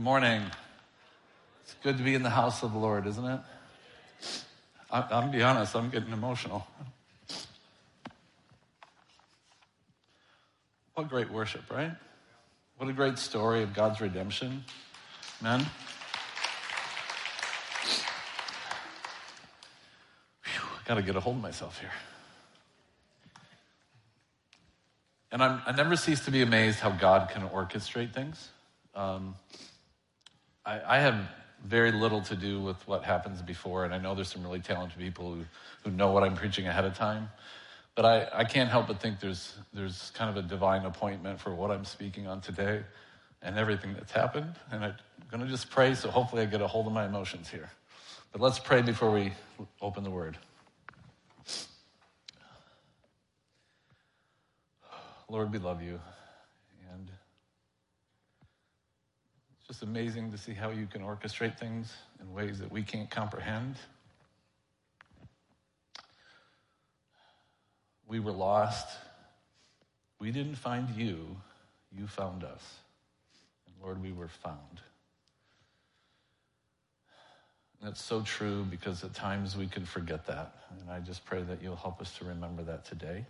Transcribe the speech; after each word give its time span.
Good 0.00 0.04
morning. 0.04 0.42
It's 1.62 1.76
good 1.82 1.98
to 1.98 2.02
be 2.02 2.14
in 2.14 2.22
the 2.22 2.30
house 2.30 2.62
of 2.62 2.72
the 2.72 2.78
Lord, 2.78 3.06
isn't 3.06 3.22
it? 3.22 3.40
I'm 4.90 5.08
gonna 5.10 5.30
be 5.30 5.42
honest, 5.42 5.76
I'm 5.76 5.90
getting 5.90 6.14
emotional. 6.14 6.66
What 10.94 11.10
great 11.10 11.30
worship, 11.30 11.70
right? 11.70 11.92
What 12.78 12.88
a 12.88 12.94
great 12.94 13.18
story 13.18 13.62
of 13.62 13.74
God's 13.74 14.00
redemption. 14.00 14.64
Amen. 15.42 15.66
Whew, 20.46 20.62
I 20.78 20.88
got 20.88 20.94
to 20.94 21.02
get 21.02 21.14
a 21.14 21.20
hold 21.20 21.36
of 21.36 21.42
myself 21.42 21.78
here. 21.78 21.92
And 25.30 25.42
I'm, 25.42 25.60
i 25.66 25.72
never 25.72 25.94
cease 25.94 26.24
to 26.24 26.30
be 26.30 26.40
amazed 26.40 26.80
how 26.80 26.88
God 26.88 27.28
can 27.28 27.46
orchestrate 27.50 28.14
things. 28.14 28.48
Um, 28.94 29.34
I, 30.70 30.98
I, 30.98 31.00
have 31.00 31.28
very 31.64 31.90
little 31.90 32.20
to 32.22 32.36
do 32.36 32.60
with 32.60 32.76
what 32.86 33.02
happens 33.02 33.42
before, 33.42 33.84
and 33.84 33.92
I 33.92 33.98
know 33.98 34.14
there's 34.14 34.28
some 34.28 34.44
really 34.44 34.60
talented 34.60 34.98
people 34.98 35.34
who, 35.34 35.44
who 35.82 35.90
know 35.90 36.12
what 36.12 36.22
I'm 36.22 36.36
preaching 36.36 36.68
ahead 36.68 36.84
of 36.84 36.94
time. 36.94 37.28
But 37.96 38.04
I, 38.04 38.28
I 38.32 38.44
can't 38.44 38.70
help 38.70 38.86
but 38.86 39.00
think 39.00 39.18
there's, 39.18 39.56
there's 39.72 40.12
kind 40.14 40.30
of 40.30 40.36
a 40.36 40.46
divine 40.46 40.84
appointment 40.84 41.40
for 41.40 41.52
what 41.52 41.72
I'm 41.72 41.84
speaking 41.84 42.28
on 42.28 42.40
today 42.40 42.82
and 43.42 43.58
everything 43.58 43.94
that's 43.94 44.12
happened. 44.12 44.54
And 44.70 44.84
I'm 44.84 44.94
going 45.28 45.42
to 45.42 45.48
just 45.48 45.70
pray, 45.70 45.94
so 45.96 46.08
hopefully 46.08 46.42
I 46.42 46.46
get 46.46 46.60
a 46.60 46.68
hold 46.68 46.86
of 46.86 46.92
my 46.92 47.04
emotions 47.04 47.48
here. 47.48 47.68
But 48.30 48.40
let's 48.40 48.60
pray 48.60 48.80
before 48.80 49.10
we 49.10 49.32
open 49.82 50.04
the 50.04 50.10
word. 50.10 50.38
Lord, 55.28 55.52
we 55.52 55.58
love 55.58 55.82
you. 55.82 56.00
And 56.92 57.10
it's 59.58 59.59
just 59.70 59.84
amazing 59.84 60.32
to 60.32 60.36
see 60.36 60.52
how 60.52 60.70
you 60.70 60.84
can 60.84 61.00
orchestrate 61.00 61.56
things 61.56 61.94
in 62.20 62.32
ways 62.32 62.58
that 62.58 62.72
we 62.72 62.82
can't 62.82 63.08
comprehend. 63.08 63.76
We 68.08 68.18
were 68.18 68.32
lost. 68.32 68.88
We 70.18 70.32
didn't 70.32 70.56
find 70.56 70.90
you, 70.96 71.36
you 71.96 72.08
found 72.08 72.42
us. 72.42 72.78
And 73.68 73.76
Lord, 73.80 74.02
we 74.02 74.10
were 74.10 74.26
found. 74.26 74.80
And 77.78 77.88
that's 77.88 78.02
so 78.02 78.22
true 78.22 78.64
because 78.68 79.04
at 79.04 79.14
times 79.14 79.56
we 79.56 79.68
can 79.68 79.84
forget 79.84 80.26
that. 80.26 80.52
And 80.80 80.90
I 80.90 80.98
just 80.98 81.24
pray 81.24 81.42
that 81.42 81.62
you'll 81.62 81.76
help 81.76 82.00
us 82.00 82.18
to 82.18 82.24
remember 82.24 82.64
that 82.64 82.84
today. 82.84 83.24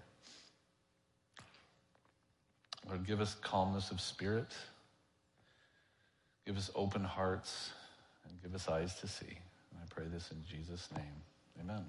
Lord, 2.89 3.07
give 3.07 3.21
us 3.21 3.37
calmness 3.43 3.91
of 3.91 4.01
spirit, 4.01 4.55
give 6.51 6.59
us 6.59 6.71
open 6.75 7.05
hearts, 7.05 7.71
and 8.25 8.43
give 8.43 8.53
us 8.57 8.69
eyes 8.69 8.97
to 8.97 9.07
see. 9.07 9.25
And 9.25 9.81
I 9.81 9.87
pray 9.89 10.07
this 10.13 10.33
in 10.33 10.39
Jesus' 10.51 10.89
name. 10.97 11.05
Amen. 11.61 11.85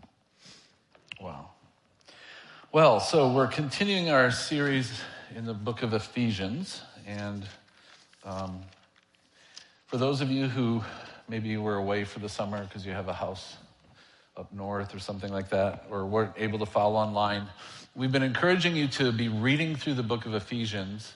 Wow. 1.19 1.49
Well, 2.71 2.99
so 2.99 3.33
we're 3.33 3.47
continuing 3.47 4.11
our 4.11 4.29
series 4.29 5.01
in 5.35 5.47
the 5.47 5.55
book 5.55 5.81
of 5.81 5.95
Ephesians. 5.95 6.83
And 7.07 7.43
um, 8.23 8.61
for 9.87 9.97
those 9.97 10.21
of 10.21 10.29
you 10.29 10.47
who 10.47 10.83
maybe 11.27 11.49
you 11.49 11.63
were 11.63 11.77
away 11.77 12.03
for 12.03 12.19
the 12.19 12.29
summer 12.29 12.63
because 12.63 12.85
you 12.85 12.91
have 12.91 13.07
a 13.07 13.13
house 13.13 13.57
up 14.37 14.53
north 14.53 14.93
or 14.93 14.99
something 14.99 15.33
like 15.33 15.49
that, 15.49 15.87
or 15.89 16.05
weren't 16.05 16.35
able 16.37 16.59
to 16.59 16.67
follow 16.67 16.97
online, 16.97 17.47
we've 17.95 18.11
been 18.11 18.21
encouraging 18.21 18.75
you 18.75 18.87
to 18.89 19.11
be 19.11 19.27
reading 19.27 19.75
through 19.75 19.95
the 19.95 20.03
book 20.03 20.27
of 20.27 20.35
Ephesians. 20.35 21.13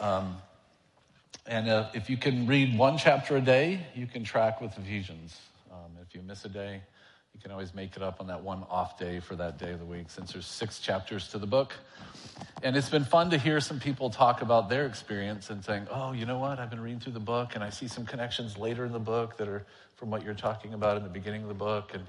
Um, 0.00 0.38
and 1.50 1.68
uh, 1.68 1.88
if 1.94 2.08
you 2.08 2.16
can 2.16 2.46
read 2.46 2.78
one 2.78 2.96
chapter 2.96 3.36
a 3.36 3.40
day, 3.40 3.80
you 3.96 4.06
can 4.06 4.22
track 4.22 4.60
with 4.60 4.78
Ephesians. 4.78 5.36
Um, 5.72 5.90
if 6.00 6.14
you 6.14 6.22
miss 6.22 6.44
a 6.44 6.48
day, 6.48 6.80
you 7.34 7.40
can 7.40 7.50
always 7.50 7.74
make 7.74 7.96
it 7.96 8.02
up 8.04 8.20
on 8.20 8.28
that 8.28 8.44
one 8.44 8.64
off 8.70 8.96
day 8.96 9.18
for 9.18 9.34
that 9.34 9.58
day 9.58 9.72
of 9.72 9.80
the 9.80 9.84
week, 9.84 10.10
since 10.10 10.32
there's 10.32 10.46
six 10.46 10.78
chapters 10.78 11.26
to 11.28 11.38
the 11.38 11.48
book. 11.48 11.74
And 12.62 12.76
it's 12.76 12.88
been 12.88 13.04
fun 13.04 13.30
to 13.30 13.38
hear 13.38 13.58
some 13.58 13.80
people 13.80 14.10
talk 14.10 14.42
about 14.42 14.68
their 14.68 14.86
experience 14.86 15.50
and 15.50 15.64
saying, 15.64 15.88
oh, 15.90 16.12
you 16.12 16.24
know 16.24 16.38
what? 16.38 16.60
I've 16.60 16.70
been 16.70 16.80
reading 16.80 17.00
through 17.00 17.14
the 17.14 17.20
book, 17.20 17.56
and 17.56 17.64
I 17.64 17.70
see 17.70 17.88
some 17.88 18.06
connections 18.06 18.56
later 18.56 18.84
in 18.84 18.92
the 18.92 19.00
book 19.00 19.36
that 19.38 19.48
are 19.48 19.66
from 19.96 20.08
what 20.08 20.24
you're 20.24 20.34
talking 20.34 20.72
about 20.72 20.96
in 20.98 21.02
the 21.02 21.08
beginning 21.08 21.42
of 21.42 21.48
the 21.48 21.54
book. 21.54 21.90
And 21.94 22.04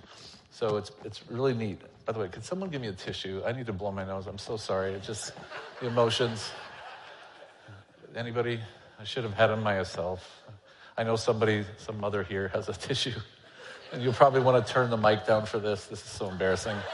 so 0.51 0.77
it's, 0.77 0.91
it's 1.03 1.23
really 1.31 1.55
neat. 1.55 1.81
By 2.05 2.13
the 2.13 2.19
way, 2.19 2.27
could 2.27 2.45
someone 2.45 2.69
give 2.69 2.81
me 2.81 2.89
a 2.89 2.93
tissue? 2.93 3.41
I 3.43 3.53
need 3.53 3.65
to 3.65 3.73
blow 3.73 3.91
my 3.91 4.05
nose. 4.05 4.27
I'm 4.27 4.37
so 4.37 4.55
sorry. 4.55 4.93
It's 4.93 5.07
just 5.07 5.33
the 5.79 5.87
emotions. 5.87 6.51
Anybody? 8.15 8.59
I 9.01 9.03
should 9.03 9.23
have 9.23 9.33
had 9.33 9.47
them 9.47 9.63
myself. 9.63 10.43
I 10.95 11.01
know 11.01 11.15
somebody, 11.15 11.65
some 11.77 11.99
mother 11.99 12.21
here 12.21 12.49
has 12.49 12.69
a 12.69 12.73
tissue. 12.87 13.19
And 13.91 14.03
you'll 14.03 14.13
probably 14.13 14.41
want 14.41 14.63
to 14.65 14.71
turn 14.71 14.91
the 14.91 14.97
mic 14.97 15.25
down 15.25 15.47
for 15.47 15.57
this. 15.57 15.85
This 15.85 16.05
is 16.05 16.09
so 16.09 16.29
embarrassing. 16.29 16.77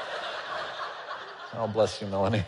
Oh, 1.54 1.66
bless 1.66 2.02
you, 2.02 2.08
Melanie. 2.08 2.44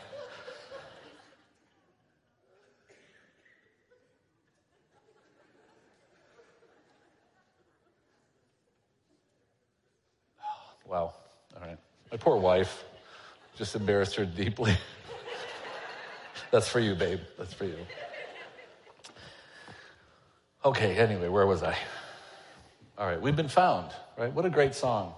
Wow. 10.86 11.14
All 11.56 11.62
right. 11.62 11.78
My 12.12 12.18
poor 12.18 12.36
wife 12.36 12.84
just 13.58 13.76
embarrassed 13.76 14.16
her 14.16 14.26
deeply. 14.26 14.76
That's 16.52 16.68
for 16.68 16.82
you, 16.82 16.94
babe. 16.94 17.20
That's 17.38 17.54
for 17.54 17.66
you. 17.66 17.78
Okay, 20.66 20.98
anyway, 20.98 21.30
where 21.30 21.48
was 21.48 21.64
I? 21.64 21.78
All 22.98 23.08
right, 23.08 23.22
we've 23.22 23.36
been 23.36 23.48
found, 23.48 23.92
right? 24.18 24.34
What 24.34 24.46
a 24.46 24.50
great 24.50 24.76
song. 24.76 25.14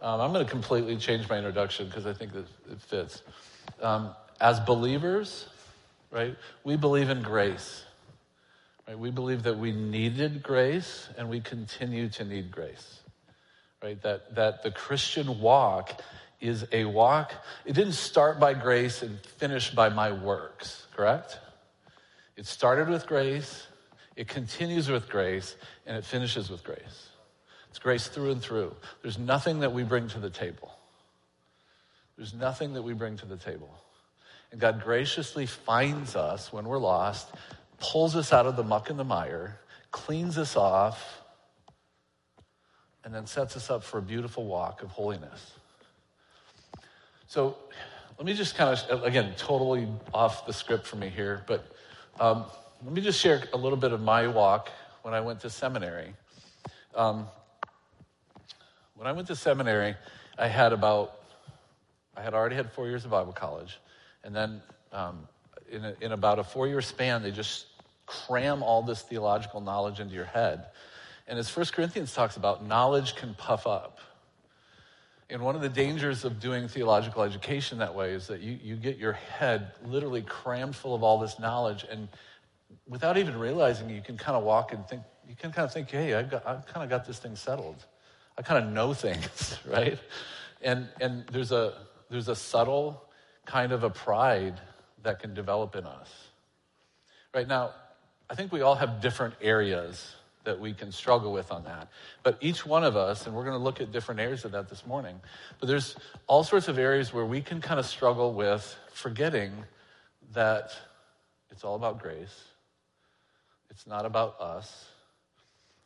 Um, 0.00 0.20
I'm 0.20 0.32
going 0.32 0.44
to 0.44 0.50
completely 0.50 0.96
change 0.98 1.28
my 1.28 1.36
introduction 1.36 1.86
because 1.86 2.06
I 2.06 2.12
think 2.12 2.32
that 2.32 2.46
it 2.70 2.80
fits. 2.80 3.22
Um, 3.82 4.14
as 4.40 4.60
believers, 4.60 5.48
right, 6.12 6.36
we 6.62 6.76
believe 6.76 7.10
in 7.10 7.22
grace. 7.22 7.84
Right? 8.86 8.96
We 8.96 9.10
believe 9.10 9.42
that 9.42 9.58
we 9.58 9.72
needed 9.72 10.44
grace 10.44 11.08
and 11.18 11.28
we 11.28 11.40
continue 11.40 12.08
to 12.10 12.24
need 12.24 12.52
grace. 12.52 13.00
Right? 13.82 14.00
That, 14.02 14.36
that 14.36 14.62
the 14.62 14.70
Christian 14.70 15.40
walk 15.40 16.00
is 16.40 16.66
a 16.70 16.84
walk, 16.84 17.32
it 17.64 17.72
didn't 17.72 17.94
start 17.94 18.38
by 18.38 18.54
grace 18.54 19.02
and 19.02 19.18
finish 19.18 19.74
by 19.74 19.88
my 19.88 20.12
works, 20.12 20.86
correct? 20.94 21.40
It 22.36 22.46
started 22.46 22.88
with 22.88 23.06
grace, 23.06 23.66
it 24.16 24.28
continues 24.28 24.88
with 24.88 25.08
grace, 25.08 25.56
and 25.86 25.96
it 25.96 26.04
finishes 26.04 26.50
with 26.50 26.62
grace. 26.64 27.08
It's 27.70 27.78
grace 27.78 28.06
through 28.06 28.30
and 28.30 28.40
through. 28.40 28.74
There's 29.02 29.18
nothing 29.18 29.60
that 29.60 29.72
we 29.72 29.82
bring 29.82 30.08
to 30.08 30.20
the 30.20 30.30
table. 30.30 30.72
There's 32.16 32.32
nothing 32.32 32.74
that 32.74 32.82
we 32.82 32.92
bring 32.92 33.16
to 33.16 33.26
the 33.26 33.36
table. 33.36 33.74
And 34.52 34.60
God 34.60 34.82
graciously 34.82 35.46
finds 35.46 36.14
us 36.14 36.52
when 36.52 36.66
we're 36.66 36.78
lost, 36.78 37.34
pulls 37.80 38.14
us 38.14 38.32
out 38.32 38.46
of 38.46 38.54
the 38.54 38.62
muck 38.62 38.90
and 38.90 38.98
the 38.98 39.04
mire, 39.04 39.58
cleans 39.90 40.38
us 40.38 40.56
off, 40.56 41.22
and 43.04 43.12
then 43.12 43.26
sets 43.26 43.56
us 43.56 43.68
up 43.68 43.82
for 43.82 43.98
a 43.98 44.02
beautiful 44.02 44.46
walk 44.46 44.82
of 44.82 44.90
holiness. 44.90 45.52
So 47.26 47.56
let 48.16 48.24
me 48.24 48.34
just 48.34 48.54
kind 48.54 48.78
of, 48.88 49.02
again, 49.02 49.34
totally 49.36 49.88
off 50.12 50.46
the 50.46 50.52
script 50.52 50.86
for 50.86 50.94
me 50.94 51.08
here, 51.08 51.42
but 51.48 51.66
um, 52.20 52.44
let 52.84 52.92
me 52.92 53.00
just 53.00 53.18
share 53.18 53.42
a 53.54 53.56
little 53.56 53.78
bit 53.78 53.92
of 53.92 54.02
my 54.02 54.26
walk 54.26 54.70
when 55.00 55.14
I 55.14 55.20
went 55.22 55.40
to 55.40 55.48
seminary. 55.50 56.12
Um, 56.94 57.26
when 58.94 59.06
I 59.06 59.12
went 59.12 59.26
to 59.28 59.36
seminary, 59.36 59.94
I 60.38 60.48
had 60.48 60.74
about, 60.74 61.20
I 62.14 62.20
had 62.20 62.34
already 62.34 62.56
had 62.56 62.70
four 62.70 62.86
years 62.86 63.06
of 63.06 63.10
Bible 63.10 63.32
college. 63.32 63.80
And 64.22 64.36
then 64.36 64.60
um, 64.92 65.26
in, 65.72 65.82
a, 65.82 65.94
in 66.02 66.12
about 66.12 66.38
a 66.38 66.44
four 66.44 66.68
year 66.68 66.82
span, 66.82 67.22
they 67.22 67.30
just 67.30 67.66
cram 68.04 68.62
all 68.62 68.82
this 68.82 69.00
theological 69.00 69.62
knowledge 69.62 69.98
into 69.98 70.14
your 70.14 70.26
head. 70.26 70.66
And 71.26 71.38
as 71.38 71.48
First 71.48 71.72
Corinthians 71.72 72.12
talks 72.12 72.36
about, 72.36 72.66
knowledge 72.66 73.16
can 73.16 73.32
puff 73.32 73.66
up. 73.66 73.98
And 75.30 75.40
one 75.40 75.56
of 75.56 75.62
the 75.62 75.70
dangers 75.70 76.26
of 76.26 76.38
doing 76.38 76.68
theological 76.68 77.22
education 77.22 77.78
that 77.78 77.94
way 77.94 78.12
is 78.12 78.26
that 78.26 78.40
you, 78.40 78.58
you 78.62 78.76
get 78.76 78.98
your 78.98 79.14
head 79.14 79.72
literally 79.86 80.20
crammed 80.20 80.76
full 80.76 80.94
of 80.94 81.02
all 81.02 81.18
this 81.18 81.38
knowledge, 81.38 81.86
and 81.90 82.08
without 82.86 83.16
even 83.16 83.38
realizing, 83.38 83.88
you 83.90 84.02
can 84.02 84.16
kind 84.16 84.36
of 84.36 84.44
walk 84.44 84.72
and 84.72 84.86
think, 84.86 85.02
you 85.28 85.34
can 85.34 85.52
kind 85.52 85.64
of 85.64 85.72
think, 85.72 85.90
hey, 85.90 86.14
I've, 86.14 86.30
got, 86.30 86.46
I've 86.46 86.66
kind 86.66 86.84
of 86.84 86.90
got 86.90 87.06
this 87.06 87.18
thing 87.18 87.36
settled. 87.36 87.84
I 88.36 88.42
kind 88.42 88.64
of 88.64 88.72
know 88.72 88.94
things, 88.94 89.58
right? 89.66 89.98
And, 90.62 90.88
and 91.00 91.26
there's, 91.32 91.52
a, 91.52 91.74
there's 92.10 92.28
a 92.28 92.36
subtle 92.36 93.04
kind 93.46 93.72
of 93.72 93.84
a 93.84 93.90
pride 93.90 94.60
that 95.02 95.20
can 95.20 95.34
develop 95.34 95.76
in 95.76 95.84
us. 95.84 96.10
Right 97.34 97.46
now, 97.46 97.72
I 98.30 98.34
think 98.34 98.52
we 98.52 98.62
all 98.62 98.74
have 98.74 99.00
different 99.00 99.34
areas 99.40 100.14
that 100.44 100.60
we 100.60 100.72
can 100.72 100.92
struggle 100.92 101.32
with 101.32 101.50
on 101.50 101.64
that. 101.64 101.88
But 102.22 102.38
each 102.40 102.64
one 102.64 102.84
of 102.84 102.96
us, 102.96 103.26
and 103.26 103.34
we're 103.34 103.44
going 103.44 103.56
to 103.56 103.62
look 103.62 103.80
at 103.80 103.92
different 103.92 104.20
areas 104.20 104.44
of 104.44 104.52
that 104.52 104.68
this 104.68 104.86
morning, 104.86 105.20
but 105.58 105.66
there's 105.68 105.96
all 106.26 106.44
sorts 106.44 106.68
of 106.68 106.78
areas 106.78 107.12
where 107.12 107.24
we 107.24 107.40
can 107.40 107.60
kind 107.60 107.80
of 107.80 107.86
struggle 107.86 108.32
with 108.32 108.76
forgetting 108.92 109.52
that 110.32 110.72
it's 111.50 111.64
all 111.64 111.76
about 111.76 112.00
grace. 112.00 112.44
It's 113.74 113.86
not 113.86 114.06
about 114.06 114.40
us. 114.40 114.86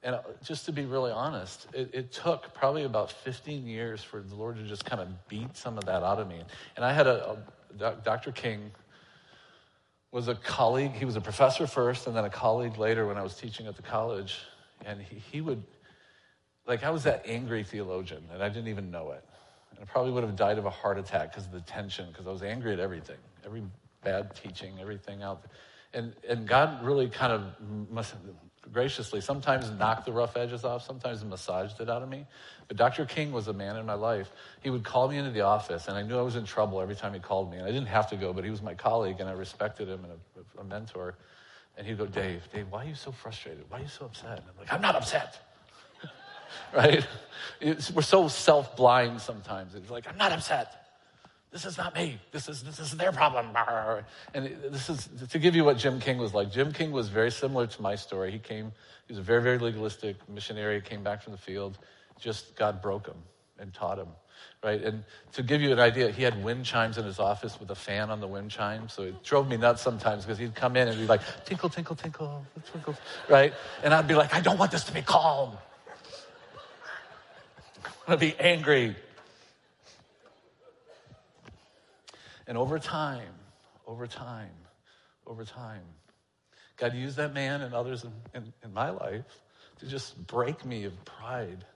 And 0.02 0.14
uh, 0.14 0.20
just 0.44 0.67
to 0.67 0.73
be 0.73 0.85
really 0.85 1.11
honest, 1.11 1.67
it, 1.73 1.90
it, 1.93 2.12
took 2.12 2.55
probably 2.55 2.85
about 2.85 3.11
15 3.11 3.67
years 3.67 4.02
for 4.02 4.20
the 4.20 4.35
Lord 4.35 4.56
to 4.56 4.62
just 4.62 4.85
kind 4.85 5.02
of 5.02 5.08
beat 5.29 5.56
some 5.56 5.76
of 5.76 5.85
that 5.87 6.05
out 6.05 6.20
of 6.20 6.29
me. 6.29 6.40
And 6.76 6.85
I 6.85 6.93
had 6.93 7.06
a, 7.06 7.38
a 7.81 7.96
Dr. 8.05 8.31
King 8.31 8.70
was 10.12 10.29
a 10.29 10.35
colleague. 10.37 10.93
He 10.93 11.05
was 11.05 11.17
a 11.17 11.20
professor 11.20 11.67
first, 11.67 12.06
and 12.06 12.17
then 12.17 12.25
a 12.25 12.31
colleague 12.31 12.79
later 12.79 13.06
when 13.06 13.17
I 13.17 13.23
was 13.23 13.35
teaching 13.35 13.67
at 13.67 13.76
the 13.76 13.82
college. 13.82 14.38
And 14.87 15.00
he, 15.00 15.17
he 15.17 15.40
would, 15.40 15.62
like, 16.67 16.85
I 16.85 16.90
was 16.90 17.02
that 17.05 17.25
angry 17.26 17.64
theologian, 17.64 18.23
and 18.32 18.43
I 18.43 18.49
didn't 18.49 18.69
even 18.69 18.90
know 18.90 19.11
it. 19.11 19.25
And 19.70 19.81
I 19.81 19.85
probably 19.85 20.12
would 20.12 20.23
have 20.23 20.37
died 20.37 20.58
of 20.58 20.64
a 20.64 20.70
heart 20.70 20.99
attack 20.99 21.32
because 21.32 21.46
of 21.46 21.52
the 21.52 21.61
tension, 21.62 22.08
because 22.11 22.26
I 22.26 22.31
was 22.31 22.43
angry 22.43 22.73
at 22.73 22.81
everything, 22.81 23.19
every 23.44 23.62
bad 24.02 24.35
teaching, 24.35 24.79
everything 24.81 25.23
out. 25.23 25.44
And, 25.94 26.12
and 26.29 26.46
God 26.46 26.85
really 26.85 27.08
kind 27.08 27.32
of 27.32 27.43
graciously 28.73 29.20
sometimes 29.20 29.70
knocked 29.70 30.05
the 30.05 30.12
rough 30.12 30.37
edges 30.37 30.64
off, 30.64 30.85
sometimes 30.85 31.25
massaged 31.25 31.81
it 31.81 31.88
out 31.88 32.02
of 32.02 32.08
me. 32.08 32.26
But 32.67 32.76
Dr. 32.76 33.06
King 33.06 33.32
was 33.32 33.49
a 33.49 33.52
man 33.52 33.76
in 33.76 33.87
my 33.87 33.94
life. 33.94 34.31
He 34.61 34.70
would 34.70 34.85
call 34.85 35.08
me 35.08 35.17
into 35.17 35.31
the 35.31 35.40
office, 35.40 35.88
and 35.88 35.96
I 35.96 36.02
knew 36.02 36.19
I 36.19 36.23
was 36.23 36.37
in 36.37 36.44
trouble 36.44 36.81
every 36.81 36.94
time 36.94 37.14
he 37.14 37.20
called 37.20 37.50
me. 37.50 37.56
And 37.56 37.67
I 37.67 37.70
didn't 37.70 37.88
have 37.88 38.11
to 38.11 38.17
go, 38.17 38.32
but 38.32 38.44
he 38.44 38.50
was 38.50 38.62
my 38.62 38.75
colleague, 38.75 39.17
and 39.20 39.29
I 39.29 39.32
respected 39.32 39.88
him 39.88 40.05
and 40.05 40.12
a, 40.12 40.61
a 40.61 40.64
mentor. 40.64 41.14
And 41.76 41.87
he'd 41.87 41.96
go, 41.96 42.06
Dave, 42.06 42.43
Dave, 42.52 42.67
why 42.70 42.85
are 42.85 42.88
you 42.88 42.94
so 42.94 43.12
frustrated? 43.12 43.64
Why 43.69 43.79
are 43.79 43.82
you 43.82 43.88
so 43.88 44.06
upset? 44.06 44.38
And 44.38 44.43
I'm 44.50 44.58
like, 44.58 44.73
I'm 44.73 44.82
not 44.82 44.96
upset. 44.96 45.38
right? 46.75 47.06
It's, 47.61 47.90
we're 47.90 48.02
so 48.02 48.29
self 48.29 48.76
blind 48.76 49.20
sometimes. 49.20 49.75
It's 49.75 49.90
like, 49.90 50.06
I'm 50.08 50.19
not 50.19 50.32
upset. 50.32 50.88
This 51.50 51.65
is 51.65 51.79
not 51.79 51.95
me. 51.95 52.21
This 52.31 52.49
is, 52.49 52.62
this 52.62 52.79
is 52.79 52.93
their 52.93 53.11
problem. 53.11 53.56
And 54.35 54.55
this 54.71 54.91
is 54.91 55.09
to 55.31 55.39
give 55.39 55.56
you 55.56 55.65
what 55.65 55.79
Jim 55.79 55.99
King 55.99 56.19
was 56.19 56.35
like. 56.35 56.53
Jim 56.53 56.73
King 56.73 56.93
was 56.93 57.09
very 57.09 57.31
similar 57.31 57.67
to 57.67 57.83
my 57.83 57.95
story. 57.95 58.31
He 58.31 58.39
came, 58.39 58.73
he 59.06 59.12
was 59.12 59.19
a 59.19 59.23
very, 59.23 59.43
very 59.43 59.59
legalistic 59.59 60.17
missionary, 60.29 60.81
came 60.83 61.03
back 61.03 61.23
from 61.23 61.33
the 61.33 61.39
field. 61.39 61.79
Just 62.21 62.55
God 62.55 62.83
broke 62.83 63.06
him 63.06 63.17
and 63.59 63.73
taught 63.73 63.99
him, 63.99 64.09
right? 64.62 64.83
And 64.83 65.05
to 65.33 65.43
give 65.43 65.62
you 65.62 65.73
an 65.73 65.81
idea, 65.81 66.11
he 66.11 66.23
had 66.23 66.45
wind 66.45 66.67
chimes 66.67 66.99
in 66.99 67.05
his 67.05 67.19
office 67.19 67.59
with 67.59 67.71
a 67.71 67.75
fan 67.75 68.11
on 68.11 68.21
the 68.21 68.27
wind 68.27 68.50
chime. 68.50 68.89
So 68.89 69.05
it 69.05 69.25
drove 69.25 69.49
me 69.49 69.56
nuts 69.56 69.81
sometimes 69.81 70.27
because 70.27 70.39
he'd 70.39 70.55
come 70.55 70.77
in 70.77 70.89
and 70.89 70.99
be 70.99 71.06
like, 71.06 71.23
tinkle, 71.47 71.71
tinkle, 71.71 71.97
tinkle, 71.97 72.45
twinkle, 72.71 72.95
right? 73.29 73.55
And 73.83 73.95
I'd 73.95 74.06
be 74.06 74.15
like, 74.15 74.35
I 74.35 74.41
don't 74.41 74.59
want 74.59 74.71
this 74.71 74.85
to 74.85 74.93
be 74.93 75.03
calm. 75.03 75.56
I 77.85 78.11
want 78.11 78.21
to 78.21 78.27
be 78.27 78.37
angry. 78.39 78.97
And 82.49 82.56
over 82.56 82.79
time, 82.79 83.35
over 83.87 84.06
time, 84.06 84.50
over 85.27 85.45
time, 85.45 85.83
God 86.79 86.95
used 86.95 87.19
that 87.19 87.35
man 87.35 87.61
and 87.61 87.75
others 87.75 88.05
in, 88.05 88.12
in, 88.35 88.53
in, 88.65 88.73
my 88.73 88.89
life 88.89 89.43
to 89.81 89.87
just 89.87 90.27
break 90.27 90.65
me 90.65 90.85
of 90.85 91.05
pride 91.05 91.67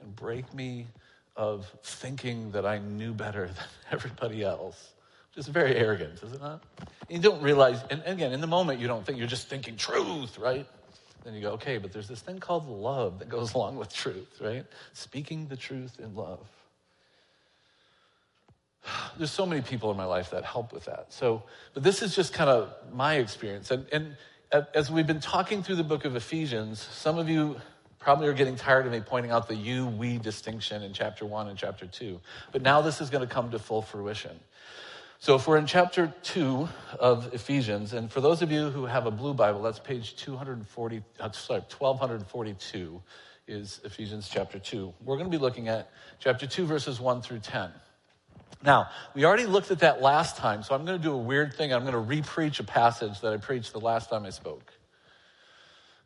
and 0.00 0.16
break 0.16 0.52
me 0.52 0.88
of 1.36 1.72
thinking 1.84 2.50
that 2.50 2.66
I 2.66 2.78
knew 2.78 3.12
better 3.14 3.46
than 3.46 3.66
everybody 3.92 4.42
else. 4.42 4.94
Just 5.32 5.48
very 5.48 5.76
arrogant, 5.76 6.20
is 6.22 6.32
it 6.32 6.40
not? 6.40 6.64
You 7.08 7.20
don't 7.20 7.42
realize, 7.42 7.84
and 7.90 8.02
again, 8.04 8.32
in 8.32 8.40
the 8.40 8.46
moment, 8.48 8.80
you 8.80 8.88
don't 8.88 9.06
think, 9.06 9.18
you're 9.18 9.28
just 9.28 9.48
thinking 9.48 9.76
truth, 9.76 10.38
right? 10.38 10.66
Then 11.22 11.34
you 11.34 11.42
go, 11.42 11.50
okay, 11.52 11.78
but 11.78 11.92
there's 11.92 12.08
this 12.08 12.20
thing 12.20 12.40
called 12.40 12.66
love 12.66 13.20
that 13.20 13.28
goes 13.28 13.54
along 13.54 13.76
with 13.76 13.92
truth, 13.92 14.40
right? 14.40 14.64
Speaking 14.92 15.46
the 15.46 15.56
truth 15.56 16.00
in 16.00 16.16
love 16.16 16.48
there's 19.18 19.30
so 19.30 19.46
many 19.46 19.62
people 19.62 19.90
in 19.90 19.96
my 19.96 20.04
life 20.04 20.30
that 20.30 20.44
help 20.44 20.72
with 20.72 20.84
that. 20.84 21.12
So, 21.12 21.42
but 21.74 21.82
this 21.82 22.02
is 22.02 22.14
just 22.14 22.32
kind 22.32 22.50
of 22.50 22.72
my 22.92 23.16
experience. 23.16 23.70
And, 23.70 23.86
and 23.92 24.16
as 24.74 24.90
we've 24.90 25.06
been 25.06 25.20
talking 25.20 25.62
through 25.62 25.76
the 25.76 25.84
book 25.84 26.04
of 26.04 26.16
Ephesians, 26.16 26.80
some 26.80 27.18
of 27.18 27.28
you 27.28 27.56
probably 27.98 28.28
are 28.28 28.32
getting 28.32 28.56
tired 28.56 28.86
of 28.86 28.92
me 28.92 29.00
pointing 29.00 29.32
out 29.32 29.48
the 29.48 29.54
you 29.56 29.86
we 29.86 30.18
distinction 30.18 30.82
in 30.82 30.92
chapter 30.92 31.26
one 31.26 31.48
and 31.48 31.58
chapter 31.58 31.86
two. 31.86 32.20
But 32.52 32.62
now 32.62 32.80
this 32.80 33.00
is 33.00 33.10
going 33.10 33.26
to 33.26 33.32
come 33.32 33.50
to 33.50 33.58
full 33.58 33.82
fruition. 33.82 34.38
So 35.18 35.34
if 35.34 35.48
we're 35.48 35.56
in 35.56 35.66
chapter 35.66 36.14
two 36.22 36.68
of 37.00 37.32
Ephesians, 37.34 37.94
and 37.94 38.12
for 38.12 38.20
those 38.20 38.42
of 38.42 38.52
you 38.52 38.70
who 38.70 38.84
have 38.84 39.06
a 39.06 39.10
blue 39.10 39.34
Bible, 39.34 39.62
that's 39.62 39.78
page 39.78 40.14
240, 40.16 41.02
uh, 41.18 41.30
sorry, 41.32 41.60
1242 41.60 43.02
is 43.48 43.80
Ephesians 43.82 44.28
chapter 44.28 44.58
two. 44.58 44.92
We're 45.04 45.16
going 45.16 45.30
to 45.30 45.36
be 45.36 45.42
looking 45.42 45.68
at 45.68 45.90
chapter 46.20 46.46
two, 46.46 46.66
verses 46.66 47.00
one 47.00 47.22
through 47.22 47.40
10. 47.40 47.70
Now, 48.62 48.88
we 49.14 49.24
already 49.24 49.46
looked 49.46 49.70
at 49.70 49.80
that 49.80 50.00
last 50.00 50.36
time, 50.36 50.62
so 50.62 50.74
I'm 50.74 50.84
going 50.84 50.98
to 50.98 51.02
do 51.02 51.12
a 51.12 51.18
weird 51.18 51.54
thing. 51.54 51.72
I'm 51.72 51.84
going 51.84 51.92
to 51.92 52.22
repreach 52.22 52.58
a 52.58 52.64
passage 52.64 53.20
that 53.20 53.32
I 53.32 53.36
preached 53.36 53.72
the 53.72 53.80
last 53.80 54.10
time 54.10 54.24
I 54.24 54.30
spoke. 54.30 54.72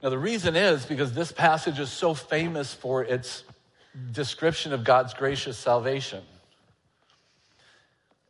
Now, 0.03 0.09
the 0.09 0.19
reason 0.19 0.57
is 0.57 0.87
because 0.87 1.13
this 1.13 1.31
passage 1.31 1.79
is 1.79 1.91
so 1.91 2.15
famous 2.15 2.73
for 2.75 3.05
its 3.05 3.45
description 4.13 4.73
of 4.73 4.85
God's 4.85 5.15
gracious 5.15 5.59
salvation. 5.59 6.23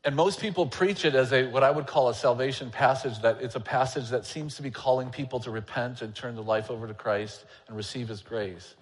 And 0.02 0.16
most 0.16 0.40
people 0.40 0.66
preach 0.66 1.04
it 1.04 1.14
as 1.14 1.32
a 1.32 1.46
what 1.46 1.62
I 1.62 1.70
would 1.70 1.86
call 1.86 2.08
a 2.08 2.14
salvation 2.14 2.70
passage 2.70 3.20
that 3.20 3.42
it's 3.42 3.54
a 3.54 3.60
passage 3.60 4.08
that 4.08 4.24
seems 4.24 4.56
to 4.56 4.62
be 4.62 4.70
calling 4.70 5.10
people 5.10 5.40
to 5.40 5.50
repent 5.50 6.00
and 6.00 6.14
turn 6.14 6.34
their 6.34 6.44
life 6.44 6.70
over 6.70 6.86
to 6.86 6.94
Christ 6.94 7.44
and 7.68 7.76
receive 7.76 8.08
his 8.08 8.22
grace. 8.22 8.74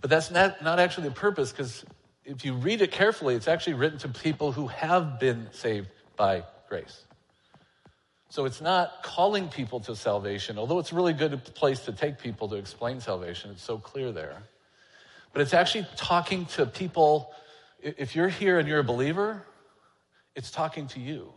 But 0.00 0.10
that's 0.10 0.32
not, 0.32 0.62
not 0.62 0.80
actually 0.80 1.08
the 1.08 1.14
purpose 1.14 1.52
because 1.52 1.84
if 2.24 2.44
you 2.44 2.54
read 2.54 2.80
it 2.80 2.90
carefully, 2.90 3.34
it's 3.34 3.48
actually 3.48 3.74
written 3.74 3.98
to 4.00 4.08
people 4.08 4.52
who 4.52 4.66
have 4.68 5.20
been 5.20 5.48
saved 5.52 5.88
by 6.16 6.44
grace. 6.68 7.04
So 8.30 8.46
it's 8.46 8.60
not 8.60 9.02
calling 9.02 9.48
people 9.48 9.78
to 9.80 9.94
salvation, 9.94 10.58
although 10.58 10.78
it's 10.78 10.90
a 10.90 10.94
really 10.94 11.12
good 11.12 11.44
place 11.54 11.80
to 11.80 11.92
take 11.92 12.18
people 12.18 12.48
to 12.48 12.56
explain 12.56 13.00
salvation. 13.00 13.50
It's 13.50 13.62
so 13.62 13.78
clear 13.78 14.10
there. 14.10 14.42
But 15.32 15.42
it's 15.42 15.54
actually 15.54 15.86
talking 15.96 16.46
to 16.46 16.66
people. 16.66 17.32
If 17.80 18.16
you're 18.16 18.28
here 18.28 18.58
and 18.58 18.66
you're 18.66 18.80
a 18.80 18.84
believer, 18.84 19.44
it's 20.34 20.50
talking 20.50 20.88
to 20.88 21.00
you. 21.00 21.32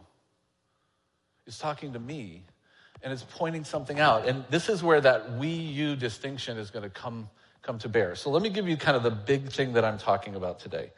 It's 1.46 1.60
talking 1.60 1.94
to 1.94 2.00
me. 2.00 2.44
And 3.04 3.14
it's 3.14 3.26
pointing 3.30 3.64
something 3.64 4.00
out. 4.00 4.28
And 4.28 4.44
this 4.50 4.70
is 4.70 4.82
where 4.82 5.02
that 5.02 5.34
we 5.38 5.50
you 5.50 5.96
distinction 5.96 6.58
is 6.58 6.72
going 6.72 6.84
to 6.84 6.90
come 6.90 7.30
come 7.68 7.78
to 7.80 7.90
bear. 7.90 8.16
So 8.16 8.30
let 8.30 8.42
me 8.42 8.50
give 8.50 8.68
you 8.68 8.78
kind 8.78 8.96
of 8.96 9.04
the 9.04 9.12
big 9.12 9.52
thing 9.52 9.74
that 9.74 9.84
I'm 9.84 9.98
talking 9.98 10.36
about 10.36 10.60
today. 10.60 10.92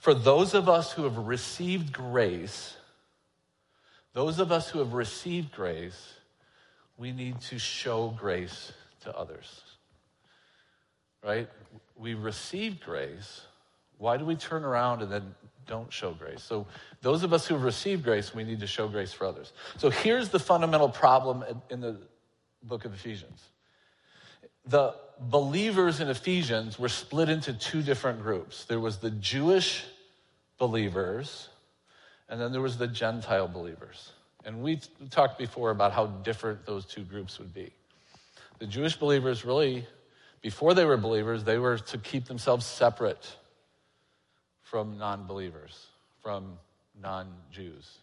For 0.00 0.12
those 0.12 0.54
of 0.54 0.68
us 0.68 0.90
who 0.90 1.04
have 1.04 1.16
received 1.16 1.92
grace, 1.92 2.76
those 4.12 4.40
of 4.40 4.50
us 4.50 4.68
who 4.68 4.80
have 4.80 4.92
received 4.92 5.52
grace, 5.52 6.14
we 6.96 7.12
need 7.12 7.40
to 7.42 7.60
show 7.60 8.08
grace 8.08 8.72
to 9.02 9.16
others. 9.16 9.62
Right? 11.24 11.48
We 11.96 12.14
received 12.14 12.80
grace. 12.80 13.42
Why 13.98 14.16
do 14.16 14.24
we 14.24 14.34
turn 14.34 14.64
around 14.64 15.02
and 15.02 15.12
then 15.12 15.34
don't 15.66 15.92
show 15.92 16.12
grace? 16.12 16.42
So, 16.42 16.66
those 17.02 17.22
of 17.22 17.32
us 17.32 17.46
who 17.46 17.54
have 17.54 17.62
received 17.62 18.02
grace, 18.02 18.34
we 18.34 18.42
need 18.42 18.60
to 18.60 18.66
show 18.66 18.88
grace 18.88 19.12
for 19.12 19.26
others. 19.26 19.52
So, 19.78 19.90
here's 19.90 20.28
the 20.28 20.38
fundamental 20.38 20.88
problem 20.88 21.44
in 21.70 21.80
the 21.80 21.96
book 22.64 22.84
of 22.84 22.92
Ephesians 22.94 23.42
the 24.66 24.94
believers 25.18 26.00
in 26.00 26.08
Ephesians 26.08 26.78
were 26.78 26.88
split 26.88 27.28
into 27.28 27.52
two 27.52 27.82
different 27.82 28.22
groups. 28.22 28.64
There 28.64 28.80
was 28.80 28.98
the 28.98 29.10
Jewish 29.10 29.84
believers, 30.58 31.48
and 32.28 32.40
then 32.40 32.52
there 32.52 32.60
was 32.60 32.76
the 32.76 32.88
Gentile 32.88 33.48
believers. 33.48 34.12
And 34.44 34.62
we 34.62 34.80
talked 35.10 35.38
before 35.38 35.70
about 35.70 35.92
how 35.92 36.06
different 36.06 36.66
those 36.66 36.84
two 36.84 37.02
groups 37.02 37.38
would 37.38 37.52
be. 37.54 37.72
The 38.58 38.66
Jewish 38.66 38.96
believers 38.96 39.44
really, 39.44 39.86
before 40.40 40.74
they 40.74 40.84
were 40.84 40.96
believers, 40.96 41.44
they 41.44 41.58
were 41.58 41.78
to 41.78 41.98
keep 41.98 42.26
themselves 42.26 42.64
separate 42.64 43.36
from 44.62 44.98
non 44.98 45.26
believers, 45.26 45.86
from 46.22 46.58
non 47.00 47.28
Jews, 47.52 47.98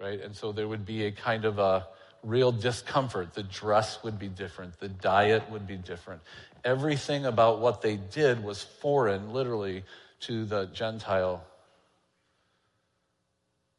right? 0.00 0.20
And 0.20 0.34
so 0.34 0.52
there 0.52 0.68
would 0.68 0.86
be 0.86 1.06
a 1.06 1.12
kind 1.12 1.44
of 1.44 1.58
a 1.58 1.86
real 2.24 2.52
discomfort. 2.52 3.34
The 3.34 3.42
dress 3.42 4.02
would 4.02 4.18
be 4.18 4.28
different, 4.28 4.78
the 4.80 4.88
diet 4.88 5.50
would 5.50 5.66
be 5.66 5.76
different. 5.76 6.22
Everything 6.64 7.26
about 7.26 7.60
what 7.60 7.82
they 7.82 7.96
did 7.96 8.42
was 8.42 8.62
foreign, 8.62 9.32
literally, 9.32 9.84
to 10.20 10.46
the 10.46 10.66
Gentile 10.66 11.44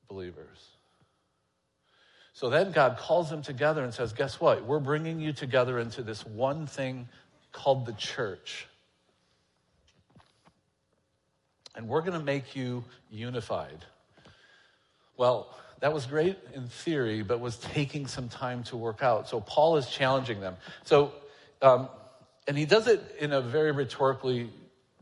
believers. 0.08 0.76
So 2.34 2.50
then 2.50 2.72
God 2.72 2.98
calls 2.98 3.30
them 3.30 3.42
together 3.42 3.84
and 3.84 3.94
says, 3.94 4.14
Guess 4.14 4.40
what? 4.40 4.66
We're 4.66 4.80
bringing 4.80 5.20
you 5.20 5.34
together 5.34 5.80
into 5.80 6.04
this 6.04 6.26
one 6.26 6.68
thing 6.68 7.08
called 7.52 7.86
the 7.86 7.94
church. 7.94 8.68
And 11.76 11.88
we're 11.88 12.02
going 12.02 12.20
to 12.20 12.24
make 12.24 12.56
you 12.56 12.84
unified. 13.10 13.86
Well, 15.18 15.56
that 15.86 15.94
was 15.94 16.08
great 16.08 16.36
in 16.56 16.66
theory, 16.68 17.22
but 17.22 17.40
was 17.40 17.58
taking 17.58 18.08
some 18.08 18.28
time 18.28 18.64
to 18.64 18.76
work 18.76 19.04
out. 19.04 19.30
So 19.30 19.40
Paul 19.40 19.78
is 19.78 19.86
challenging 19.86 20.40
them. 20.40 20.58
So, 20.84 21.14
um, 21.62 21.90
and 22.48 22.58
he 22.58 22.66
does 22.66 22.88
it 22.88 23.04
in 23.20 23.32
a 23.32 23.40
very 23.40 23.72
rhetorically, 23.72 24.50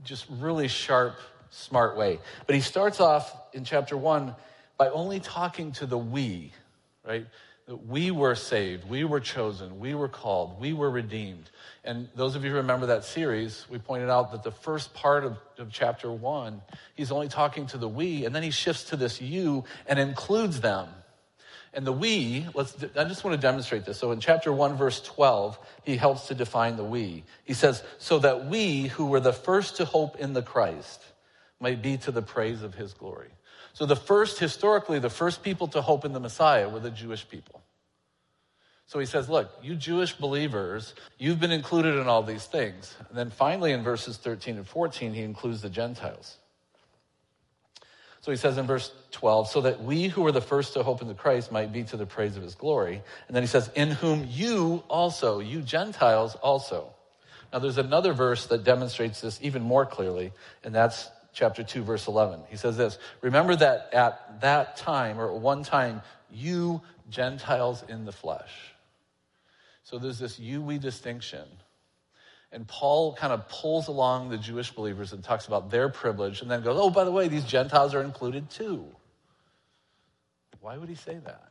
just 0.03 0.25
really 0.29 0.67
sharp, 0.67 1.15
smart 1.51 1.95
way. 1.95 2.19
But 2.47 2.55
he 2.55 2.61
starts 2.61 2.99
off 2.99 3.33
in 3.53 3.63
chapter 3.63 3.95
one 3.95 4.35
by 4.75 4.89
only 4.89 5.21
talking 5.21 5.71
to 5.71 5.85
the 5.85 5.97
we, 5.97 6.51
right? 7.07 7.27
We 7.67 8.11
were 8.11 8.35
saved, 8.35 8.89
we 8.89 9.05
were 9.05 9.21
chosen, 9.21 9.79
we 9.79 9.93
were 9.93 10.09
called, 10.09 10.59
we 10.59 10.73
were 10.73 10.89
redeemed. 10.89 11.49
And 11.85 12.09
those 12.13 12.35
of 12.35 12.43
you 12.43 12.51
who 12.51 12.57
remember 12.57 12.87
that 12.87 13.05
series, 13.05 13.65
we 13.69 13.77
pointed 13.77 14.09
out 14.09 14.33
that 14.33 14.43
the 14.43 14.51
first 14.51 14.93
part 14.93 15.23
of, 15.23 15.37
of 15.57 15.71
chapter 15.71 16.11
one, 16.11 16.61
he's 16.95 17.09
only 17.09 17.29
talking 17.29 17.65
to 17.67 17.77
the 17.77 17.87
we, 17.87 18.25
and 18.25 18.35
then 18.35 18.43
he 18.43 18.51
shifts 18.51 18.85
to 18.85 18.97
this 18.97 19.21
you 19.21 19.63
and 19.87 19.97
includes 19.97 20.59
them. 20.59 20.89
And 21.73 21.87
the 21.87 21.93
we, 21.93 22.45
let's, 22.53 22.75
I 22.95 23.05
just 23.05 23.23
want 23.23 23.39
to 23.39 23.41
demonstrate 23.41 23.85
this. 23.85 23.97
So 23.97 24.11
in 24.11 24.19
chapter 24.19 24.51
1, 24.51 24.75
verse 24.75 25.01
12, 25.01 25.57
he 25.83 25.95
helps 25.95 26.27
to 26.27 26.35
define 26.35 26.75
the 26.75 26.83
we. 26.83 27.23
He 27.45 27.53
says, 27.53 27.81
So 27.97 28.19
that 28.19 28.45
we 28.45 28.87
who 28.87 29.07
were 29.07 29.21
the 29.21 29.33
first 29.33 29.77
to 29.77 29.85
hope 29.85 30.17
in 30.17 30.33
the 30.33 30.43
Christ 30.43 31.01
might 31.63 31.81
be 31.81 31.97
to 31.97 32.11
the 32.11 32.21
praise 32.21 32.61
of 32.61 32.75
his 32.75 32.93
glory. 32.93 33.31
So 33.71 33.87
the 33.87 33.95
first, 33.95 34.37
historically, 34.37 34.99
the 34.99 35.09
first 35.09 35.41
people 35.41 35.67
to 35.69 35.81
hope 35.81 36.05
in 36.05 36.13
the 36.13 36.19
Messiah 36.19 36.69
were 36.69 36.81
the 36.81 36.91
Jewish 36.91 37.27
people. 37.27 37.63
So 38.85 38.99
he 38.99 39.05
says, 39.05 39.29
Look, 39.29 39.49
you 39.63 39.75
Jewish 39.75 40.13
believers, 40.13 40.93
you've 41.17 41.39
been 41.39 41.51
included 41.51 41.95
in 41.95 42.07
all 42.07 42.21
these 42.21 42.45
things. 42.45 42.95
And 43.09 43.17
then 43.17 43.29
finally, 43.31 43.71
in 43.71 43.81
verses 43.81 44.17
13 44.17 44.57
and 44.57 44.67
14, 44.67 45.13
he 45.13 45.21
includes 45.21 45.61
the 45.61 45.69
Gentiles. 45.69 46.37
So 48.21 48.31
he 48.31 48.37
says 48.37 48.57
in 48.57 48.67
verse 48.67 48.91
12, 49.11 49.49
so 49.49 49.61
that 49.61 49.83
we 49.83 50.07
who 50.07 50.21
were 50.21 50.31
the 50.31 50.41
first 50.41 50.73
to 50.73 50.83
hope 50.83 51.01
in 51.01 51.07
the 51.07 51.13
Christ 51.13 51.51
might 51.51 51.73
be 51.73 51.83
to 51.85 51.97
the 51.97 52.05
praise 52.05 52.37
of 52.37 52.43
his 52.43 52.55
glory. 52.55 53.01
And 53.27 53.35
then 53.35 53.43
he 53.43 53.47
says, 53.47 53.69
in 53.75 53.91
whom 53.91 54.27
you 54.29 54.83
also, 54.87 55.39
you 55.39 55.61
Gentiles 55.61 56.35
also. 56.35 56.93
Now 57.51 57.59
there's 57.59 57.77
another 57.77 58.13
verse 58.13 58.45
that 58.47 58.63
demonstrates 58.63 59.21
this 59.21 59.39
even 59.41 59.61
more 59.61 59.85
clearly, 59.85 60.31
and 60.63 60.73
that's 60.73 61.09
chapter 61.33 61.63
2, 61.63 61.83
verse 61.83 62.07
11. 62.07 62.41
He 62.49 62.57
says 62.57 62.77
this 62.77 62.97
Remember 63.21 63.55
that 63.55 63.89
at 63.93 64.41
that 64.41 64.77
time, 64.77 65.19
or 65.19 65.33
at 65.33 65.41
one 65.41 65.63
time, 65.63 66.01
you 66.31 66.81
Gentiles 67.09 67.83
in 67.89 68.05
the 68.05 68.11
flesh. 68.11 68.51
So 69.83 69.99
there's 69.99 70.19
this 70.19 70.39
you 70.39 70.61
we 70.61 70.77
distinction 70.77 71.43
and 72.53 72.67
Paul 72.67 73.15
kind 73.15 73.33
of 73.33 73.49
pulls 73.49 73.87
along 73.87 74.29
the 74.29 74.37
Jewish 74.37 74.71
believers 74.71 75.11
and 75.11 75.23
talks 75.23 75.47
about 75.47 75.71
their 75.71 75.89
privilege 75.89 76.41
and 76.41 76.51
then 76.51 76.61
goes, 76.61 76.77
oh, 76.79 76.91
by 76.91 77.03
the 77.03 77.11
way, 77.11 77.27
these 77.27 77.43
Gentiles 77.43 77.95
are 77.95 78.01
included 78.01 78.49
too. 78.49 78.85
Why 80.61 80.77
would 80.77 80.87
he 80.87 80.95
say 80.95 81.17
that? 81.25 81.49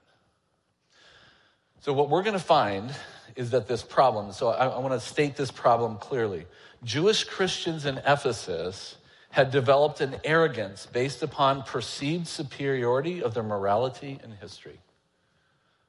So, 1.80 1.92
what 1.92 2.08
we're 2.08 2.22
going 2.22 2.38
to 2.38 2.38
find 2.38 2.94
is 3.34 3.50
that 3.50 3.66
this 3.66 3.82
problem, 3.82 4.32
so 4.32 4.48
I, 4.48 4.68
I 4.68 4.78
want 4.78 4.94
to 4.94 5.00
state 5.00 5.34
this 5.34 5.50
problem 5.50 5.96
clearly. 5.96 6.46
Jewish 6.84 7.24
Christians 7.24 7.84
in 7.84 7.98
Ephesus 7.98 8.96
had 9.32 9.50
developed 9.50 10.02
an 10.02 10.14
arrogance 10.24 10.84
based 10.84 11.22
upon 11.22 11.62
perceived 11.62 12.26
superiority 12.28 13.22
of 13.22 13.32
their 13.32 13.42
morality 13.42 14.20
and 14.22 14.34
history. 14.34 14.78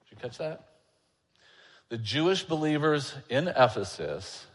Did 0.03 0.11
you 0.11 0.17
catch 0.17 0.37
that? 0.37 0.63
The 1.89 1.97
Jewish 1.97 2.43
believers 2.43 3.13
in 3.29 3.49
Ephesus 3.49 4.45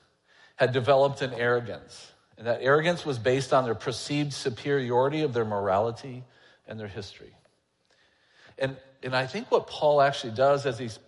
had 0.57 0.73
developed 0.73 1.21
an 1.21 1.35
arrogance. 1.35 2.13
And 2.39 2.47
that 2.47 2.61
arrogance 2.63 3.05
was 3.05 3.19
based 3.19 3.53
on 3.53 3.65
their 3.65 3.75
perceived 3.75 4.33
superiority 4.33 5.21
of 5.21 5.35
their 5.35 5.45
morality 5.45 6.25
and 6.67 6.81
their 6.81 6.89
history. 6.89 7.35
And, 8.59 8.75
and 9.03 9.15
I 9.15 9.27
think 9.27 9.51
what 9.51 9.67
Paul 9.67 10.01
actually 10.01 10.33
does 10.33 10.65
as 10.65 10.79
he's 10.79 10.99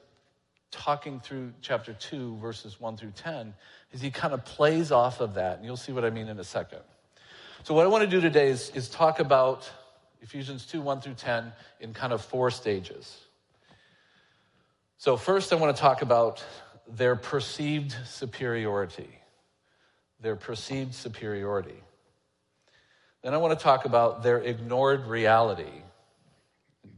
talking 0.70 1.18
through 1.18 1.54
chapter 1.62 1.94
2, 1.94 2.36
verses 2.36 2.78
1 2.78 2.98
through 2.98 3.12
10, 3.12 3.54
is 3.92 4.02
he 4.02 4.10
kind 4.10 4.34
of 4.34 4.44
plays 4.44 4.92
off 4.92 5.22
of 5.22 5.34
that. 5.34 5.56
And 5.56 5.64
you'll 5.64 5.78
see 5.78 5.92
what 5.92 6.04
I 6.04 6.10
mean 6.10 6.28
in 6.28 6.38
a 6.38 6.44
second. 6.44 6.80
So, 7.62 7.74
what 7.74 7.84
I 7.84 7.88
want 7.88 8.04
to 8.04 8.10
do 8.10 8.20
today 8.20 8.48
is, 8.48 8.70
is 8.74 8.88
talk 8.88 9.20
about 9.20 9.70
Ephesians 10.22 10.66
2, 10.66 10.80
1 10.80 11.00
through 11.00 11.14
10 11.14 11.52
in 11.80 11.92
kind 11.92 12.12
of 12.12 12.22
four 12.22 12.50
stages. 12.50 13.18
So, 14.98 15.16
first, 15.16 15.52
I 15.52 15.56
want 15.56 15.74
to 15.74 15.80
talk 15.80 16.02
about 16.02 16.44
their 16.88 17.16
perceived 17.16 17.94
superiority 18.06 19.08
their 20.20 20.36
perceived 20.36 20.94
superiority. 20.94 21.82
Then 23.22 23.34
I 23.34 23.38
want 23.38 23.58
to 23.58 23.62
talk 23.62 23.84
about 23.84 24.22
their 24.22 24.38
ignored 24.38 25.06
reality, 25.06 25.82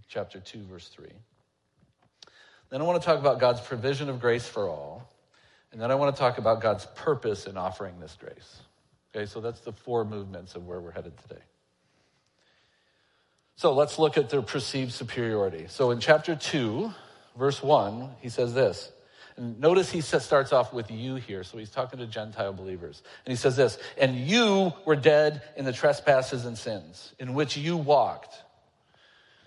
chapter 0.08 0.40
2, 0.40 0.64
verse 0.64 0.88
3. 0.88 1.08
Then 2.70 2.80
I 2.80 2.84
want 2.84 3.00
to 3.00 3.04
talk 3.04 3.18
about 3.18 3.38
God's 3.38 3.60
provision 3.60 4.08
of 4.08 4.20
grace 4.20 4.46
for 4.46 4.68
all. 4.68 5.08
And 5.72 5.80
then 5.80 5.90
I 5.90 5.94
want 5.94 6.14
to 6.14 6.20
talk 6.20 6.38
about 6.38 6.60
God's 6.60 6.86
purpose 6.94 7.46
in 7.46 7.56
offering 7.56 7.98
this 7.98 8.16
grace. 8.18 8.60
Okay, 9.14 9.26
so 9.26 9.40
that's 9.40 9.60
the 9.60 9.72
four 9.72 10.04
movements 10.04 10.54
of 10.54 10.66
where 10.66 10.80
we're 10.80 10.92
headed 10.92 11.16
today. 11.18 11.42
So 13.56 13.74
let's 13.74 13.98
look 13.98 14.16
at 14.16 14.30
their 14.30 14.42
perceived 14.42 14.92
superiority. 14.92 15.66
So 15.68 15.90
in 15.90 16.00
chapter 16.00 16.34
2, 16.34 16.92
verse 17.36 17.62
1, 17.62 18.10
he 18.20 18.28
says 18.28 18.54
this 18.54 18.90
and 19.36 19.58
notice 19.60 19.90
he 19.90 20.02
starts 20.02 20.52
off 20.52 20.74
with 20.74 20.90
you 20.90 21.14
here. 21.14 21.42
So 21.42 21.56
he's 21.56 21.70
talking 21.70 21.98
to 22.00 22.06
Gentile 22.06 22.52
believers. 22.52 23.02
And 23.24 23.32
he 23.32 23.36
says 23.36 23.56
this, 23.56 23.78
and 23.96 24.14
you 24.14 24.74
were 24.84 24.94
dead 24.94 25.40
in 25.56 25.64
the 25.64 25.72
trespasses 25.72 26.44
and 26.44 26.56
sins 26.56 27.14
in 27.18 27.32
which 27.32 27.56
you 27.56 27.78
walked 27.78 28.42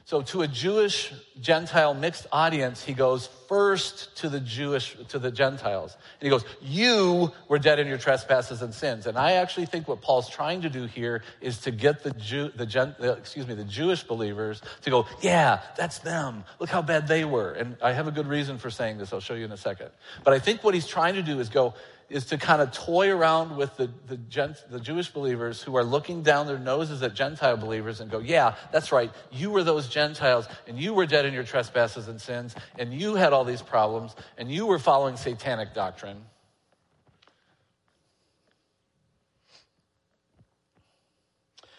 so 0.05 0.22
to 0.22 0.43
a 0.43 0.48
Jewish 0.48 1.12
Gentile 1.41 1.95
mixed 1.95 2.27
audience, 2.31 2.84
he 2.84 2.93
goes 2.93 3.25
first 3.48 4.16
to 4.18 4.30
the 4.30 4.40
Jewish, 4.40 4.96
to 5.10 5.20
the 5.20 5.32
Gentiles. 5.32 5.96
And 6.20 6.25
he 6.25 6.30
goes, 6.30 6.46
you 6.62 7.32
were 7.48 7.60
dead 7.60 7.80
in 7.80 7.88
your 7.88 7.98
trespasses 7.98 8.62
and 8.62 8.74
sins. 8.74 9.08
And 9.08 9.18
I 9.18 9.34
actually 9.34 9.66
think 9.66 9.88
what 9.88 10.02
Paul's 10.02 10.30
trying 10.30 10.62
to 10.62 10.70
do 10.70 10.86
here 10.86 11.24
is 11.42 11.60
to 11.60 11.72
get 11.72 12.04
the 12.04 12.12
Jew, 12.12 12.50
the, 12.56 12.66
Gen, 12.66 12.96
excuse 13.00 13.48
me, 13.48 13.56
the 13.56 13.64
Jewish 13.64 14.04
believers 14.04 14.62
to 14.82 14.90
go, 14.90 15.06
yeah, 15.22 15.62
that's 15.78 16.00
them. 16.00 16.44
Look 16.60 16.70
how 16.70 16.82
bad 16.82 17.08
they 17.08 17.25
were. 17.25 17.52
And 17.52 17.78
I 17.82 17.94
have 17.94 18.08
a 18.08 18.12
good 18.12 18.28
reason 18.28 18.58
for 18.58 18.70
saying 18.70 18.98
this. 18.98 19.14
I'll 19.14 19.20
show 19.20 19.36
you 19.36 19.46
in 19.46 19.52
a 19.52 19.58
second. 19.58 19.90
But 20.24 20.34
I 20.34 20.40
think 20.40 20.64
what 20.64 20.74
he's 20.74 20.88
trying 20.88 21.16
to 21.16 21.24
do 21.24 21.40
is 21.40 21.50
go, 21.50 21.74
is 22.10 22.25
to 22.25 22.38
kind 22.38 22.62
of 22.62 22.72
toy 22.72 23.10
around 23.10 23.58
with 23.58 23.75
the, 23.78 23.90
the, 24.08 24.18
Gent, 24.18 24.64
the 24.70 24.80
Jewish 24.80 25.10
believers 25.10 25.62
who 25.62 25.75
are 25.75 25.84
looking 25.84 26.22
down 26.22 26.46
their 26.46 26.60
noses 26.60 27.02
at 27.02 27.16
Gentile 27.16 27.58
believers 27.58 28.00
and 28.00 28.12
go, 28.12 28.20
yeah, 28.20 28.56
that's 28.72 28.92
right. 28.92 29.12
You 29.32 29.50
were 29.50 29.64
those 29.64 29.88
Gentiles 29.88 30.48
and 30.68 30.80
you 30.80 30.94
were 30.94 31.08
dead 31.08 31.25
in 31.25 31.34
your 31.34 31.44
trespasses 31.44 32.08
and 32.08 32.22
sins 32.22 32.56
and 32.78 32.94
you 32.94 33.16
had 33.16 33.34
all 33.36 33.44
these 33.44 33.62
problems 33.62 34.15
and 34.38 34.51
you 34.51 34.65
were 34.65 34.80
following 34.80 35.18
satanic 35.18 35.74
doctrine. 35.74 36.18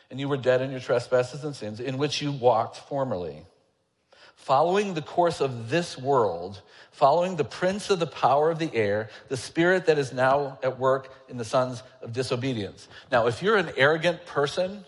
And 0.09 0.21
you 0.21 0.29
were 0.29 0.37
dead 0.37 0.63
in 0.63 0.71
your 0.71 0.79
trespasses 0.79 1.43
and 1.43 1.57
sins 1.57 1.81
in 1.81 1.99
which 1.99 2.23
you 2.23 2.31
walked 2.31 2.77
formerly 2.77 3.43
following 4.47 4.95
the 4.95 5.03
course 5.03 5.41
of 5.41 5.71
this 5.71 5.99
world, 5.99 6.63
following 6.93 7.35
the 7.35 7.45
prince 7.45 7.91
of 7.91 7.99
the 7.99 8.07
power 8.07 8.49
of 8.49 8.61
the 8.61 8.73
air, 8.73 9.09
the 9.29 9.37
spirit 9.37 9.87
that 9.87 9.99
is 9.99 10.13
now 10.13 10.57
at 10.63 10.79
work 10.79 11.13
in 11.29 11.37
the 11.37 11.45
sons 11.45 11.83
of 12.01 12.13
disobedience. 12.13 12.87
Now, 13.11 13.27
if 13.27 13.43
you're 13.43 13.57
an 13.57 13.73
arrogant 13.77 14.25
person, 14.25 14.85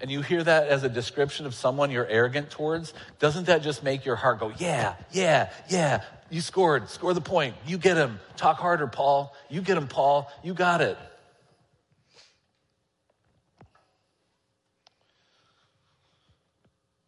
and 0.00 0.10
you 0.10 0.22
hear 0.22 0.42
that 0.42 0.68
as 0.68 0.84
a 0.84 0.88
description 0.88 1.46
of 1.46 1.54
someone 1.54 1.90
you're 1.90 2.06
arrogant 2.06 2.50
towards, 2.50 2.92
doesn't 3.18 3.46
that 3.46 3.62
just 3.62 3.82
make 3.82 4.04
your 4.04 4.16
heart 4.16 4.40
go, 4.40 4.52
yeah, 4.58 4.94
yeah, 5.12 5.50
yeah, 5.68 6.02
you 6.30 6.40
scored, 6.40 6.88
score 6.88 7.14
the 7.14 7.20
point, 7.20 7.54
you 7.66 7.78
get 7.78 7.96
him, 7.96 8.20
talk 8.36 8.58
harder, 8.58 8.86
Paul, 8.86 9.34
you 9.48 9.60
get 9.60 9.76
him, 9.76 9.88
Paul, 9.88 10.30
you 10.42 10.54
got 10.54 10.80
it. 10.80 10.98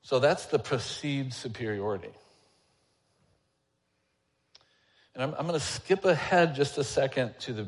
So 0.03 0.21
that's 0.21 0.47
the 0.47 0.59
perceived 0.59 1.35
superiority. 1.35 2.09
And 5.15 5.23
I'm, 5.23 5.35
I'm 5.39 5.47
going 5.47 5.59
to 5.59 5.67
skip 5.67 6.05
ahead 6.05 6.55
just 6.55 6.79
a 6.79 6.85
second 6.85 7.35
to 7.41 7.53
the 7.53 7.67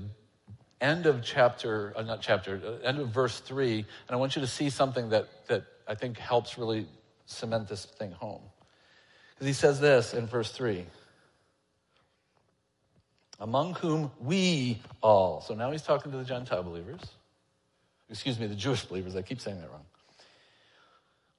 end 0.81 1.07
of 1.07 1.23
chapter, 1.23 1.93
uh, 1.97 2.03
not 2.03 2.21
chapter, 2.21 2.61
uh, 2.65 2.87
end 2.87 2.99
of 2.99 3.09
verse 3.09 3.41
three, 3.41 3.79
and 3.79 4.11
I 4.11 4.17
want 4.17 4.37
you 4.37 4.43
to 4.43 4.49
see 4.49 4.71
something 4.71 5.11
that, 5.11 5.29
that 5.49 5.65
I 5.87 5.95
think 5.95 6.19
helps 6.19 6.59
really 6.59 6.87
cement 7.27 7.69
this 7.69 7.85
thing 7.85 8.13
home. 8.13 8.43
Because 9.35 9.47
he 9.47 9.53
says 9.53 9.81
this 9.81 10.15
in 10.15 10.27
verse 10.27 10.51
three 10.51 10.87
among 13.41 13.75
whom 13.75 14.11
we 14.21 14.81
all. 15.01 15.41
So 15.41 15.55
now 15.55 15.71
he's 15.71 15.83
talking 15.83 16.13
to 16.13 16.19
the 16.19 16.25
Gentile 16.25 16.63
believers. 16.63 17.01
Excuse 18.11 18.39
me, 18.39 18.47
the 18.47 18.55
Jewish 18.55 18.85
believers. 18.85 19.17
I 19.17 19.23
keep 19.23 19.41
saying 19.41 19.61
that 19.61 19.71
wrong. 19.71 19.85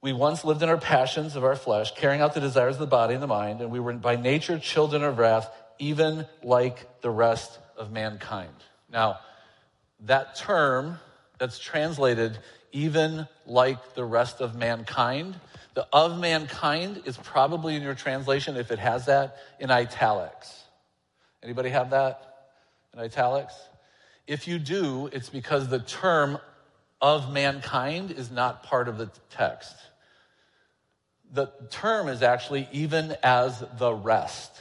We 0.00 0.12
once 0.12 0.44
lived 0.44 0.62
in 0.64 0.68
our 0.68 0.78
passions 0.78 1.36
of 1.36 1.44
our 1.44 1.54
flesh, 1.54 1.94
carrying 1.94 2.20
out 2.20 2.34
the 2.34 2.40
desires 2.40 2.74
of 2.74 2.80
the 2.80 2.86
body 2.88 3.14
and 3.14 3.22
the 3.22 3.28
mind, 3.28 3.60
and 3.60 3.70
we 3.70 3.78
were 3.78 3.92
by 3.92 4.16
nature 4.16 4.58
children 4.58 5.04
of 5.04 5.16
wrath, 5.16 5.48
even 5.78 6.26
like 6.42 7.00
the 7.02 7.10
rest 7.10 7.56
of 7.76 7.92
mankind. 7.92 8.54
Now, 8.90 9.20
that 10.02 10.36
term 10.36 10.98
that's 11.38 11.58
translated 11.58 12.38
even 12.72 13.26
like 13.46 13.94
the 13.94 14.04
rest 14.04 14.40
of 14.40 14.54
mankind, 14.54 15.34
the 15.74 15.86
of 15.92 16.18
mankind 16.18 17.02
is 17.04 17.16
probably 17.16 17.76
in 17.76 17.82
your 17.82 17.94
translation, 17.94 18.56
if 18.56 18.70
it 18.70 18.78
has 18.78 19.06
that, 19.06 19.36
in 19.58 19.70
italics. 19.70 20.64
Anybody 21.42 21.70
have 21.70 21.90
that 21.90 22.50
in 22.94 23.00
italics? 23.00 23.54
If 24.26 24.46
you 24.46 24.58
do, 24.58 25.08
it's 25.12 25.28
because 25.28 25.68
the 25.68 25.80
term 25.80 26.38
of 27.00 27.32
mankind 27.32 28.10
is 28.10 28.30
not 28.30 28.62
part 28.62 28.88
of 28.88 28.98
the 28.98 29.10
text 29.30 29.74
the 31.32 31.50
term 31.70 32.08
is 32.08 32.22
actually 32.22 32.68
even 32.72 33.16
as 33.22 33.64
the 33.78 33.92
rest. 33.92 34.52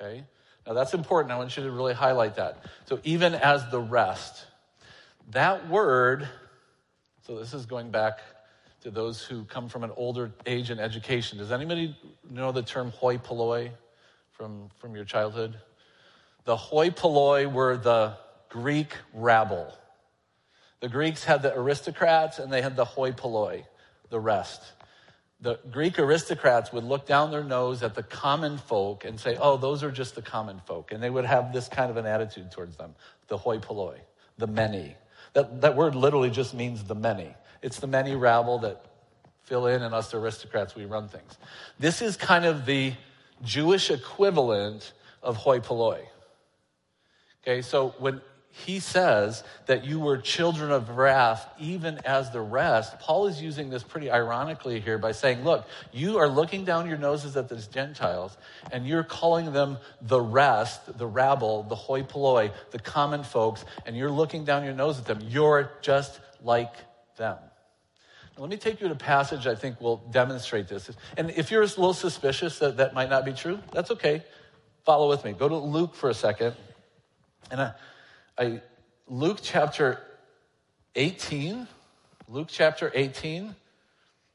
Okay? 0.00 0.24
Now 0.66 0.74
that's 0.74 0.94
important. 0.94 1.32
I 1.32 1.38
want 1.38 1.56
you 1.56 1.64
to 1.64 1.70
really 1.70 1.94
highlight 1.94 2.36
that. 2.36 2.64
So, 2.86 3.00
even 3.04 3.34
as 3.34 3.68
the 3.70 3.80
rest. 3.80 4.46
That 5.30 5.68
word, 5.68 6.28
so 7.26 7.38
this 7.38 7.54
is 7.54 7.66
going 7.66 7.90
back 7.90 8.18
to 8.82 8.90
those 8.90 9.22
who 9.22 9.44
come 9.44 9.68
from 9.68 9.84
an 9.84 9.92
older 9.96 10.32
age 10.44 10.70
in 10.70 10.80
education. 10.80 11.38
Does 11.38 11.52
anybody 11.52 11.96
know 12.28 12.50
the 12.50 12.62
term 12.62 12.90
hoi 12.90 13.18
polloi 13.18 13.70
from, 14.32 14.68
from 14.78 14.96
your 14.96 15.04
childhood? 15.04 15.56
The 16.44 16.56
hoi 16.56 16.90
polloi 16.90 17.46
were 17.46 17.76
the 17.76 18.16
Greek 18.48 18.96
rabble. 19.14 19.72
The 20.80 20.88
Greeks 20.88 21.22
had 21.22 21.42
the 21.42 21.56
aristocrats 21.56 22.40
and 22.40 22.52
they 22.52 22.60
had 22.60 22.74
the 22.74 22.84
hoi 22.84 23.12
polloi, 23.12 23.64
the 24.10 24.18
rest. 24.18 24.60
The 25.42 25.58
Greek 25.70 25.98
aristocrats 25.98 26.72
would 26.72 26.84
look 26.84 27.04
down 27.04 27.32
their 27.32 27.42
nose 27.42 27.82
at 27.82 27.94
the 27.94 28.04
common 28.04 28.58
folk 28.58 29.04
and 29.04 29.18
say, 29.18 29.36
oh, 29.40 29.56
those 29.56 29.82
are 29.82 29.90
just 29.90 30.14
the 30.14 30.22
common 30.22 30.60
folk. 30.66 30.92
And 30.92 31.02
they 31.02 31.10
would 31.10 31.24
have 31.24 31.52
this 31.52 31.68
kind 31.68 31.90
of 31.90 31.96
an 31.96 32.06
attitude 32.06 32.50
towards 32.50 32.76
them 32.76 32.94
the 33.26 33.36
hoi 33.36 33.58
polloi, 33.58 33.98
the 34.38 34.46
many. 34.46 34.96
That, 35.32 35.60
that 35.62 35.76
word 35.76 35.94
literally 35.94 36.30
just 36.30 36.54
means 36.54 36.84
the 36.84 36.94
many. 36.94 37.34
It's 37.60 37.80
the 37.80 37.86
many 37.86 38.14
rabble 38.14 38.60
that 38.60 38.84
fill 39.42 39.66
in, 39.66 39.82
and 39.82 39.94
us 39.94 40.14
aristocrats, 40.14 40.74
we 40.76 40.84
run 40.84 41.08
things. 41.08 41.36
This 41.78 42.02
is 42.02 42.16
kind 42.16 42.44
of 42.44 42.64
the 42.64 42.92
Jewish 43.42 43.90
equivalent 43.90 44.92
of 45.22 45.36
hoi 45.36 45.58
polloi. 45.60 46.06
Okay, 47.42 47.62
so 47.62 47.94
when 47.98 48.20
he 48.54 48.80
says 48.80 49.42
that 49.64 49.84
you 49.86 49.98
were 49.98 50.18
children 50.18 50.70
of 50.70 50.90
wrath 50.90 51.48
even 51.58 51.98
as 52.04 52.30
the 52.30 52.40
rest. 52.40 52.98
Paul 53.00 53.26
is 53.26 53.40
using 53.40 53.70
this 53.70 53.82
pretty 53.82 54.10
ironically 54.10 54.78
here 54.78 54.98
by 54.98 55.12
saying, 55.12 55.42
look, 55.42 55.66
you 55.90 56.18
are 56.18 56.28
looking 56.28 56.66
down 56.66 56.86
your 56.86 56.98
noses 56.98 57.34
at 57.38 57.48
these 57.48 57.66
Gentiles 57.66 58.36
and 58.70 58.86
you're 58.86 59.04
calling 59.04 59.54
them 59.54 59.78
the 60.02 60.20
rest, 60.20 60.98
the 60.98 61.06
rabble, 61.06 61.62
the 61.62 61.74
hoi 61.74 62.02
polloi, 62.02 62.52
the 62.72 62.78
common 62.78 63.24
folks, 63.24 63.64
and 63.86 63.96
you're 63.96 64.10
looking 64.10 64.44
down 64.44 64.64
your 64.64 64.74
nose 64.74 64.98
at 64.98 65.06
them. 65.06 65.20
You're 65.22 65.72
just 65.80 66.20
like 66.42 66.74
them. 67.16 67.38
Now, 68.36 68.42
let 68.42 68.50
me 68.50 68.58
take 68.58 68.82
you 68.82 68.88
to 68.88 68.92
a 68.92 68.96
passage 68.96 69.46
I 69.46 69.54
think 69.54 69.80
will 69.80 69.96
demonstrate 70.10 70.68
this. 70.68 70.90
And 71.16 71.30
if 71.30 71.50
you're 71.50 71.62
a 71.62 71.66
little 71.66 71.94
suspicious 71.94 72.58
that 72.58 72.76
that 72.76 72.92
might 72.92 73.08
not 73.08 73.24
be 73.24 73.32
true, 73.32 73.60
that's 73.72 73.90
okay. 73.92 74.22
Follow 74.84 75.08
with 75.08 75.24
me. 75.24 75.32
Go 75.32 75.48
to 75.48 75.56
Luke 75.56 75.94
for 75.94 76.10
a 76.10 76.14
second. 76.14 76.54
And 77.50 77.60
I, 77.60 77.72
I, 78.38 78.62
Luke 79.08 79.38
chapter 79.42 80.00
18, 80.94 81.68
Luke 82.28 82.48
chapter 82.50 82.90
18, 82.94 83.54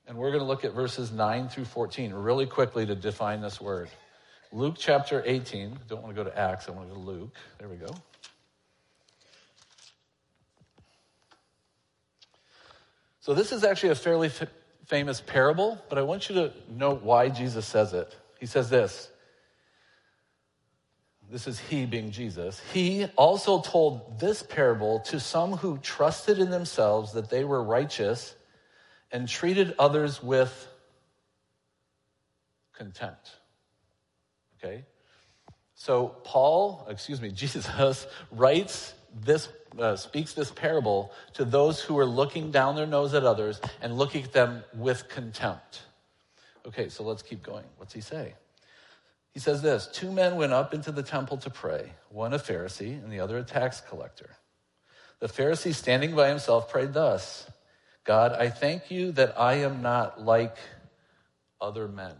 and 0.07 0.17
we're 0.17 0.29
going 0.29 0.41
to 0.41 0.45
look 0.45 0.63
at 0.63 0.73
verses 0.73 1.11
9 1.11 1.49
through 1.49 1.65
14 1.65 2.13
really 2.13 2.45
quickly 2.45 2.85
to 2.85 2.95
define 2.95 3.41
this 3.41 3.59
word. 3.59 3.89
Luke 4.51 4.75
chapter 4.77 5.23
18, 5.25 5.79
don't 5.87 6.03
want 6.03 6.15
to 6.15 6.23
go 6.23 6.29
to 6.29 6.37
Acts, 6.37 6.67
I 6.67 6.71
want 6.71 6.89
to 6.89 6.95
go 6.95 7.01
to 7.01 7.07
Luke. 7.07 7.35
There 7.57 7.67
we 7.67 7.75
go. 7.75 7.93
So, 13.19 13.33
this 13.33 13.51
is 13.51 13.65
actually 13.65 13.89
a 13.89 13.95
fairly 13.95 14.27
f- 14.27 14.47
famous 14.85 15.19
parable, 15.19 15.77
but 15.89 15.97
I 15.97 16.03
want 16.03 16.29
you 16.29 16.35
to 16.35 16.53
know 16.69 16.93
why 16.95 17.27
Jesus 17.27 17.65
says 17.65 17.93
it. 17.93 18.15
He 18.39 18.45
says 18.45 18.69
this 18.69 19.09
this 21.29 21.47
is 21.47 21.59
he 21.59 21.85
being 21.85 22.11
Jesus, 22.11 22.61
he 22.73 23.05
also 23.15 23.61
told 23.61 24.19
this 24.19 24.43
parable 24.43 24.99
to 25.01 25.19
some 25.19 25.53
who 25.53 25.77
trusted 25.79 26.39
in 26.39 26.49
themselves 26.49 27.13
that 27.13 27.29
they 27.29 27.43
were 27.43 27.63
righteous 27.63 28.35
and 29.11 29.27
treated 29.27 29.75
others 29.77 30.23
with 30.23 30.67
contempt. 32.73 33.31
Okay? 34.57 34.85
So 35.75 36.15
Paul, 36.23 36.87
excuse 36.89 37.21
me, 37.21 37.31
Jesus 37.33 37.67
writes 38.31 38.93
this, 39.13 39.49
uh, 39.77 39.95
speaks 39.95 40.33
this 40.33 40.51
parable 40.51 41.11
to 41.33 41.43
those 41.43 41.81
who 41.81 41.97
are 41.99 42.05
looking 42.05 42.51
down 42.51 42.75
their 42.75 42.87
nose 42.87 43.13
at 43.13 43.23
others 43.23 43.59
and 43.81 43.97
looking 43.97 44.23
at 44.23 44.31
them 44.31 44.63
with 44.73 45.09
contempt. 45.09 45.81
Okay, 46.65 46.89
so 46.89 47.03
let's 47.03 47.21
keep 47.21 47.43
going. 47.43 47.63
What's 47.77 47.93
he 47.93 48.01
say? 48.01 48.33
He 49.37 49.41
says 49.41 49.61
this 49.61 49.85
Two 49.85 50.11
men 50.11 50.35
went 50.35 50.51
up 50.51 50.73
into 50.73 50.91
the 50.91 51.03
temple 51.03 51.37
to 51.37 51.51
pray, 51.51 51.91
one 52.09 52.33
a 52.33 52.39
Pharisee 52.39 52.93
and 53.03 53.11
the 53.11 53.19
other 53.19 53.37
a 53.37 53.43
tax 53.43 53.81
collector. 53.81 54.31
The 55.19 55.27
Pharisee, 55.27 55.75
standing 55.75 56.15
by 56.15 56.29
himself, 56.29 56.71
prayed 56.71 56.93
thus 56.93 57.47
God, 58.03 58.33
I 58.33 58.49
thank 58.49 58.89
you 58.89 59.11
that 59.11 59.39
I 59.39 59.57
am 59.57 59.83
not 59.83 60.19
like 60.25 60.57
other 61.61 61.87
men. 61.87 62.15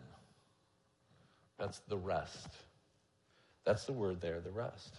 That's 1.58 1.80
the 1.88 1.97
rest. 1.97 2.49
That's 3.65 3.86
the 3.86 3.93
word 3.93 4.21
there, 4.21 4.39
the 4.39 4.51
rest. 4.51 4.93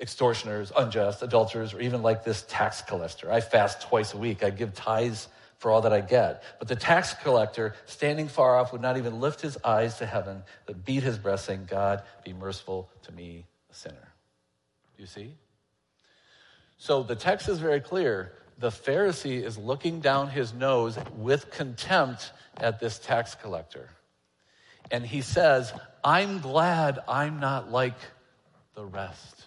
Extortioners, 0.00 0.72
unjust, 0.74 1.22
adulterers, 1.22 1.74
or 1.74 1.82
even 1.82 2.00
like 2.00 2.24
this 2.24 2.46
tax 2.48 2.80
collector. 2.80 3.30
I 3.30 3.42
fast 3.42 3.82
twice 3.82 4.14
a 4.14 4.16
week. 4.16 4.42
I 4.42 4.48
give 4.48 4.72
tithes 4.72 5.28
for 5.58 5.70
all 5.70 5.82
that 5.82 5.92
I 5.92 6.00
get. 6.00 6.42
But 6.58 6.68
the 6.68 6.76
tax 6.76 7.14
collector, 7.14 7.74
standing 7.84 8.28
far 8.28 8.56
off, 8.56 8.72
would 8.72 8.80
not 8.80 8.96
even 8.96 9.20
lift 9.20 9.40
his 9.40 9.58
eyes 9.64 9.98
to 9.98 10.06
heaven, 10.06 10.42
but 10.66 10.84
beat 10.84 11.02
his 11.02 11.18
breast, 11.18 11.46
saying, 11.46 11.66
God, 11.68 12.02
be 12.24 12.32
merciful 12.32 12.88
to 13.02 13.12
me, 13.12 13.44
a 13.70 13.74
sinner. 13.74 14.14
You 14.96 15.06
see? 15.06 15.34
So 16.78 17.02
the 17.02 17.16
text 17.16 17.48
is 17.48 17.58
very 17.58 17.80
clear. 17.80 18.32
The 18.58 18.70
Pharisee 18.70 19.42
is 19.42 19.58
looking 19.58 20.00
down 20.00 20.28
his 20.30 20.54
nose 20.54 20.98
with 21.16 21.50
contempt 21.50 22.32
at 22.56 22.80
this 22.80 22.98
tax 22.98 23.34
collector. 23.34 23.90
And 24.90 25.04
he 25.04 25.20
says, 25.20 25.72
I'm 26.02 26.38
glad 26.40 27.00
I'm 27.08 27.40
not 27.40 27.70
like 27.70 27.98
the 28.74 28.84
rest. 28.84 29.44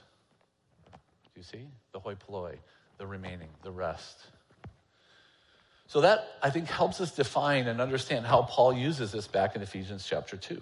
Do 0.92 1.40
you 1.40 1.44
see? 1.44 1.68
The 1.94 2.00
hoi 2.00 2.16
polloi, 2.16 2.58
the 2.98 3.08
remaining, 3.08 3.50
the 3.64 3.72
rest. 3.72 4.18
So 5.92 6.00
that, 6.00 6.38
I 6.42 6.52
think, 6.52 6.70
helps 6.70 7.02
us 7.02 7.12
define 7.12 7.68
and 7.68 7.82
understand 7.82 8.26
how 8.26 8.44
Paul 8.44 8.72
uses 8.72 9.12
this 9.12 9.28
back 9.28 9.58
in 9.58 9.62
Ephesians 9.62 10.06
chapter 10.08 10.38
2. 10.38 10.62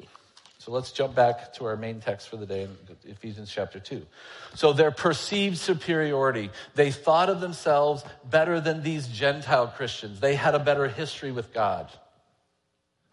So 0.57 0.71
let's 0.71 0.91
jump 0.91 1.13
back 1.13 1.53
to 1.53 1.65
our 1.65 1.77
main 1.77 1.99
text 1.99 2.29
for 2.29 2.37
the 2.37 2.47
day 2.47 2.63
in 2.63 2.75
Ephesians 3.05 3.51
chapter 3.51 3.79
2. 3.79 4.03
So 4.55 4.73
their 4.73 4.89
perceived 4.89 5.59
superiority, 5.59 6.49
they 6.73 6.89
thought 6.89 7.29
of 7.29 7.41
themselves 7.41 8.03
better 8.27 8.59
than 8.59 8.81
these 8.81 9.07
Gentile 9.07 9.67
Christians. 9.67 10.19
They 10.19 10.33
had 10.33 10.55
a 10.55 10.59
better 10.59 10.87
history 10.87 11.31
with 11.31 11.53
God. 11.53 11.91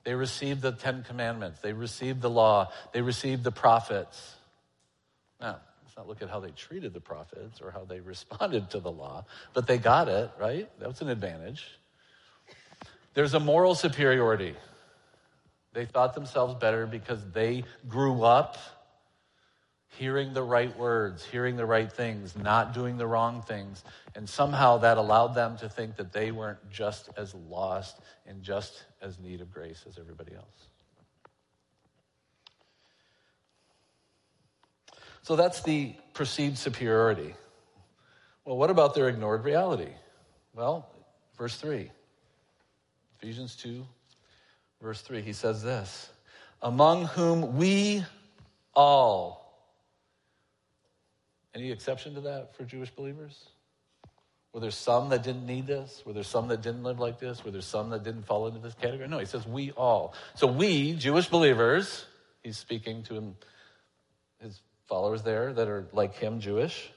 They 0.05 0.15
received 0.15 0.63
the 0.63 0.73
Ten 0.73 1.03
Commandments, 1.03 1.61
they 1.61 1.75
received 1.75 2.23
the 2.23 2.31
law, 2.31 2.71
they 2.95 3.03
received 3.03 3.45
the 3.45 3.53
prophets. 3.53 4.37
Now, 5.39 5.59
let's 5.85 5.99
not 5.99 6.09
look 6.09 6.23
at 6.23 6.31
how 6.31 6.41
they 6.41 6.53
treated 6.53 6.95
the 6.95 7.01
prophets 7.03 7.61
or 7.61 7.71
how 7.71 7.85
they 7.85 8.01
responded 8.15 8.71
to 8.71 8.81
the 8.81 8.91
law, 8.91 9.27
but 9.53 9.67
they 9.67 9.77
got 9.77 10.09
it, 10.09 10.31
right? 10.41 10.67
That 10.81 10.89
was 10.89 11.03
an 11.03 11.11
advantage. 11.11 11.67
There's 13.17 13.33
a 13.33 13.41
moral 13.41 13.75
superiority. 13.75 14.55
They 15.73 15.87
thought 15.87 16.13
themselves 16.13 16.55
better 16.55 16.87
because 16.87 17.19
they 17.33 17.65
grew 17.89 18.23
up 18.23 18.59
hearing 19.97 20.35
the 20.35 20.43
right 20.43 20.77
words, 20.77 21.25
hearing 21.25 21.57
the 21.57 21.65
right 21.65 21.91
things, 21.91 22.37
not 22.37 22.75
doing 22.75 22.99
the 22.99 23.07
wrong 23.07 23.41
things. 23.41 23.83
And 24.15 24.29
somehow 24.29 24.77
that 24.79 24.99
allowed 24.99 25.29
them 25.29 25.57
to 25.57 25.69
think 25.71 25.97
that 25.97 26.13
they 26.13 26.31
weren't 26.31 26.59
just 26.71 27.09
as 27.17 27.35
lost 27.35 27.99
and 28.27 28.43
just 28.43 28.85
as 29.01 29.19
need 29.19 29.41
of 29.41 29.51
grace 29.51 29.87
as 29.89 29.99
everybody 29.99 30.35
else. 30.35 30.69
So 35.23 35.37
that's 35.37 35.63
the 35.63 35.95
perceived 36.13 36.59
superiority. 36.59 37.35
Well, 38.45 38.59
what 38.59 38.69
about 38.69 38.95
their 38.95 39.09
ignored 39.09 39.43
reality? 39.43 39.93
Well, 40.55 40.87
verse 41.39 41.57
3 41.57 41.91
Ephesians 43.21 43.57
2, 43.57 43.85
verse 44.83 45.01
3, 45.01 45.23
he 45.23 45.33
says 45.33 45.63
this 45.63 46.11
Among 46.63 47.07
whom 47.07 47.57
we 47.57 48.05
all. 48.75 49.43
Any 51.55 51.73
exception 51.73 52.15
to 52.15 52.21
that 52.23 52.55
for 52.55 52.65
Jewish 52.65 52.91
believers? 52.91 53.49
Were 54.53 54.61
there 54.61 54.71
some 54.71 55.11
that 55.11 55.23
didn't 55.23 55.47
need 55.47 55.67
this? 55.67 56.03
Were 56.07 56.13
there 56.13 56.23
some 56.23 56.49
that 56.49 56.63
didn't 56.63 56.83
live 56.83 56.99
like 56.99 57.19
this? 57.19 57.45
Were 57.45 57.51
there 57.51 57.61
some 57.61 57.91
that 57.91 58.03
didn't 58.03 58.25
fall 58.25 58.47
into 58.47 58.59
this 58.59 58.75
category? 58.75 59.09
No, 59.09 59.19
he 59.19 59.27
says 59.27 59.47
we 59.47 59.71
all. 59.73 60.15
So 60.35 60.47
we, 60.47 60.95
Jewish 60.95 61.29
believers, 61.29 62.07
he's 62.43 62.57
speaking 62.57 63.03
to 63.05 63.15
him, 63.15 63.37
his 64.41 64.61
followers 64.87 65.23
there 65.23 65.53
that 65.53 65.69
are 65.69 65.87
like 65.93 66.15
him, 66.15 66.41
Jewish. 66.41 66.91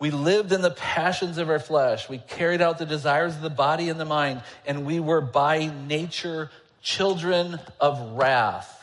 We 0.00 0.10
lived 0.10 0.52
in 0.52 0.62
the 0.62 0.70
passions 0.70 1.38
of 1.38 1.50
our 1.50 1.58
flesh. 1.58 2.08
We 2.08 2.18
carried 2.18 2.60
out 2.60 2.78
the 2.78 2.86
desires 2.86 3.34
of 3.34 3.42
the 3.42 3.50
body 3.50 3.88
and 3.88 3.98
the 3.98 4.04
mind, 4.04 4.42
and 4.66 4.86
we 4.86 5.00
were 5.00 5.20
by 5.20 5.72
nature 5.88 6.50
children 6.82 7.58
of 7.80 8.12
wrath. 8.12 8.74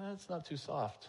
That's 0.00 0.28
not 0.28 0.44
too 0.44 0.56
soft. 0.56 1.08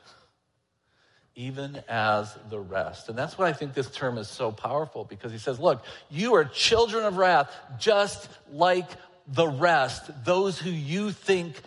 Even 1.35 1.81
as 1.87 2.37
the 2.49 2.59
rest. 2.59 3.09
And 3.09 3.17
that's 3.17 3.37
why 3.37 3.47
I 3.47 3.53
think 3.53 3.73
this 3.73 3.89
term 3.89 4.17
is 4.17 4.27
so 4.27 4.51
powerful 4.51 5.05
because 5.05 5.31
he 5.31 5.37
says, 5.37 5.59
look, 5.59 5.83
you 6.09 6.35
are 6.35 6.43
children 6.43 7.05
of 7.05 7.17
wrath 7.17 7.49
just 7.79 8.29
like 8.51 8.89
the 9.27 9.47
rest, 9.47 10.11
those 10.25 10.59
who 10.59 10.69
you 10.69 11.11
think 11.11 11.59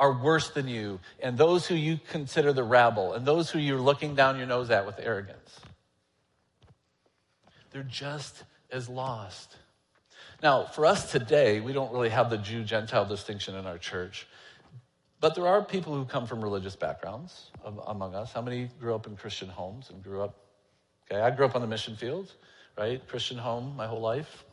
are 0.00 0.12
worse 0.14 0.48
than 0.50 0.66
you, 0.66 0.98
and 1.22 1.36
those 1.36 1.66
who 1.66 1.74
you 1.74 2.00
consider 2.08 2.54
the 2.54 2.64
rabble, 2.64 3.12
and 3.12 3.26
those 3.26 3.50
who 3.50 3.58
you're 3.58 3.80
looking 3.80 4.14
down 4.14 4.38
your 4.38 4.46
nose 4.46 4.70
at 4.70 4.86
with 4.86 4.98
arrogance. 4.98 5.60
They're 7.70 7.82
just 7.82 8.42
as 8.72 8.88
lost. 8.88 9.56
Now, 10.42 10.64
for 10.64 10.86
us 10.86 11.12
today, 11.12 11.60
we 11.60 11.74
don't 11.74 11.92
really 11.92 12.08
have 12.08 12.30
the 12.30 12.38
Jew 12.38 12.64
Gentile 12.64 13.04
distinction 13.04 13.54
in 13.54 13.66
our 13.66 13.76
church. 13.76 14.26
But 15.20 15.34
there 15.34 15.46
are 15.46 15.62
people 15.62 15.94
who 15.94 16.06
come 16.06 16.26
from 16.26 16.42
religious 16.42 16.76
backgrounds 16.76 17.50
among 17.86 18.14
us. 18.14 18.32
How 18.32 18.40
many 18.40 18.70
grew 18.80 18.94
up 18.94 19.06
in 19.06 19.16
Christian 19.16 19.50
homes 19.50 19.90
and 19.90 20.02
grew 20.02 20.22
up? 20.22 20.34
Okay, 21.04 21.20
I 21.20 21.30
grew 21.30 21.44
up 21.44 21.54
on 21.54 21.60
the 21.60 21.68
mission 21.68 21.94
field, 21.94 22.32
right? 22.78 23.06
Christian 23.06 23.36
home 23.36 23.76
my 23.76 23.86
whole 23.86 24.00
life. 24.00 24.44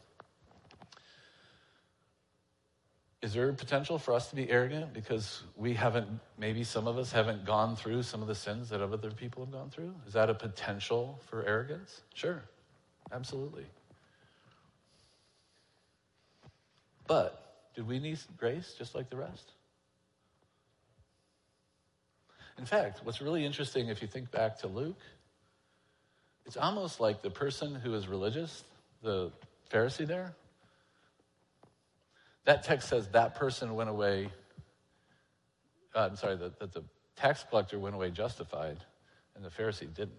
Is 3.24 3.34
there 3.34 3.50
a 3.50 3.54
potential 3.54 3.98
for 3.98 4.14
us 4.14 4.30
to 4.30 4.36
be 4.36 4.50
arrogant 4.50 4.94
because 4.94 5.42
we 5.56 5.74
haven't, 5.74 6.08
maybe 6.38 6.64
some 6.64 6.88
of 6.88 7.00
us 7.00 7.12
haven't 7.12 7.46
gone 7.46 7.76
through 7.76 8.04
some 8.04 8.22
of 8.22 8.28
the 8.28 8.36
sins 8.36 8.70
that 8.70 8.80
other 8.80 9.10
people 9.10 9.44
have 9.44 9.52
gone 9.52 9.70
through? 9.72 9.94
Is 10.06 10.14
that 10.14 10.30
a 10.30 10.36
potential 10.36 11.20
for 11.28 11.44
arrogance? 11.44 12.02
Sure, 12.14 12.44
absolutely. 13.12 13.66
But 17.08 17.72
did 17.76 17.88
we 17.88 17.98
need 18.00 18.20
grace 18.38 18.76
just 18.78 18.94
like 18.94 19.10
the 19.10 19.18
rest? 19.18 19.54
In 22.60 22.66
fact, 22.66 23.02
what's 23.04 23.22
really 23.22 23.46
interesting 23.46 23.88
if 23.88 24.02
you 24.02 24.08
think 24.08 24.30
back 24.32 24.60
to 24.60 24.68
Luke, 24.68 25.00
it's 26.46 26.58
almost 26.58 27.00
like 27.00 27.22
the 27.22 27.30
person 27.30 27.76
who 27.76 27.94
is 27.94 28.08
religious, 28.08 28.64
the 29.02 29.32
Pharisee 29.72 30.08
there, 30.08 30.34
that 32.48 32.64
text 32.64 32.88
says 32.88 33.10
that 33.10 33.36
person 33.36 33.76
went 33.76 33.90
away. 33.90 34.30
Uh, 35.94 36.08
I'm 36.10 36.16
sorry, 36.16 36.38
that, 36.38 36.58
that 36.60 36.74
the 36.74 36.82
tax 37.18 37.44
collector 37.50 37.78
went 37.78 37.94
away 37.94 38.10
justified 38.10 38.78
and 39.36 39.44
the 39.44 39.50
Pharisee 39.50 39.94
didn't. 39.94 40.14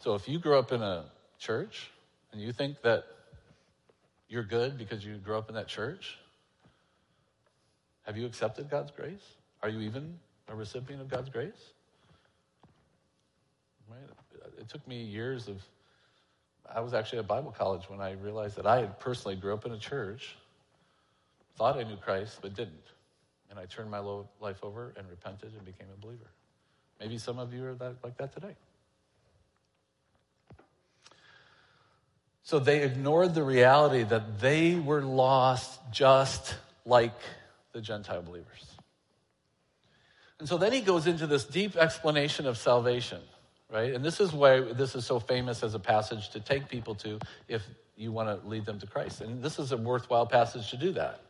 So 0.00 0.14
if 0.14 0.26
you 0.26 0.38
grew 0.38 0.58
up 0.58 0.72
in 0.72 0.80
a 0.80 1.04
church 1.38 1.90
and 2.32 2.40
you 2.40 2.52
think 2.52 2.80
that 2.82 3.04
you're 4.30 4.44
good 4.44 4.78
because 4.78 5.04
you 5.04 5.16
grew 5.18 5.36
up 5.36 5.50
in 5.50 5.54
that 5.56 5.68
church, 5.68 6.16
have 8.06 8.16
you 8.16 8.24
accepted 8.24 8.70
God's 8.70 8.90
grace? 8.90 9.34
Are 9.62 9.68
you 9.68 9.80
even 9.80 10.18
a 10.48 10.54
recipient 10.54 11.02
of 11.02 11.08
God's 11.08 11.28
grace? 11.28 11.72
Right? 13.90 14.48
It 14.58 14.70
took 14.70 14.88
me 14.88 15.02
years 15.02 15.48
of, 15.48 15.62
I 16.74 16.80
was 16.80 16.94
actually 16.94 17.18
at 17.18 17.26
Bible 17.26 17.54
college 17.56 17.90
when 17.90 18.00
I 18.00 18.12
realized 18.12 18.56
that 18.56 18.66
I 18.66 18.80
had 18.80 18.98
personally 18.98 19.36
grew 19.36 19.52
up 19.52 19.66
in 19.66 19.72
a 19.72 19.78
church, 19.78 20.34
thought 21.56 21.78
I 21.78 21.82
knew 21.82 21.96
Christ, 21.96 22.38
but 22.42 22.54
didn't. 22.54 22.74
And 23.50 23.58
I 23.58 23.64
turned 23.66 23.90
my 23.90 24.00
life 24.40 24.58
over 24.62 24.92
and 24.96 25.08
repented 25.08 25.52
and 25.54 25.64
became 25.64 25.88
a 25.92 26.00
believer. 26.00 26.30
Maybe 27.00 27.18
some 27.18 27.38
of 27.38 27.52
you 27.52 27.64
are 27.66 27.74
that, 27.74 27.96
like 28.02 28.16
that 28.18 28.32
today. 28.32 28.54
So 32.42 32.58
they 32.58 32.82
ignored 32.82 33.34
the 33.34 33.42
reality 33.42 34.04
that 34.04 34.38
they 34.40 34.76
were 34.76 35.02
lost 35.02 35.80
just 35.90 36.54
like 36.84 37.18
the 37.72 37.80
Gentile 37.80 38.22
believers. 38.22 38.64
And 40.38 40.48
so 40.48 40.56
then 40.56 40.72
he 40.72 40.80
goes 40.80 41.06
into 41.06 41.26
this 41.26 41.44
deep 41.44 41.76
explanation 41.76 42.46
of 42.46 42.56
salvation, 42.56 43.20
right? 43.72 43.92
And 43.92 44.04
this 44.04 44.20
is 44.20 44.32
why 44.32 44.60
this 44.60 44.94
is 44.94 45.04
so 45.04 45.18
famous 45.18 45.62
as 45.62 45.74
a 45.74 45.78
passage 45.78 46.28
to 46.30 46.40
take 46.40 46.68
people 46.68 46.94
to 46.96 47.18
if 47.48 47.66
you 47.96 48.12
want 48.12 48.28
to 48.28 48.48
lead 48.48 48.64
them 48.64 48.78
to 48.78 48.86
Christ. 48.86 49.22
And 49.22 49.42
this 49.42 49.58
is 49.58 49.72
a 49.72 49.76
worthwhile 49.76 50.26
passage 50.26 50.70
to 50.70 50.76
do 50.76 50.92
that. 50.92 51.20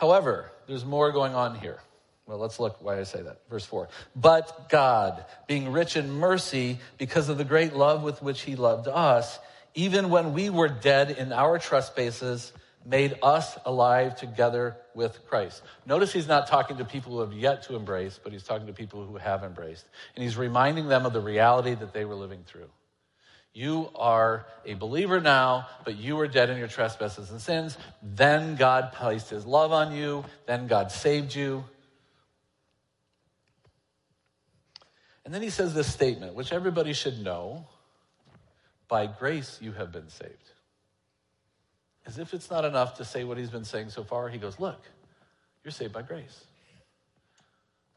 However, 0.00 0.50
there's 0.66 0.84
more 0.84 1.12
going 1.12 1.34
on 1.34 1.56
here. 1.56 1.78
Well, 2.26 2.38
let's 2.38 2.58
look 2.58 2.82
why 2.82 2.98
I 2.98 3.02
say 3.02 3.20
that. 3.20 3.42
Verse 3.50 3.66
4. 3.66 3.88
But 4.16 4.70
God, 4.70 5.24
being 5.46 5.72
rich 5.72 5.96
in 5.96 6.10
mercy, 6.10 6.78
because 6.96 7.28
of 7.28 7.36
the 7.36 7.44
great 7.44 7.74
love 7.74 8.02
with 8.02 8.22
which 8.22 8.40
he 8.40 8.56
loved 8.56 8.88
us, 8.88 9.38
even 9.74 10.08
when 10.08 10.32
we 10.32 10.48
were 10.48 10.68
dead 10.68 11.10
in 11.10 11.32
our 11.32 11.58
trespasses, 11.58 12.52
made 12.86 13.18
us 13.22 13.58
alive 13.66 14.16
together 14.16 14.76
with 14.94 15.18
Christ. 15.28 15.62
Notice 15.84 16.14
he's 16.14 16.28
not 16.28 16.46
talking 16.46 16.78
to 16.78 16.84
people 16.86 17.12
who 17.12 17.20
have 17.20 17.34
yet 17.34 17.64
to 17.64 17.76
embrace, 17.76 18.18
but 18.22 18.32
he's 18.32 18.44
talking 18.44 18.68
to 18.68 18.72
people 18.72 19.04
who 19.04 19.18
have 19.18 19.44
embraced. 19.44 19.84
And 20.16 20.24
he's 20.24 20.36
reminding 20.36 20.88
them 20.88 21.04
of 21.04 21.12
the 21.12 21.20
reality 21.20 21.74
that 21.74 21.92
they 21.92 22.06
were 22.06 22.14
living 22.14 22.42
through. 22.46 22.70
You 23.52 23.90
are 23.96 24.46
a 24.64 24.74
believer 24.74 25.20
now, 25.20 25.66
but 25.84 25.96
you 25.96 26.16
were 26.16 26.28
dead 26.28 26.50
in 26.50 26.58
your 26.58 26.68
trespasses 26.68 27.30
and 27.30 27.40
sins. 27.40 27.76
Then 28.02 28.54
God 28.54 28.92
placed 28.92 29.30
his 29.30 29.44
love 29.44 29.72
on 29.72 29.92
you. 29.92 30.24
Then 30.46 30.68
God 30.68 30.92
saved 30.92 31.34
you. 31.34 31.64
And 35.24 35.34
then 35.34 35.42
he 35.42 35.50
says 35.50 35.74
this 35.74 35.92
statement, 35.92 36.34
which 36.34 36.52
everybody 36.52 36.92
should 36.92 37.22
know 37.22 37.66
by 38.88 39.06
grace 39.06 39.58
you 39.60 39.72
have 39.72 39.92
been 39.92 40.08
saved. 40.08 40.34
As 42.06 42.18
if 42.18 42.34
it's 42.34 42.50
not 42.50 42.64
enough 42.64 42.96
to 42.96 43.04
say 43.04 43.24
what 43.24 43.36
he's 43.36 43.50
been 43.50 43.64
saying 43.64 43.90
so 43.90 44.02
far, 44.02 44.28
he 44.28 44.38
goes, 44.38 44.58
Look, 44.58 44.80
you're 45.62 45.72
saved 45.72 45.92
by 45.92 46.02
grace. 46.02 46.44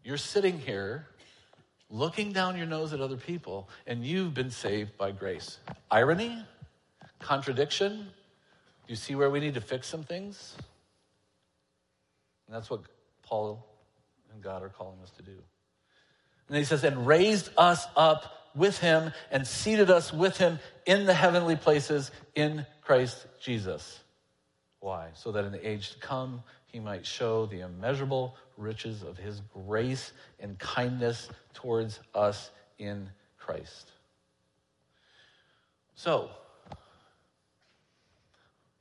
You're 0.04 0.18
sitting 0.18 0.60
here 0.60 1.08
looking 1.94 2.34
down 2.34 2.58
your 2.58 2.66
nose 2.66 2.92
at 2.92 3.00
other 3.00 3.16
people, 3.16 3.70
and 3.86 4.04
you've 4.04 4.34
been 4.34 4.50
saved 4.50 4.98
by 4.98 5.12
grace. 5.12 5.60
Irony? 5.92 6.44
Contradiction? 7.20 8.08
You 8.88 8.96
see 8.96 9.14
where 9.16 9.30
we 9.30 9.40
need 9.40 9.54
to 9.54 9.62
fix 9.62 9.88
some 9.88 10.04
things? 10.04 10.56
And 12.48 12.56
that's 12.56 12.70
what 12.70 12.82
Paul 13.22 13.66
and 14.34 14.42
God 14.42 14.64
are 14.64 14.70
calling 14.70 15.00
us 15.04 15.12
to 15.12 15.22
do. 15.22 15.38
And 16.50 16.58
he 16.58 16.64
says, 16.64 16.84
and 16.84 17.06
raised 17.06 17.50
us 17.58 17.86
up 17.96 18.50
with 18.56 18.80
him 18.80 19.14
and 19.32 19.48
seated 19.48 19.90
us 19.90 20.12
with 20.12 20.38
him 20.38 20.60
in 20.86 21.06
the 21.06 21.14
heavenly 21.14 21.56
places 21.56 22.12
in 22.36 22.66
Christ 22.82 23.26
Jesus. 23.40 24.00
Why? 24.80 25.10
So 25.14 25.32
that 25.32 25.46
in 25.46 25.52
the 25.52 25.68
age 25.68 25.94
to 25.94 26.00
come, 26.00 26.44
he 26.74 26.80
might 26.80 27.06
show 27.06 27.46
the 27.46 27.62
immeasurable 27.62 28.36
riches 28.58 29.04
of 29.04 29.16
his 29.16 29.42
grace 29.54 30.12
and 30.40 30.58
kindness 30.58 31.30
towards 31.54 32.00
us 32.16 32.50
in 32.80 33.08
Christ. 33.38 33.92
So, 35.94 36.32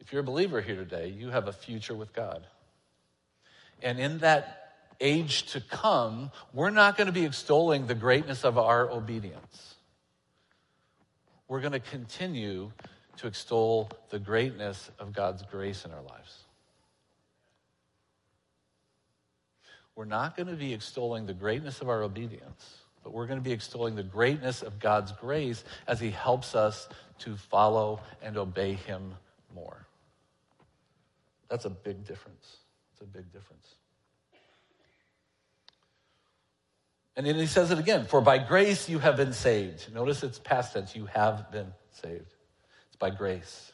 if 0.00 0.10
you're 0.10 0.22
a 0.22 0.24
believer 0.24 0.62
here 0.62 0.74
today, 0.74 1.08
you 1.08 1.28
have 1.28 1.48
a 1.48 1.52
future 1.52 1.94
with 1.94 2.14
God. 2.14 2.46
And 3.82 4.00
in 4.00 4.18
that 4.18 4.72
age 4.98 5.52
to 5.52 5.60
come, 5.60 6.30
we're 6.54 6.70
not 6.70 6.96
going 6.96 7.08
to 7.08 7.12
be 7.12 7.26
extolling 7.26 7.86
the 7.86 7.94
greatness 7.94 8.42
of 8.42 8.56
our 8.56 8.90
obedience. 8.90 9.74
We're 11.46 11.60
going 11.60 11.72
to 11.72 11.80
continue 11.80 12.72
to 13.18 13.26
extol 13.26 13.90
the 14.08 14.18
greatness 14.18 14.90
of 14.98 15.12
God's 15.12 15.42
grace 15.42 15.84
in 15.84 15.90
our 15.92 16.02
lives. 16.02 16.44
We're 19.94 20.04
not 20.04 20.36
going 20.36 20.48
to 20.48 20.56
be 20.56 20.72
extolling 20.72 21.26
the 21.26 21.34
greatness 21.34 21.80
of 21.80 21.88
our 21.88 22.02
obedience, 22.02 22.78
but 23.02 23.12
we're 23.12 23.26
going 23.26 23.38
to 23.38 23.44
be 23.44 23.52
extolling 23.52 23.94
the 23.94 24.02
greatness 24.02 24.62
of 24.62 24.78
God's 24.78 25.12
grace 25.12 25.64
as 25.86 26.00
He 26.00 26.10
helps 26.10 26.54
us 26.54 26.88
to 27.20 27.36
follow 27.36 28.00
and 28.22 28.36
obey 28.36 28.74
Him 28.74 29.14
more. 29.54 29.86
That's 31.48 31.66
a 31.66 31.70
big 31.70 32.06
difference. 32.06 32.56
It's 32.92 33.02
a 33.02 33.04
big 33.04 33.30
difference. 33.32 33.74
And 37.16 37.26
then 37.26 37.34
he 37.34 37.46
says 37.46 37.70
it 37.70 37.78
again 37.78 38.06
for 38.06 38.20
by 38.20 38.38
grace 38.38 38.88
you 38.88 38.98
have 38.98 39.16
been 39.16 39.34
saved. 39.34 39.92
Notice 39.92 40.22
it's 40.22 40.38
past 40.38 40.72
tense, 40.72 40.96
you 40.96 41.06
have 41.06 41.52
been 41.52 41.72
saved 41.90 42.34
It's 42.86 42.96
by 42.98 43.10
grace. 43.10 43.72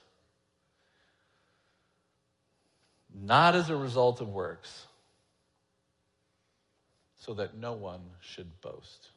Not 3.15 3.55
as 3.55 3.71
a 3.71 3.77
result 3.77 4.21
of 4.21 4.29
works, 4.29 4.87
so 7.29 7.35
that 7.35 7.59
no 7.59 7.75
one 7.75 8.01
should 8.21 8.59
boast. 8.63 9.11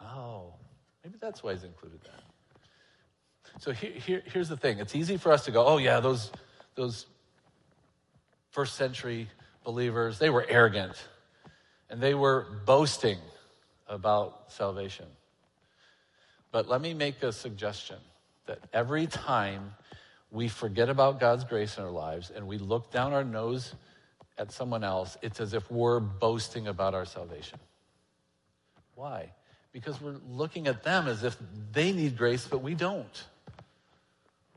Oh, 0.00 0.54
maybe 1.04 1.16
that's 1.20 1.44
why 1.44 1.52
he's 1.52 1.62
included 1.62 2.00
that. 2.02 3.62
So 3.62 3.70
here, 3.70 3.92
here, 3.92 4.22
here's 4.26 4.48
the 4.48 4.56
thing 4.56 4.80
it's 4.80 4.96
easy 4.96 5.16
for 5.16 5.30
us 5.30 5.44
to 5.44 5.52
go, 5.52 5.64
oh, 5.64 5.76
yeah, 5.76 6.00
those, 6.00 6.32
those 6.74 7.06
first 8.50 8.74
century 8.74 9.28
believers, 9.62 10.18
they 10.18 10.28
were 10.28 10.44
arrogant 10.48 11.00
and 11.88 12.00
they 12.00 12.14
were 12.14 12.48
boasting 12.66 13.18
about 13.86 14.50
salvation. 14.50 15.06
But 16.50 16.68
let 16.68 16.80
me 16.80 16.94
make 16.94 17.22
a 17.22 17.30
suggestion 17.30 17.98
that 18.46 18.58
every 18.72 19.06
time 19.06 19.72
we 20.32 20.48
forget 20.48 20.88
about 20.88 21.20
God's 21.20 21.44
grace 21.44 21.78
in 21.78 21.84
our 21.84 21.92
lives 21.92 22.32
and 22.34 22.48
we 22.48 22.58
look 22.58 22.90
down 22.90 23.12
our 23.12 23.22
nose 23.22 23.76
at 24.38 24.52
someone 24.52 24.84
else, 24.84 25.16
it's 25.20 25.40
as 25.40 25.52
if 25.52 25.70
we're 25.70 26.00
boasting 26.00 26.68
about 26.68 26.94
our 26.94 27.04
salvation. 27.04 27.58
Why? 28.94 29.32
Because 29.72 30.00
we're 30.00 30.16
looking 30.30 30.66
at 30.68 30.82
them 30.82 31.08
as 31.08 31.24
if 31.24 31.36
they 31.72 31.92
need 31.92 32.16
grace, 32.16 32.46
but 32.46 32.62
we 32.62 32.74
don't. 32.74 33.24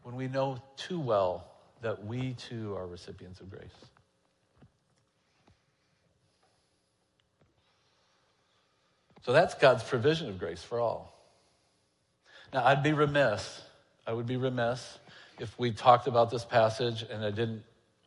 When 0.04 0.16
we 0.16 0.28
know 0.28 0.62
too 0.78 1.00
well 1.00 1.48
that 1.82 2.06
we 2.06 2.34
too 2.34 2.76
are 2.76 2.88
recipients 2.88 3.40
of 3.40 3.50
grace. 3.50 3.70
So 9.24 9.34
that's 9.34 9.54
God's 9.56 9.84
provision 9.84 10.30
of 10.30 10.40
grace 10.40 10.64
for 10.64 10.80
all. 10.80 11.16
Now, 12.54 12.66
I'd 12.66 12.84
be 12.84 12.94
remiss, 12.94 13.62
I 14.06 14.14
would 14.14 14.26
be 14.26 14.38
remiss 14.38 14.98
if 15.40 15.58
we 15.60 15.72
talked 15.72 16.08
about 16.08 16.30
this 16.32 16.44
passage 16.44 17.04
and 17.04 17.24
I 17.24 17.32
didn't 17.32 17.64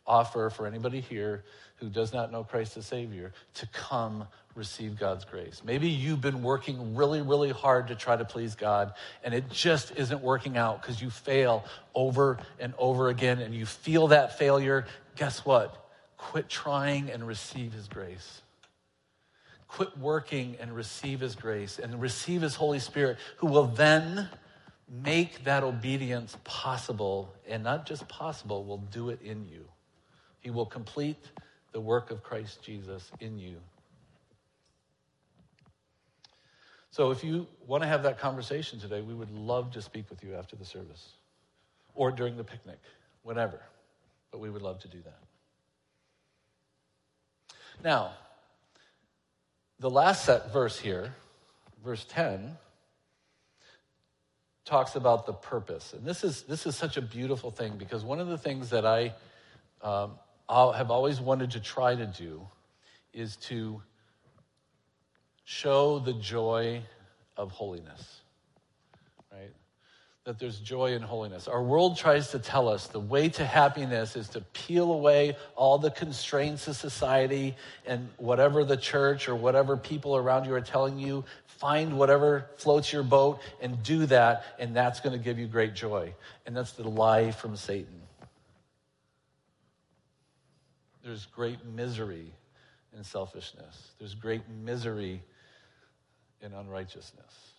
offer 0.06 0.50
for 0.50 0.66
anybody 0.66 1.00
here 1.00 1.44
who 1.76 1.88
does 1.88 2.12
not 2.12 2.30
know 2.30 2.44
Christ 2.44 2.76
as 2.76 2.86
Savior 2.86 3.32
to 3.54 3.66
come 3.68 4.26
receive 4.54 4.98
God's 4.98 5.24
grace. 5.24 5.62
Maybe 5.64 5.88
you've 5.88 6.20
been 6.20 6.42
working 6.42 6.94
really, 6.94 7.22
really 7.22 7.50
hard 7.50 7.88
to 7.88 7.94
try 7.94 8.16
to 8.16 8.24
please 8.24 8.54
God 8.54 8.92
and 9.24 9.34
it 9.34 9.50
just 9.50 9.92
isn't 9.96 10.22
working 10.22 10.56
out 10.56 10.80
because 10.80 11.02
you 11.02 11.10
fail 11.10 11.64
over 11.94 12.38
and 12.60 12.72
over 12.78 13.08
again 13.08 13.40
and 13.40 13.54
you 13.54 13.66
feel 13.66 14.08
that 14.08 14.38
failure. 14.38 14.86
Guess 15.16 15.44
what? 15.44 15.90
Quit 16.16 16.48
trying 16.48 17.10
and 17.10 17.26
receive 17.26 17.72
His 17.72 17.88
grace. 17.88 18.42
Quit 19.66 19.98
working 19.98 20.56
and 20.60 20.74
receive 20.74 21.20
His 21.20 21.34
grace 21.34 21.80
and 21.80 22.00
receive 22.00 22.42
His 22.42 22.54
Holy 22.54 22.78
Spirit, 22.78 23.18
who 23.38 23.48
will 23.48 23.66
then 23.66 24.28
make 25.02 25.44
that 25.44 25.64
obedience 25.64 26.36
possible, 26.44 27.34
and 27.48 27.64
not 27.64 27.86
just 27.86 28.06
possible, 28.08 28.64
will 28.64 28.78
do 28.78 29.08
it 29.08 29.20
in 29.22 29.46
you. 29.48 29.66
He 30.40 30.50
will 30.50 30.66
complete 30.66 31.16
the 31.74 31.80
work 31.80 32.12
of 32.12 32.22
Christ 32.22 32.62
Jesus 32.62 33.10
in 33.18 33.36
you. 33.36 33.56
So 36.92 37.10
if 37.10 37.24
you 37.24 37.48
want 37.66 37.82
to 37.82 37.88
have 37.88 38.04
that 38.04 38.20
conversation 38.20 38.78
today, 38.78 39.02
we 39.02 39.12
would 39.12 39.32
love 39.32 39.72
to 39.72 39.82
speak 39.82 40.08
with 40.08 40.22
you 40.22 40.36
after 40.36 40.54
the 40.54 40.64
service 40.64 41.08
or 41.92 42.12
during 42.12 42.36
the 42.36 42.44
picnic, 42.44 42.78
whatever. 43.24 43.58
But 44.30 44.38
we 44.38 44.50
would 44.50 44.62
love 44.62 44.78
to 44.82 44.88
do 44.88 44.98
that. 45.02 45.18
Now, 47.82 48.12
the 49.80 49.90
last 49.90 50.24
set 50.24 50.52
verse 50.52 50.78
here, 50.78 51.12
verse 51.84 52.06
10, 52.08 52.56
talks 54.64 54.94
about 54.94 55.26
the 55.26 55.32
purpose. 55.32 55.92
And 55.92 56.06
this 56.06 56.22
is, 56.22 56.42
this 56.42 56.66
is 56.66 56.76
such 56.76 56.96
a 56.96 57.02
beautiful 57.02 57.50
thing 57.50 57.78
because 57.78 58.04
one 58.04 58.20
of 58.20 58.28
the 58.28 58.38
things 58.38 58.70
that 58.70 58.86
I 58.86 59.12
um, 59.82 60.12
have 60.48 60.90
always 60.90 61.20
wanted 61.20 61.52
to 61.52 61.60
try 61.60 61.94
to 61.94 62.06
do 62.06 62.46
is 63.12 63.36
to 63.36 63.80
show 65.44 65.98
the 65.98 66.12
joy 66.14 66.82
of 67.36 67.50
holiness, 67.50 68.20
right? 69.32 69.52
That 70.24 70.38
there's 70.38 70.58
joy 70.58 70.94
in 70.94 71.02
holiness. 71.02 71.48
Our 71.48 71.62
world 71.62 71.98
tries 71.98 72.30
to 72.30 72.38
tell 72.38 72.68
us 72.68 72.86
the 72.86 73.00
way 73.00 73.28
to 73.30 73.44
happiness 73.44 74.16
is 74.16 74.28
to 74.30 74.40
peel 74.40 74.92
away 74.92 75.36
all 75.54 75.78
the 75.78 75.90
constraints 75.90 76.66
of 76.66 76.76
society 76.76 77.54
and 77.86 78.08
whatever 78.16 78.64
the 78.64 78.76
church 78.76 79.28
or 79.28 79.34
whatever 79.34 79.76
people 79.76 80.16
around 80.16 80.46
you 80.46 80.54
are 80.54 80.62
telling 80.62 80.98
you. 80.98 81.24
Find 81.46 81.98
whatever 81.98 82.46
floats 82.56 82.92
your 82.92 83.02
boat 83.02 83.40
and 83.60 83.82
do 83.82 84.06
that, 84.06 84.44
and 84.58 84.74
that's 84.74 85.00
going 85.00 85.16
to 85.16 85.22
give 85.22 85.38
you 85.38 85.46
great 85.46 85.74
joy. 85.74 86.14
And 86.46 86.56
that's 86.56 86.72
the 86.72 86.88
lie 86.88 87.30
from 87.30 87.56
Satan. 87.56 88.03
There's 91.04 91.26
great 91.26 91.64
misery 91.66 92.32
in 92.96 93.04
selfishness, 93.04 93.92
there's 93.98 94.14
great 94.14 94.48
misery 94.48 95.22
in 96.40 96.52
unrighteousness. 96.52 97.54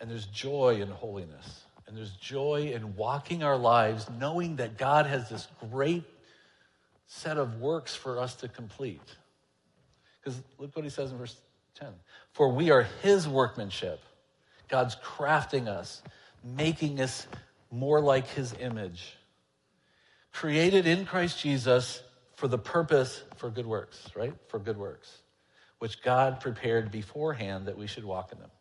And 0.00 0.10
there's 0.10 0.26
joy 0.26 0.80
in 0.82 0.88
holiness. 0.88 1.64
And 1.86 1.96
there's 1.96 2.12
joy 2.12 2.72
in 2.74 2.96
walking 2.96 3.42
our 3.42 3.56
lives 3.56 4.08
knowing 4.18 4.56
that 4.56 4.78
God 4.78 5.06
has 5.06 5.28
this 5.28 5.46
great 5.70 6.04
set 7.06 7.36
of 7.36 7.60
works 7.60 7.94
for 7.94 8.18
us 8.18 8.34
to 8.36 8.48
complete. 8.48 9.00
Because 10.20 10.40
look 10.58 10.74
what 10.74 10.84
he 10.84 10.90
says 10.90 11.12
in 11.12 11.18
verse 11.18 11.36
10 11.74 11.88
For 12.32 12.48
we 12.48 12.70
are 12.70 12.86
his 13.02 13.28
workmanship. 13.28 14.00
God's 14.68 14.96
crafting 14.96 15.68
us, 15.68 16.02
making 16.42 17.00
us 17.00 17.26
more 17.70 18.00
like 18.00 18.26
his 18.28 18.54
image. 18.58 19.16
Created 20.32 20.86
in 20.86 21.06
Christ 21.06 21.40
Jesus 21.40 22.02
for 22.34 22.48
the 22.48 22.58
purpose 22.58 23.22
for 23.36 23.50
good 23.50 23.66
works, 23.66 24.08
right? 24.14 24.34
For 24.48 24.58
good 24.58 24.76
works 24.76 25.22
which 25.82 26.00
God 26.00 26.38
prepared 26.38 26.92
beforehand 26.92 27.66
that 27.66 27.76
we 27.76 27.88
should 27.88 28.04
walk 28.04 28.30
in 28.30 28.38
them. 28.38 28.52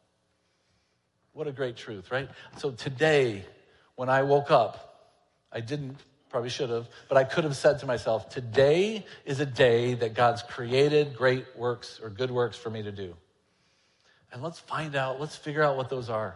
What 1.33 1.45
a 1.45 1.51
great 1.51 1.75
truth, 1.75 2.09
right? 2.09 2.27
So 2.57 2.71
today, 2.71 3.45
when 3.93 4.09
I 4.09 4.23
woke 4.23 4.49
up, 4.49 5.13
I 5.51 5.59
didn't, 5.59 5.97
probably 6.29 6.49
should 6.49 6.71
have, 6.71 6.89
but 7.09 7.19
I 7.19 7.23
could 7.23 7.43
have 7.43 7.55
said 7.55 7.77
to 7.81 7.85
myself, 7.85 8.29
today 8.29 9.05
is 9.23 9.39
a 9.39 9.45
day 9.45 9.93
that 9.93 10.15
God's 10.15 10.41
created 10.41 11.15
great 11.15 11.45
works 11.55 11.99
or 12.01 12.09
good 12.09 12.31
works 12.31 12.57
for 12.57 12.71
me 12.71 12.81
to 12.81 12.91
do. 12.91 13.15
And 14.33 14.41
let's 14.41 14.57
find 14.57 14.95
out, 14.95 15.19
let's 15.19 15.35
figure 15.35 15.61
out 15.61 15.77
what 15.77 15.89
those 15.91 16.09
are. 16.09 16.35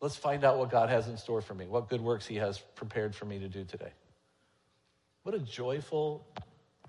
Let's, 0.00 0.16
find 0.16 0.44
out 0.44 0.58
what 0.58 0.70
God 0.70 0.88
has 0.88 1.08
in 1.08 1.16
store 1.16 1.42
for 1.42 1.54
me, 1.54 1.66
what 1.66 1.88
good 1.88 2.00
works 2.00 2.26
He 2.26 2.36
has 2.36 2.58
prepared 2.74 3.14
for 3.14 3.26
me 3.26 3.38
to 3.38 3.48
do 3.48 3.64
today. 3.64 3.92
What 5.22 5.34
a 5.34 5.38
joyful 5.38 6.26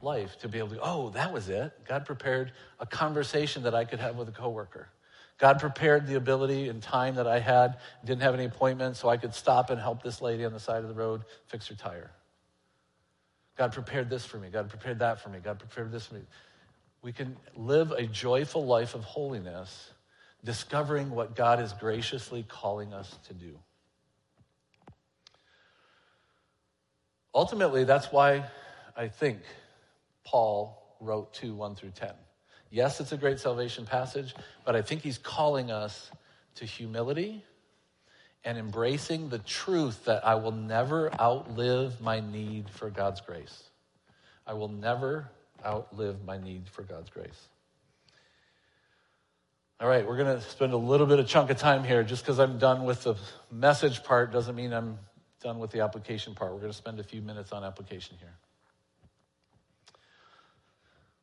life 0.01 0.37
to 0.39 0.47
be 0.47 0.59
able 0.59 0.69
to, 0.69 0.79
oh, 0.81 1.09
that 1.09 1.33
was 1.33 1.49
it. 1.49 1.73
God 1.87 2.05
prepared 2.05 2.53
a 2.79 2.85
conversation 2.85 3.63
that 3.63 3.75
I 3.75 3.85
could 3.85 3.99
have 3.99 4.15
with 4.15 4.29
a 4.29 4.31
coworker. 4.31 4.87
God 5.37 5.59
prepared 5.59 6.07
the 6.07 6.15
ability 6.15 6.69
and 6.69 6.81
time 6.81 7.15
that 7.15 7.27
I 7.27 7.39
had, 7.39 7.77
didn't 8.05 8.21
have 8.21 8.33
any 8.33 8.45
appointments, 8.45 8.99
so 8.99 9.09
I 9.09 9.17
could 9.17 9.33
stop 9.33 9.69
and 9.71 9.81
help 9.81 10.03
this 10.03 10.21
lady 10.21 10.45
on 10.45 10.53
the 10.53 10.59
side 10.59 10.83
of 10.83 10.87
the 10.87 10.93
road 10.93 11.23
fix 11.47 11.67
her 11.67 11.75
tire. 11.75 12.11
God 13.57 13.73
prepared 13.73 14.09
this 14.09 14.23
for 14.25 14.37
me. 14.37 14.49
God 14.49 14.69
prepared 14.69 14.99
that 14.99 15.19
for 15.19 15.29
me. 15.29 15.39
God 15.39 15.59
prepared 15.59 15.91
this 15.91 16.05
for 16.05 16.15
me. 16.15 16.21
We 17.01 17.11
can 17.11 17.35
live 17.55 17.91
a 17.91 18.03
joyful 18.05 18.65
life 18.65 18.93
of 18.93 19.03
holiness, 19.03 19.89
discovering 20.43 21.11
what 21.11 21.35
God 21.35 21.59
is 21.59 21.73
graciously 21.73 22.43
calling 22.47 22.93
us 22.93 23.17
to 23.27 23.33
do. 23.33 23.59
Ultimately, 27.33 27.83
that's 27.83 28.11
why 28.11 28.45
I 28.95 29.07
think 29.07 29.39
Paul 30.23 30.95
wrote 30.99 31.33
2 31.33 31.53
1 31.53 31.75
through 31.75 31.91
10. 31.91 32.11
Yes, 32.69 32.99
it's 32.99 33.11
a 33.11 33.17
great 33.17 33.39
salvation 33.39 33.85
passage, 33.85 34.33
but 34.65 34.75
I 34.75 34.81
think 34.81 35.01
he's 35.01 35.17
calling 35.17 35.71
us 35.71 36.11
to 36.55 36.65
humility 36.65 37.43
and 38.43 38.57
embracing 38.57 39.29
the 39.29 39.39
truth 39.39 40.05
that 40.05 40.25
I 40.25 40.35
will 40.35 40.51
never 40.51 41.11
outlive 41.19 42.01
my 42.01 42.19
need 42.19 42.69
for 42.69 42.89
God's 42.89 43.21
grace. 43.21 43.63
I 44.47 44.53
will 44.53 44.69
never 44.69 45.29
outlive 45.65 46.23
my 46.25 46.37
need 46.37 46.67
for 46.67 46.81
God's 46.81 47.09
grace. 47.09 47.47
All 49.81 49.87
right, 49.87 50.07
we're 50.07 50.15
going 50.15 50.39
to 50.39 50.47
spend 50.47 50.73
a 50.73 50.77
little 50.77 51.07
bit 51.07 51.17
of 51.17 51.27
chunk 51.27 51.49
of 51.49 51.57
time 51.57 51.83
here. 51.83 52.03
Just 52.03 52.21
because 52.23 52.39
I'm 52.39 52.59
done 52.59 52.83
with 52.83 53.01
the 53.01 53.15
message 53.51 54.03
part 54.03 54.31
doesn't 54.31 54.55
mean 54.55 54.73
I'm 54.73 54.99
done 55.41 55.57
with 55.57 55.71
the 55.71 55.79
application 55.79 56.35
part. 56.35 56.51
We're 56.51 56.59
going 56.59 56.71
to 56.71 56.77
spend 56.77 56.99
a 56.99 57.03
few 57.03 57.19
minutes 57.19 57.51
on 57.51 57.63
application 57.63 58.15
here. 58.19 58.35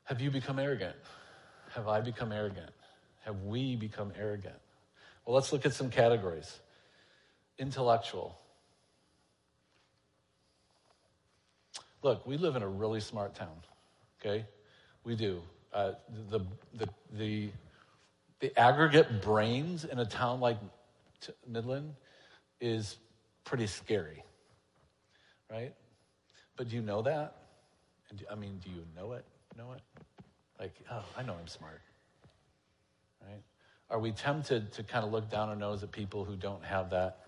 Have 0.03 0.21
you 0.21 0.33
become 0.33 0.59
arrogant? 0.59 0.97
Have 1.75 1.87
I 1.87 2.01
become 2.01 2.33
arrogant? 2.33 2.73
Have 3.21 3.43
we 3.43 3.77
become 3.77 4.13
arrogant? 4.19 4.59
Well, 5.25 5.37
let's 5.37 5.53
look 5.53 5.65
at 5.65 5.73
some 5.73 5.89
categories. 5.89 6.59
Intellectual. 7.61 8.37
Look, 12.03 12.27
we 12.27 12.37
live 12.39 12.57
in 12.57 12.63
a 12.65 12.69
really 12.69 12.99
smart 12.99 13.37
town, 13.37 13.55
okay? 14.21 14.47
We 15.05 15.15
do. 15.15 15.43
Uh, 15.73 15.93
the, 16.29 16.41
the, 16.75 16.89
the, 17.13 17.51
the 18.41 18.57
aggregate 18.59 19.23
brains 19.23 19.85
in 19.85 19.99
a 19.99 20.07
town 20.07 20.41
like 20.41 20.59
Midland 21.47 21.95
is 22.61 22.97
pretty 23.45 23.67
scary, 23.67 24.23
right? 25.51 25.75
But 26.57 26.69
do 26.69 26.77
you 26.77 26.83
know 26.83 27.03
that? 27.03 27.37
I 28.31 28.35
mean, 28.35 28.61
do 28.65 28.71
you 28.71 28.85
know 28.97 29.13
it? 29.13 29.25
know 29.59 29.73
it? 29.73 29.83
Like, 30.59 30.75
oh, 30.91 31.05
I 31.17 31.23
know 31.23 31.35
I'm 31.39 31.49
smart. 31.49 31.81
Right? 33.21 33.43
Are 33.91 33.99
we 33.99 34.13
tempted 34.13 34.73
to 34.73 34.83
kind 34.83 35.05
of 35.05 35.11
look 35.11 35.29
down 35.29 35.49
our 35.49 35.57
nose 35.57 35.83
at 35.83 35.91
people 35.91 36.25
who 36.25 36.37
don't 36.37 36.65
have 36.65 36.91
that 36.91 37.19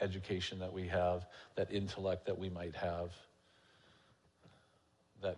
education 0.00 0.58
that 0.58 0.72
we 0.72 0.88
have, 0.88 1.26
that 1.56 1.70
intellect 1.72 2.26
that 2.26 2.38
we 2.38 2.48
might 2.48 2.74
have, 2.74 3.12
that 5.22 5.36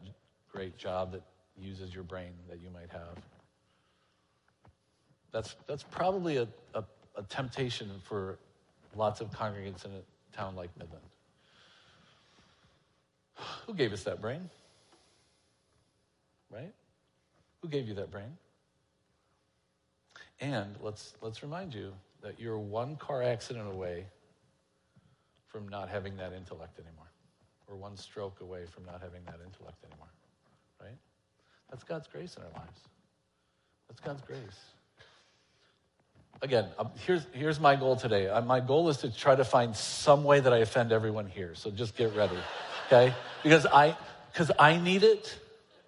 great 0.51 0.79
job 0.79 1.13
that 1.13 1.23
uses 1.59 1.95
your 1.95 2.05
brain 2.05 2.33
that 2.49 2.61
you 2.61 2.71
might 2.71 2.91
have? 2.91 3.19
That's, 5.37 5.55
that's 5.67 5.83
probably 5.83 6.39
a, 6.39 6.49
a, 6.73 6.83
a 7.15 7.23
temptation 7.25 7.91
for 8.03 8.39
lots 8.97 9.21
of 9.21 9.31
congregants 9.31 9.85
in 9.85 9.91
a 9.91 10.35
town 10.35 10.57
like 10.57 10.71
Midland. 10.79 11.05
Who 13.67 13.75
gave 13.75 13.93
us 13.93 14.03
that 14.05 14.23
brain? 14.23 14.49
right? 16.51 16.73
Who 17.61 17.69
gave 17.69 17.87
you 17.87 17.93
that 17.97 18.11
brain? 18.11 18.39
And 20.41 20.75
let's, 20.81 21.17
let's 21.21 21.43
remind 21.43 21.75
you 21.75 21.93
that 22.23 22.41
you're 22.41 22.59
one 22.59 22.97
car 22.97 23.23
accident 23.23 23.69
away 23.71 24.07
from 25.49 25.69
not 25.69 25.91
having 25.91 26.17
that 26.17 26.33
intellect 26.33 26.79
anymore. 26.79 27.11
We're 27.69 27.77
one 27.77 27.99
stroke 27.99 28.41
away 28.41 28.65
from 28.65 28.87
not 28.87 29.03
having 29.03 29.23
that 29.27 29.41
intellect 29.45 29.85
anymore, 29.85 30.09
right? 30.81 30.97
That's 31.69 31.85
God's 31.85 32.07
grace 32.07 32.39
in 32.39 32.43
our 32.43 32.63
lives. 32.63 32.81
That's 33.87 34.01
God's 34.01 34.23
grace. 34.23 34.61
Again, 36.43 36.67
um, 36.79 36.91
here's, 37.07 37.27
here's 37.33 37.59
my 37.59 37.77
goal 37.77 37.97
today. 37.97 38.29
Uh, 38.29 38.43
my 38.43 38.61
goal 38.61 38.89
is 38.89 38.99
to 38.99 39.11
try 39.11 39.35
to 39.35 39.45
find 39.45 39.75
some 39.75 40.23
way 40.23 40.41
that 40.41 40.53
I 40.53 40.59
offend 40.59 40.93
everyone 40.93 41.27
here. 41.27 41.55
So 41.55 41.71
just 41.71 41.97
get 41.97 42.15
ready, 42.15 42.37
okay? 42.87 43.15
Because 43.43 43.65
I, 43.67 43.97
because 44.33 44.51
I 44.59 44.77
need 44.77 45.03
it 45.03 45.39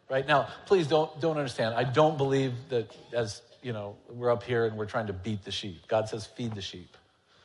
right 0.09 0.27
now. 0.27 0.49
Please 0.67 0.87
don't 0.87 1.21
don't 1.21 1.37
understand. 1.37 1.75
I 1.75 1.85
don't 1.85 2.17
believe 2.17 2.55
that 2.71 2.95
as 3.13 3.43
you 3.63 3.73
know 3.73 3.97
we're 4.09 4.31
up 4.31 4.43
here 4.43 4.65
and 4.65 4.77
we're 4.77 4.87
trying 4.87 5.09
to 5.09 5.13
beat 5.13 5.45
the 5.45 5.51
sheep. 5.51 5.87
God 5.87 6.09
says 6.09 6.27
feed 6.27 6.55
the 6.55 6.63
sheep, 6.63 6.97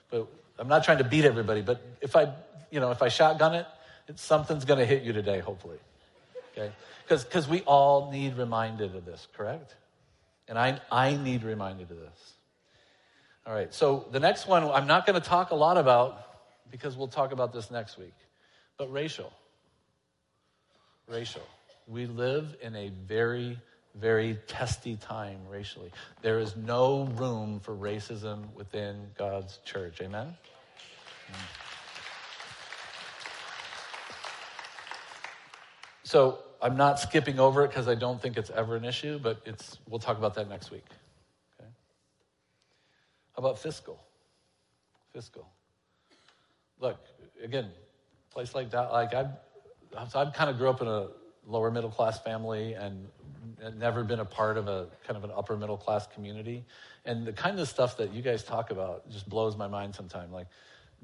but 0.09 0.27
I'm 0.57 0.67
not 0.67 0.83
trying 0.83 0.99
to 0.99 1.03
beat 1.03 1.25
everybody. 1.25 1.61
But 1.61 1.81
if 2.01 2.15
I 2.15 2.33
you 2.71 2.79
know 2.79 2.91
if 2.91 3.01
I 3.01 3.09
shotgun 3.09 3.55
it, 3.55 3.67
it 4.07 4.19
something's 4.19 4.65
going 4.65 4.79
to 4.79 4.85
hit 4.85 5.03
you 5.03 5.13
today. 5.13 5.39
Hopefully, 5.39 5.77
okay? 6.51 6.71
Because 7.03 7.23
because 7.23 7.47
we 7.47 7.61
all 7.61 8.11
need 8.11 8.37
reminded 8.37 8.95
of 8.95 9.05
this, 9.05 9.27
correct? 9.35 9.75
And 10.47 10.57
I 10.57 10.79
I 10.91 11.15
need 11.15 11.43
reminded 11.43 11.91
of 11.91 11.97
this. 11.97 12.33
All 13.45 13.53
right. 13.53 13.73
So 13.73 14.05
the 14.11 14.19
next 14.19 14.47
one 14.47 14.63
I'm 14.63 14.87
not 14.87 15.05
going 15.05 15.19
to 15.21 15.27
talk 15.27 15.51
a 15.51 15.55
lot 15.55 15.77
about 15.77 16.25
because 16.71 16.95
we'll 16.95 17.07
talk 17.07 17.31
about 17.31 17.53
this 17.53 17.69
next 17.69 17.97
week. 17.97 18.13
But 18.77 18.91
racial. 18.91 19.31
Racial. 21.07 21.43
We 21.87 22.05
live 22.05 22.55
in 22.61 22.75
a 22.75 22.89
very, 23.05 23.59
very 23.95 24.39
testy 24.47 24.95
time 24.95 25.39
racially. 25.49 25.91
There 26.21 26.39
is 26.39 26.55
no 26.55 27.03
room 27.15 27.59
for 27.59 27.75
racism 27.75 28.53
within 28.55 29.07
God's 29.17 29.57
church. 29.65 29.99
Amen? 30.01 30.35
So 36.03 36.39
I'm 36.61 36.77
not 36.77 36.99
skipping 36.99 37.39
over 37.39 37.65
it 37.65 37.69
because 37.69 37.89
I 37.89 37.95
don't 37.95 38.21
think 38.21 38.37
it's 38.37 38.49
ever 38.49 38.77
an 38.77 38.85
issue, 38.85 39.19
but 39.19 39.41
it's, 39.45 39.79
we'll 39.89 39.99
talk 39.99 40.17
about 40.17 40.35
that 40.35 40.47
next 40.47 40.71
week. 40.71 40.85
About 43.35 43.59
fiscal? 43.59 44.03
Fiscal. 45.13 45.47
Look, 46.79 46.99
again, 47.43 47.69
place 48.31 48.55
like 48.55 48.71
that, 48.71 48.91
like 48.91 49.13
I've, 49.13 49.29
I've 50.15 50.33
kind 50.33 50.49
of 50.49 50.57
grew 50.57 50.69
up 50.69 50.81
in 50.81 50.87
a 50.87 51.07
lower 51.45 51.71
middle 51.71 51.89
class 51.89 52.19
family 52.19 52.73
and 52.73 53.07
never 53.77 54.03
been 54.03 54.19
a 54.19 54.25
part 54.25 54.57
of 54.57 54.67
a 54.67 54.87
kind 55.05 55.17
of 55.17 55.23
an 55.23 55.31
upper 55.35 55.57
middle 55.57 55.77
class 55.77 56.07
community. 56.07 56.63
And 57.05 57.25
the 57.25 57.33
kind 57.33 57.59
of 57.59 57.67
stuff 57.67 57.97
that 57.97 58.13
you 58.13 58.21
guys 58.21 58.43
talk 58.43 58.71
about 58.71 59.09
just 59.09 59.27
blows 59.27 59.57
my 59.57 59.67
mind 59.67 59.95
sometimes. 59.95 60.31
Like 60.31 60.47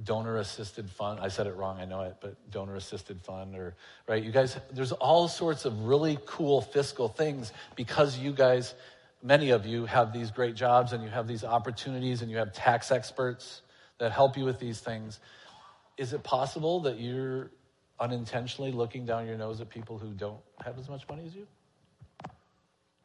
donor 0.03 0.37
assisted 0.37 0.89
fund. 0.89 1.19
I 1.19 1.27
said 1.27 1.47
it 1.47 1.55
wrong, 1.55 1.79
I 1.79 1.85
know 1.85 2.01
it, 2.01 2.17
but 2.21 2.35
donor 2.51 2.75
assisted 2.75 3.21
fund 3.21 3.55
or, 3.55 3.75
right? 4.07 4.23
You 4.23 4.31
guys, 4.31 4.57
there's 4.71 4.93
all 4.93 5.27
sorts 5.27 5.65
of 5.65 5.85
really 5.85 6.17
cool 6.25 6.61
fiscal 6.61 7.07
things 7.07 7.51
because 7.75 8.17
you 8.17 8.31
guys, 8.31 8.75
many 9.21 9.49
of 9.51 9.65
you 9.65 9.85
have 9.85 10.13
these 10.13 10.31
great 10.31 10.55
jobs 10.55 10.93
and 10.93 11.03
you 11.03 11.09
have 11.09 11.27
these 11.27 11.43
opportunities 11.43 12.21
and 12.21 12.31
you 12.31 12.37
have 12.37 12.53
tax 12.53 12.91
experts 12.91 13.61
that 13.97 14.11
help 14.11 14.37
you 14.37 14.45
with 14.45 14.59
these 14.59 14.79
things. 14.79 15.19
Is 15.97 16.13
it 16.13 16.23
possible 16.23 16.81
that 16.81 16.99
you're 16.99 17.51
unintentionally 17.99 18.71
looking 18.71 19.05
down 19.05 19.27
your 19.27 19.37
nose 19.37 19.59
at 19.59 19.69
people 19.69 19.97
who 19.97 20.13
don't 20.13 20.39
have 20.63 20.77
as 20.77 20.87
much 20.87 21.07
money 21.09 21.25
as 21.25 21.35
you? 21.35 21.45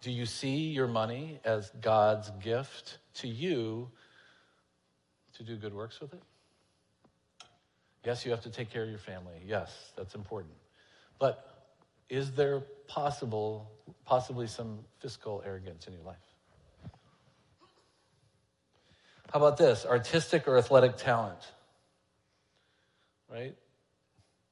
Do 0.02 0.10
you 0.10 0.26
see 0.26 0.68
your 0.68 0.86
money 0.86 1.40
as 1.44 1.70
God's 1.80 2.30
gift 2.42 2.98
to 3.14 3.28
you 3.28 3.90
to 5.36 5.42
do 5.42 5.56
good 5.56 5.74
works 5.74 6.00
with 6.00 6.12
it? 6.12 6.22
Yes, 8.04 8.24
you 8.24 8.30
have 8.30 8.42
to 8.42 8.50
take 8.50 8.70
care 8.70 8.82
of 8.82 8.90
your 8.90 8.98
family. 8.98 9.42
Yes, 9.46 9.74
that's 9.96 10.14
important. 10.14 10.52
But 11.18 11.72
is 12.10 12.32
there 12.32 12.62
possible 12.86 13.70
possibly 14.04 14.46
some 14.46 14.80
fiscal 15.00 15.42
arrogance 15.44 15.86
in 15.86 15.92
your 15.92 16.02
life? 16.02 16.16
How 19.32 19.40
about 19.40 19.56
this? 19.56 19.84
Artistic 19.84 20.46
or 20.46 20.58
athletic 20.58 20.96
talent? 20.96 21.40
Right? 23.30 23.54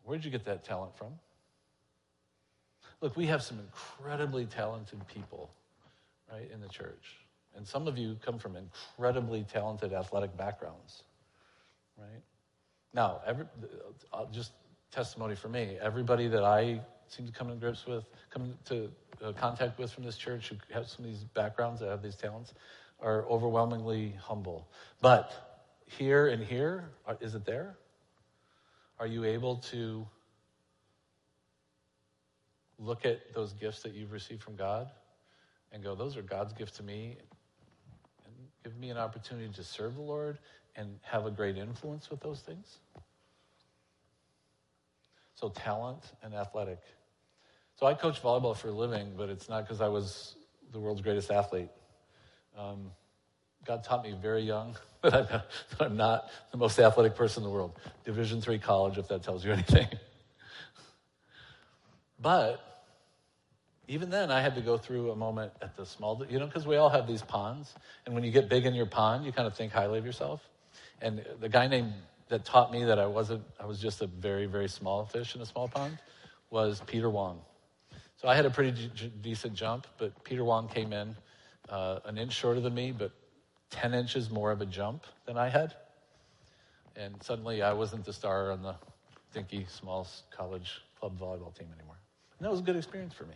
Where'd 0.05 0.25
you 0.25 0.31
get 0.31 0.45
that 0.47 0.65
talent 0.65 0.97
from? 0.97 1.13
Look, 3.01 3.17
we 3.17 3.27
have 3.27 3.43
some 3.43 3.59
incredibly 3.59 4.47
talented 4.47 5.07
people, 5.09 5.51
right, 6.31 6.51
in 6.53 6.61
the 6.61 6.69
church. 6.69 7.17
And 7.55 7.67
some 7.67 7.87
of 7.87 7.99
you 7.99 8.17
come 8.25 8.39
from 8.39 8.57
incredibly 8.57 9.45
talented 9.45 9.93
athletic 9.93 10.37
backgrounds, 10.37 11.03
right? 11.99 12.23
Now, 12.95 13.21
every, 13.27 13.45
uh, 14.13 14.25
just 14.33 14.53
testimony 14.91 15.35
for 15.35 15.49
me. 15.49 15.77
Everybody 15.81 16.29
that 16.29 16.45
I 16.45 16.81
seem 17.09 17.27
to 17.27 17.33
come 17.33 17.51
in 17.51 17.59
grips 17.59 17.87
with, 17.87 18.05
come 18.31 18.55
to 18.67 18.91
uh, 19.23 19.33
contact 19.33 19.79
with 19.79 19.91
from 19.91 20.05
this 20.05 20.17
church 20.17 20.49
who 20.49 20.57
have 20.73 20.89
some 20.89 21.05
of 21.05 21.11
these 21.11 21.25
backgrounds 21.25 21.81
that 21.81 21.89
have 21.89 22.03
these 22.03 22.17
talents 22.17 22.55
are 23.01 23.25
overwhelmingly 23.29 24.15
humble. 24.21 24.69
But 25.01 25.33
here 25.87 26.29
and 26.29 26.43
here, 26.43 26.91
are, 27.07 27.19
is 27.21 27.35
it 27.35 27.45
there? 27.45 27.77
Are 28.99 29.07
you 29.07 29.25
able 29.25 29.57
to 29.57 30.07
look 32.79 33.05
at 33.05 33.35
those 33.35 33.53
gifts 33.53 33.83
that 33.83 33.95
you've 33.95 34.13
received 34.13 34.43
from 34.43 34.57
God 34.57 34.89
and 35.73 35.83
go, 35.83 35.95
those 35.95 36.17
are 36.17 36.23
God's 36.23 36.53
gift 36.53 36.77
to 36.77 36.83
me, 36.83 37.17
and 38.25 38.35
give 38.65 38.77
me 38.77 38.91
an 38.91 38.99
opportunity 38.99 39.53
to 39.53 39.65
serve 39.65 39.95
the 39.97 40.03
Lord 40.03 40.39
and 40.77 40.99
have 41.03 41.27
a 41.27 41.31
great 41.31 41.57
influence 41.57 42.11
with 42.11 42.21
those 42.21 42.41
things? 42.41 42.79
So, 45.43 45.49
talent 45.49 46.05
and 46.23 46.35
athletic. 46.35 46.79
So, 47.75 47.85
I 47.85 47.95
coach 47.95 48.23
volleyball 48.23 48.57
for 48.57 48.69
a 48.69 48.73
living, 48.73 49.15
but 49.17 49.29
it's 49.29 49.49
not 49.49 49.65
because 49.65 49.81
I 49.81 49.89
was 49.89 50.37
the 50.71 50.79
world's 50.79 51.01
greatest 51.01 51.33
athlete. 51.33 51.69
Um, 52.57 52.93
God 53.65 53.83
taught 53.83 54.05
me 54.05 54.15
very 54.23 54.43
young 54.43 54.77
that 55.03 55.47
I'm 55.81 55.97
not 55.97 56.31
the 56.53 56.59
most 56.59 56.79
athletic 56.79 57.17
person 57.17 57.43
in 57.43 57.49
the 57.49 57.53
world. 57.53 57.73
Division 58.05 58.41
three 58.41 58.61
college, 58.61 58.99
if 58.99 59.09
that 59.09 59.25
tells 59.25 59.45
you 59.45 59.51
anything. 59.51 59.89
but 62.21 62.85
even 63.89 64.11
then, 64.11 64.31
I 64.31 64.43
had 64.43 64.55
to 64.55 64.61
go 64.61 64.79
through 64.79 65.11
a 65.11 65.17
moment 65.17 65.55
at 65.61 65.77
the 65.77 65.85
small, 65.85 66.25
you 66.31 66.39
know, 66.39 66.47
because 66.47 66.69
we 66.69 66.77
all 66.77 66.89
have 66.89 67.09
these 67.09 67.23
ponds. 67.23 67.75
And 68.07 68.15
when 68.15 68.23
you 68.23 68.31
get 68.31 68.49
big 68.49 68.65
in 68.65 68.75
your 68.75 68.87
pond, 68.87 69.27
you 69.27 69.33
kind 69.33 69.49
of 69.49 69.57
think 69.57 69.73
highly 69.73 69.99
of 69.99 70.07
yourself. 70.07 70.41
And 71.01 71.25
the 71.41 71.49
guy 71.49 71.67
named 71.67 71.95
that 72.29 72.45
taught 72.45 72.73
me 72.73 72.85
that 72.85 72.99
I 72.99 73.07
wasn't, 73.07 73.43
I 73.61 73.67
was 73.67 73.79
just 73.79 74.03
a 74.03 74.07
very, 74.07 74.47
very 74.47 74.69
small 74.69 75.05
fish 75.05 75.35
in 75.35 75.41
a 75.41 75.47
small 75.47 75.69
pond 75.69 75.99
was 76.51 76.83
Peter 76.87 77.11
Wong. 77.11 77.41
So 78.17 78.29
I 78.29 78.35
had 78.37 78.47
a 78.47 78.51
pretty 78.51 78.89
d- 78.89 79.13
decent 79.21 79.55
jump, 79.55 79.87
but 79.99 80.23
Peter 80.25 80.45
Wong 80.45 80.69
came 80.69 80.93
in 80.93 81.17
uh, 81.69 82.01
an 82.05 82.19
inch 82.19 82.33
shorter 82.33 82.61
than 82.61 82.75
me, 82.75 82.93
but 82.93 83.11
10 83.71 83.95
inches 83.95 84.31
more 84.31 84.51
of 84.51 84.61
a 84.61 84.67
jump 84.67 85.05
than 85.27 85.37
I 85.37 85.49
had. 85.49 85.75
And 86.97 87.21
suddenly 87.23 87.63
I 87.63 87.73
wasn't 87.73 88.05
the 88.05 88.13
star 88.13 88.53
on 88.53 88.63
the 88.63 88.75
dinky, 89.33 89.67
small 89.69 90.07
college 90.31 90.83
club 91.01 91.19
volleyball 91.19 91.57
team 91.59 91.69
anymore. 91.77 91.97
And 92.39 92.47
that 92.47 92.51
was 92.51 92.61
a 92.61 92.63
good 92.63 92.77
experience 92.77 93.15
for 93.15 93.25
me. 93.25 93.35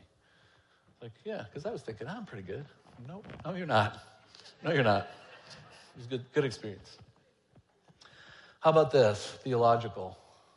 Like, 1.02 1.12
yeah, 1.24 1.44
because 1.48 1.66
I 1.66 1.70
was 1.70 1.82
thinking, 1.82 2.06
I'm 2.06 2.26
pretty 2.26 2.46
good. 2.46 2.64
Nope, 3.08 3.26
no, 3.44 3.54
you're 3.54 3.66
not. 3.66 3.98
No, 4.62 4.72
you're 4.72 4.84
not. 4.84 5.02
It 5.02 5.98
was 5.98 6.06
a 6.06 6.08
good, 6.08 6.24
good 6.32 6.44
experience. 6.44 6.98
How 8.60 8.70
about 8.70 8.90
this? 8.90 9.38
Theological, 9.42 10.16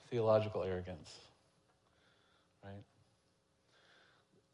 theological 0.10 0.64
arrogance. 0.64 1.14
Right? 2.64 2.84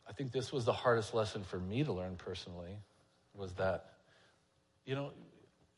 I 0.07 0.13
think 0.13 0.31
this 0.31 0.51
was 0.51 0.65
the 0.65 0.73
hardest 0.73 1.13
lesson 1.13 1.43
for 1.43 1.59
me 1.59 1.83
to 1.83 1.93
learn 1.93 2.15
personally 2.15 2.77
was 3.33 3.53
that 3.53 3.95
you 4.85 4.95
know, 4.95 5.11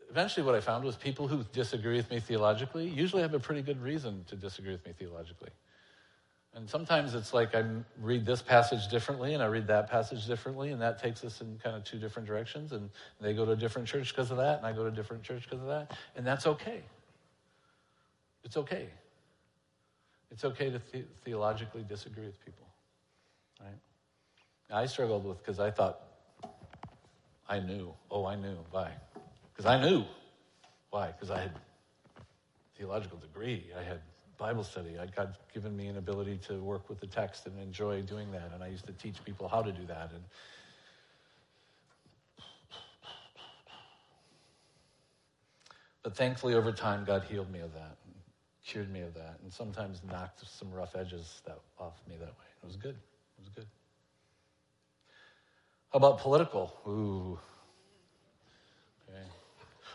eventually 0.09 0.45
what 0.45 0.55
I 0.55 0.59
found 0.59 0.83
was 0.83 0.95
people 0.95 1.27
who 1.27 1.43
disagree 1.53 1.95
with 1.95 2.09
me 2.09 2.19
theologically 2.19 2.87
usually 2.87 3.21
have 3.21 3.33
a 3.33 3.39
pretty 3.39 3.61
good 3.61 3.81
reason 3.81 4.25
to 4.27 4.35
disagree 4.35 4.73
with 4.73 4.85
me 4.85 4.93
theologically. 4.97 5.49
And 6.53 6.69
sometimes 6.69 7.13
it's 7.13 7.33
like 7.33 7.53
I 7.53 7.63
read 8.01 8.25
this 8.25 8.41
passage 8.41 8.87
differently 8.87 9.33
and 9.33 9.43
I 9.43 9.45
read 9.45 9.67
that 9.67 9.89
passage 9.89 10.25
differently, 10.25 10.71
and 10.71 10.81
that 10.81 11.01
takes 11.01 11.23
us 11.23 11.39
in 11.39 11.59
kind 11.63 11.75
of 11.75 11.83
two 11.83 11.99
different 11.99 12.27
directions. 12.27 12.71
And 12.71 12.89
they 13.21 13.33
go 13.33 13.45
to 13.45 13.51
a 13.51 13.55
different 13.55 13.87
church 13.87 14.13
because 14.13 14.31
of 14.31 14.37
that, 14.37 14.57
and 14.57 14.65
I 14.65 14.71
go 14.71 14.83
to 14.83 14.89
a 14.89 14.91
different 14.91 15.23
church 15.23 15.43
because 15.43 15.61
of 15.61 15.67
that. 15.67 15.95
And 16.15 16.25
that's 16.25 16.47
okay. 16.47 16.81
It's 18.47 18.55
okay. 18.55 18.87
It's 20.31 20.45
okay 20.45 20.69
to 20.69 20.79
the- 20.79 21.03
theologically 21.25 21.83
disagree 21.83 22.27
with 22.27 22.39
people. 22.45 22.65
Right? 23.59 23.77
I 24.69 24.85
struggled 24.85 25.25
with 25.25 25.39
because 25.39 25.59
I 25.59 25.69
thought 25.69 26.01
I 27.49 27.59
knew. 27.59 27.93
Oh, 28.09 28.25
I 28.25 28.37
knew. 28.37 28.55
Why? 28.71 28.93
Because 29.51 29.65
I 29.65 29.81
knew. 29.81 30.05
Why? 30.91 31.07
Because 31.07 31.29
I 31.29 31.41
had 31.41 31.59
theological 32.77 33.17
degree. 33.17 33.69
I 33.77 33.83
had 33.83 33.99
Bible 34.37 34.63
study. 34.63 34.97
I 34.97 35.07
God 35.07 35.37
given 35.53 35.75
me 35.75 35.87
an 35.87 35.97
ability 35.97 36.37
to 36.47 36.63
work 36.63 36.87
with 36.87 37.01
the 37.01 37.07
text 37.07 37.47
and 37.47 37.59
enjoy 37.59 38.01
doing 38.01 38.31
that. 38.31 38.53
And 38.53 38.63
I 38.63 38.67
used 38.67 38.85
to 38.85 38.93
teach 38.93 39.21
people 39.25 39.49
how 39.49 39.61
to 39.61 39.73
do 39.73 39.85
that. 39.87 40.11
And 40.13 40.23
but 46.01 46.15
thankfully, 46.15 46.53
over 46.53 46.71
time, 46.71 47.03
God 47.03 47.25
healed 47.25 47.51
me 47.51 47.59
of 47.59 47.73
that, 47.73 47.97
cured 48.67 48.91
me 48.91 48.99
of 48.99 49.13
that 49.13 49.37
and 49.41 49.51
sometimes 49.51 50.01
knocked 50.03 50.45
some 50.45 50.71
rough 50.71 50.95
edges 50.95 51.41
that, 51.45 51.57
off 51.79 51.93
me 52.07 52.15
that 52.19 52.27
way. 52.27 52.49
It 52.61 52.65
was 52.65 52.75
good. 52.75 52.95
It 52.95 53.39
was 53.39 53.49
good. 53.49 53.65
How 55.93 55.97
about 55.97 56.19
political? 56.19 56.73
Ooh. 56.85 57.39
Okay. 59.09 59.23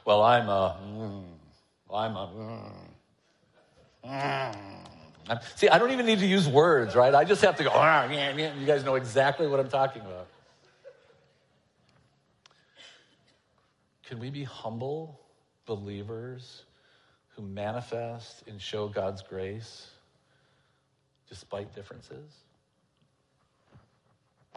Well, 0.06 0.22
I'm 0.22 0.48
a. 0.48 0.78
Mm, 0.82 1.24
I'm 1.92 2.16
a. 2.16 2.72
Mm, 4.06 4.10
mm. 4.10 5.42
See, 5.56 5.68
I 5.68 5.78
don't 5.78 5.92
even 5.92 6.06
need 6.06 6.18
to 6.20 6.26
use 6.26 6.48
words, 6.48 6.96
right? 6.96 7.14
I 7.14 7.24
just 7.24 7.42
have 7.42 7.56
to 7.56 7.64
go, 7.64 7.70
ah, 7.72 8.10
you 8.10 8.66
guys 8.66 8.84
know 8.84 8.96
exactly 8.96 9.46
what 9.46 9.60
I'm 9.60 9.68
talking 9.68 10.02
about. 10.02 10.26
Can 14.04 14.18
we 14.18 14.30
be 14.30 14.44
humble 14.44 15.20
believers 15.66 16.64
who 17.36 17.42
manifest 17.42 18.44
and 18.46 18.60
show 18.60 18.88
God's 18.88 19.22
grace 19.22 19.88
despite 21.28 21.74
differences? 21.74 22.32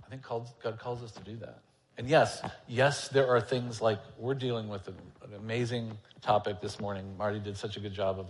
I 0.05 0.09
think 0.09 0.23
God 0.23 0.79
calls 0.79 1.03
us 1.03 1.11
to 1.13 1.23
do 1.23 1.35
that. 1.37 1.59
And 1.97 2.09
yes, 2.09 2.41
yes, 2.67 3.07
there 3.07 3.27
are 3.27 3.39
things 3.39 3.81
like 3.81 3.99
we're 4.17 4.35
dealing 4.35 4.67
with 4.67 4.87
an, 4.87 4.95
amazing 5.37 5.97
topic 6.21 6.61
this 6.61 6.79
morning. 6.79 7.05
Marty 7.17 7.39
did 7.39 7.57
such 7.57 7.77
a 7.77 7.79
good 7.79 7.93
job 7.93 8.19
of, 8.19 8.29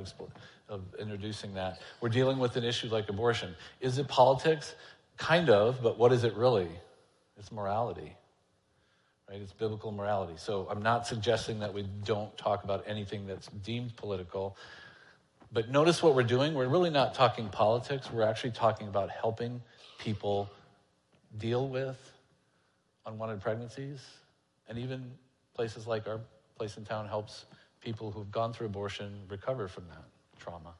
of 0.69 0.81
introducing 0.99 1.53
that. 1.53 1.79
We're 2.01 2.09
dealing 2.09 2.39
with 2.39 2.55
an 2.55 2.63
issue 2.63 2.87
like 2.87 3.09
abortion. 3.09 3.55
Is 3.81 3.97
it 3.97 4.07
politics? 4.07 4.75
Kind 5.17 5.49
of, 5.49 5.81
but 5.81 5.97
what 5.97 6.11
is 6.11 6.23
it 6.23 6.35
really? 6.35 6.69
It's 7.37 7.51
morality, 7.51 8.15
right? 9.29 9.41
It's 9.41 9.53
biblical 9.53 9.91
morality. 9.91 10.33
So 10.37 10.67
I'm 10.69 10.81
not 10.81 11.07
suggesting 11.07 11.59
that 11.59 11.73
we 11.73 11.83
don't 12.03 12.35
talk 12.37 12.63
about 12.63 12.83
anything 12.87 13.25
that's 13.25 13.47
deemed 13.47 13.95
political. 13.95 14.57
But 15.51 15.69
notice 15.69 16.03
what 16.03 16.15
we're 16.15 16.23
doing. 16.23 16.53
We're 16.53 16.67
really 16.67 16.89
not 16.89 17.13
talking 17.13 17.49
politics. 17.49 18.11
We're 18.11 18.23
actually 18.23 18.51
talking 18.51 18.87
about 18.87 19.09
helping 19.09 19.61
people 19.99 20.49
deal 21.37 21.67
with 21.67 21.97
unwanted 23.05 23.41
pregnancies. 23.41 24.01
And 24.67 24.77
even 24.77 25.11
places 25.53 25.87
like 25.87 26.07
our 26.07 26.19
place 26.57 26.77
in 26.77 26.85
town 26.85 27.07
helps 27.07 27.45
people 27.81 28.11
who've 28.11 28.31
gone 28.31 28.51
through 28.53 28.67
abortion 28.67 29.21
recover 29.29 29.67
from 29.67 29.87
that 29.89 30.03
trauma. 30.39 30.73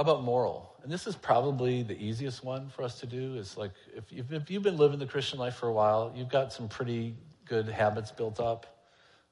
How 0.00 0.02
about 0.02 0.22
moral? 0.24 0.72
And 0.82 0.90
this 0.90 1.06
is 1.06 1.14
probably 1.14 1.82
the 1.82 1.92
easiest 1.92 2.42
one 2.42 2.70
for 2.70 2.84
us 2.84 2.98
to 3.00 3.06
do. 3.06 3.34
Is 3.34 3.58
like 3.58 3.72
if 3.94 4.10
you've, 4.10 4.32
if 4.32 4.50
you've 4.50 4.62
been 4.62 4.78
living 4.78 4.98
the 4.98 5.04
Christian 5.04 5.38
life 5.38 5.56
for 5.56 5.68
a 5.68 5.72
while, 5.74 6.10
you've 6.16 6.30
got 6.30 6.54
some 6.54 6.70
pretty 6.70 7.14
good 7.44 7.68
habits 7.68 8.10
built 8.10 8.40
up, 8.40 8.64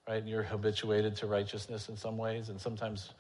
right? 0.06 0.18
And 0.18 0.28
you're 0.28 0.42
habituated 0.42 1.16
to 1.16 1.26
righteousness 1.26 1.88
in 1.88 1.96
some 1.96 2.18
ways. 2.18 2.50
And 2.50 2.60
sometimes 2.60 3.14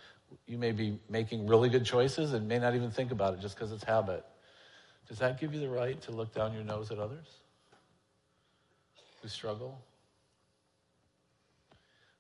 you 0.46 0.58
may 0.58 0.72
be 0.72 0.98
making 1.08 1.46
really 1.46 1.70
good 1.70 1.86
choices 1.86 2.34
and 2.34 2.46
may 2.46 2.58
not 2.58 2.74
even 2.74 2.90
think 2.90 3.12
about 3.12 3.32
it 3.32 3.40
just 3.40 3.54
because 3.54 3.72
it's 3.72 3.84
habit. 3.84 4.26
Does 5.08 5.16
that 5.20 5.40
give 5.40 5.54
you 5.54 5.60
the 5.60 5.70
right 5.70 5.98
to 6.02 6.10
look 6.10 6.34
down 6.34 6.52
your 6.52 6.64
nose 6.64 6.90
at 6.90 6.98
others 6.98 7.28
who 9.22 9.28
struggle? 9.28 9.80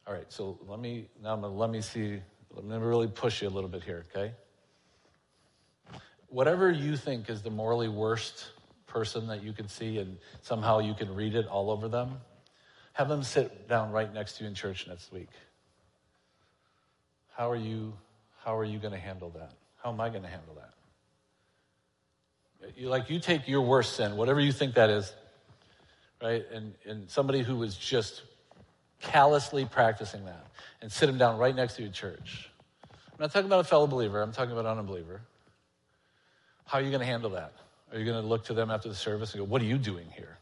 All 0.06 0.14
right, 0.14 0.32
so 0.32 0.58
let 0.66 0.80
me 0.80 1.10
now 1.22 1.36
let 1.36 1.68
me 1.68 1.82
see. 1.82 2.18
Let 2.54 2.64
me 2.64 2.78
really 2.78 3.08
push 3.08 3.42
you 3.42 3.48
a 3.48 3.50
little 3.50 3.68
bit 3.68 3.84
here, 3.84 4.06
okay? 4.10 4.32
Whatever 6.28 6.70
you 6.70 6.96
think 6.96 7.30
is 7.30 7.42
the 7.42 7.50
morally 7.50 7.88
worst 7.88 8.50
person 8.86 9.26
that 9.28 9.42
you 9.42 9.52
can 9.52 9.68
see, 9.68 9.98
and 9.98 10.18
somehow 10.42 10.78
you 10.78 10.94
can 10.94 11.14
read 11.14 11.34
it 11.34 11.46
all 11.46 11.70
over 11.70 11.88
them, 11.88 12.18
have 12.92 13.08
them 13.08 13.22
sit 13.22 13.68
down 13.68 13.92
right 13.92 14.12
next 14.12 14.34
to 14.34 14.42
you 14.42 14.48
in 14.48 14.54
church 14.54 14.86
next 14.88 15.12
week. 15.12 15.28
How 17.36 17.50
are 17.50 17.56
you, 17.56 17.94
how 18.44 18.56
are 18.56 18.64
you 18.64 18.78
going 18.78 18.92
to 18.92 18.98
handle 18.98 19.30
that? 19.30 19.52
How 19.82 19.92
am 19.92 20.00
I 20.00 20.08
going 20.08 20.22
to 20.22 20.28
handle 20.28 20.56
that? 20.56 20.70
You, 22.76 22.88
like 22.88 23.08
you 23.08 23.20
take 23.20 23.46
your 23.46 23.60
worst 23.60 23.94
sin, 23.94 24.16
whatever 24.16 24.40
you 24.40 24.50
think 24.50 24.74
that 24.74 24.90
is, 24.90 25.12
right? 26.20 26.44
And, 26.52 26.74
and 26.84 27.08
somebody 27.08 27.42
who 27.42 27.62
is 27.62 27.76
just 27.76 28.22
callously 29.00 29.64
practicing 29.64 30.24
that 30.24 30.46
and 30.82 30.90
sit 30.90 31.06
them 31.06 31.18
down 31.18 31.38
right 31.38 31.54
next 31.54 31.76
to 31.76 31.82
you 31.82 31.88
in 31.88 31.92
church. 31.92 32.50
I'm 32.90 33.20
not 33.20 33.32
talking 33.32 33.46
about 33.46 33.60
a 33.60 33.64
fellow 33.64 33.86
believer, 33.86 34.20
I'm 34.20 34.32
talking 34.32 34.52
about 34.52 34.66
an 34.66 34.78
unbeliever. 34.78 35.20
How 36.68 36.78
are 36.78 36.82
you 36.82 36.90
going 36.90 37.00
to 37.00 37.06
handle 37.06 37.30
that? 37.30 37.54
Are 37.90 37.98
you 37.98 38.04
going 38.04 38.20
to 38.22 38.28
look 38.28 38.44
to 38.44 38.54
them 38.54 38.70
after 38.70 38.90
the 38.90 38.94
service 38.94 39.32
and 39.32 39.40
go, 39.40 39.44
What 39.44 39.62
are 39.62 39.64
you 39.64 39.78
doing 39.78 40.06
here? 40.14 40.36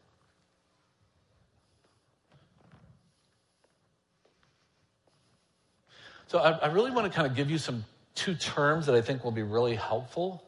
So 6.26 6.38
I, 6.38 6.50
I 6.50 6.66
really 6.66 6.90
want 6.90 7.10
to 7.10 7.14
kind 7.14 7.28
of 7.28 7.36
give 7.36 7.48
you 7.48 7.58
some 7.58 7.84
two 8.16 8.34
terms 8.34 8.86
that 8.86 8.96
I 8.96 9.00
think 9.00 9.22
will 9.22 9.30
be 9.30 9.44
really 9.44 9.76
helpful 9.76 10.42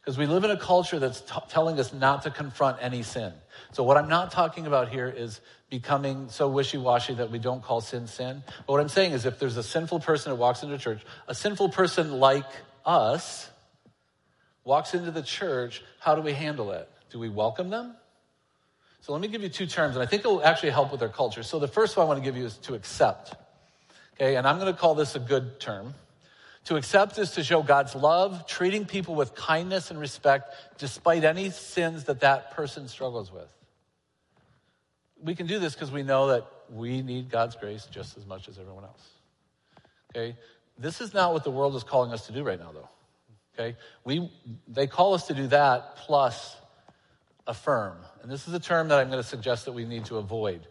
because 0.00 0.16
we 0.16 0.26
live 0.26 0.44
in 0.44 0.52
a 0.52 0.56
culture 0.56 1.00
that's 1.00 1.20
t- 1.22 1.34
telling 1.48 1.80
us 1.80 1.92
not 1.92 2.22
to 2.22 2.30
confront 2.30 2.78
any 2.80 3.02
sin. 3.02 3.32
So, 3.72 3.82
what 3.82 3.96
I'm 3.96 4.08
not 4.08 4.30
talking 4.30 4.68
about 4.68 4.90
here 4.90 5.08
is 5.08 5.40
becoming 5.68 6.28
so 6.28 6.46
wishy 6.48 6.78
washy 6.78 7.14
that 7.14 7.32
we 7.32 7.40
don't 7.40 7.60
call 7.60 7.80
sin 7.80 8.06
sin. 8.06 8.44
But 8.46 8.72
what 8.72 8.80
I'm 8.80 8.88
saying 8.88 9.14
is, 9.14 9.26
if 9.26 9.40
there's 9.40 9.56
a 9.56 9.64
sinful 9.64 9.98
person 9.98 10.30
that 10.30 10.36
walks 10.36 10.62
into 10.62 10.78
church, 10.78 11.00
a 11.26 11.34
sinful 11.34 11.70
person 11.70 12.12
like 12.12 12.46
us 12.84 13.50
walks 14.66 14.92
into 14.92 15.10
the 15.10 15.22
church, 15.22 15.82
how 15.98 16.14
do 16.14 16.20
we 16.20 16.34
handle 16.34 16.72
it? 16.72 16.90
Do 17.08 17.18
we 17.18 17.30
welcome 17.30 17.70
them? 17.70 17.94
So, 19.00 19.12
let 19.12 19.22
me 19.22 19.28
give 19.28 19.42
you 19.42 19.48
two 19.48 19.66
terms, 19.66 19.94
and 19.94 20.02
I 20.02 20.06
think 20.06 20.24
it 20.24 20.28
will 20.28 20.44
actually 20.44 20.70
help 20.70 20.90
with 20.90 21.00
their 21.00 21.08
culture. 21.08 21.42
So, 21.42 21.58
the 21.58 21.68
first 21.68 21.96
one 21.96 22.04
I 22.04 22.08
want 22.08 22.18
to 22.18 22.24
give 22.24 22.36
you 22.36 22.44
is 22.44 22.58
to 22.58 22.74
accept. 22.74 23.34
Okay, 24.14 24.36
and 24.36 24.46
I'm 24.46 24.58
going 24.58 24.72
to 24.72 24.78
call 24.78 24.94
this 24.94 25.14
a 25.14 25.20
good 25.20 25.60
term. 25.60 25.94
To 26.64 26.74
accept 26.74 27.16
is 27.18 27.30
to 27.32 27.44
show 27.44 27.62
God's 27.62 27.94
love, 27.94 28.48
treating 28.48 28.86
people 28.86 29.14
with 29.14 29.36
kindness 29.36 29.92
and 29.92 30.00
respect 30.00 30.52
despite 30.78 31.22
any 31.22 31.50
sins 31.50 32.04
that 32.04 32.20
that 32.20 32.50
person 32.50 32.88
struggles 32.88 33.30
with. 33.30 33.46
We 35.22 35.36
can 35.36 35.46
do 35.46 35.60
this 35.60 35.74
because 35.74 35.92
we 35.92 36.02
know 36.02 36.28
that 36.28 36.44
we 36.74 37.02
need 37.02 37.30
God's 37.30 37.54
grace 37.54 37.86
just 37.86 38.16
as 38.16 38.26
much 38.26 38.48
as 38.48 38.58
everyone 38.58 38.82
else. 38.82 39.08
Okay? 40.10 40.34
This 40.76 41.00
is 41.00 41.14
not 41.14 41.32
what 41.32 41.44
the 41.44 41.52
world 41.52 41.76
is 41.76 41.84
calling 41.84 42.12
us 42.12 42.26
to 42.26 42.32
do 42.32 42.42
right 42.42 42.58
now, 42.58 42.72
though. 42.72 42.88
Okay? 43.58 43.76
We, 44.04 44.30
they 44.68 44.86
call 44.86 45.14
us 45.14 45.26
to 45.28 45.34
do 45.34 45.46
that 45.48 45.96
plus 45.96 46.56
affirm. 47.46 47.96
And 48.22 48.30
this 48.30 48.46
is 48.46 48.54
a 48.54 48.60
term 48.60 48.88
that 48.88 48.98
I'm 48.98 49.08
going 49.08 49.22
to 49.22 49.28
suggest 49.28 49.64
that 49.64 49.72
we 49.72 49.84
need 49.84 50.04
to 50.06 50.16
avoid. 50.16 50.66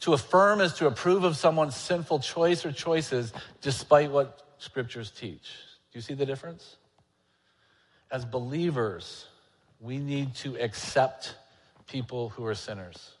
To 0.00 0.12
affirm 0.12 0.60
is 0.60 0.74
to 0.74 0.86
approve 0.86 1.24
of 1.24 1.36
someone's 1.36 1.74
sinful 1.74 2.20
choice 2.20 2.64
or 2.64 2.70
choices 2.70 3.32
despite 3.60 4.10
what 4.10 4.42
scriptures 4.58 5.10
teach. 5.10 5.50
Do 5.92 5.98
you 5.98 6.00
see 6.00 6.14
the 6.14 6.26
difference? 6.26 6.76
As 8.10 8.24
believers, 8.24 9.26
we 9.80 9.98
need 9.98 10.34
to 10.36 10.56
accept 10.58 11.34
people 11.86 12.28
who 12.30 12.44
are 12.46 12.54
sinners. 12.54 13.12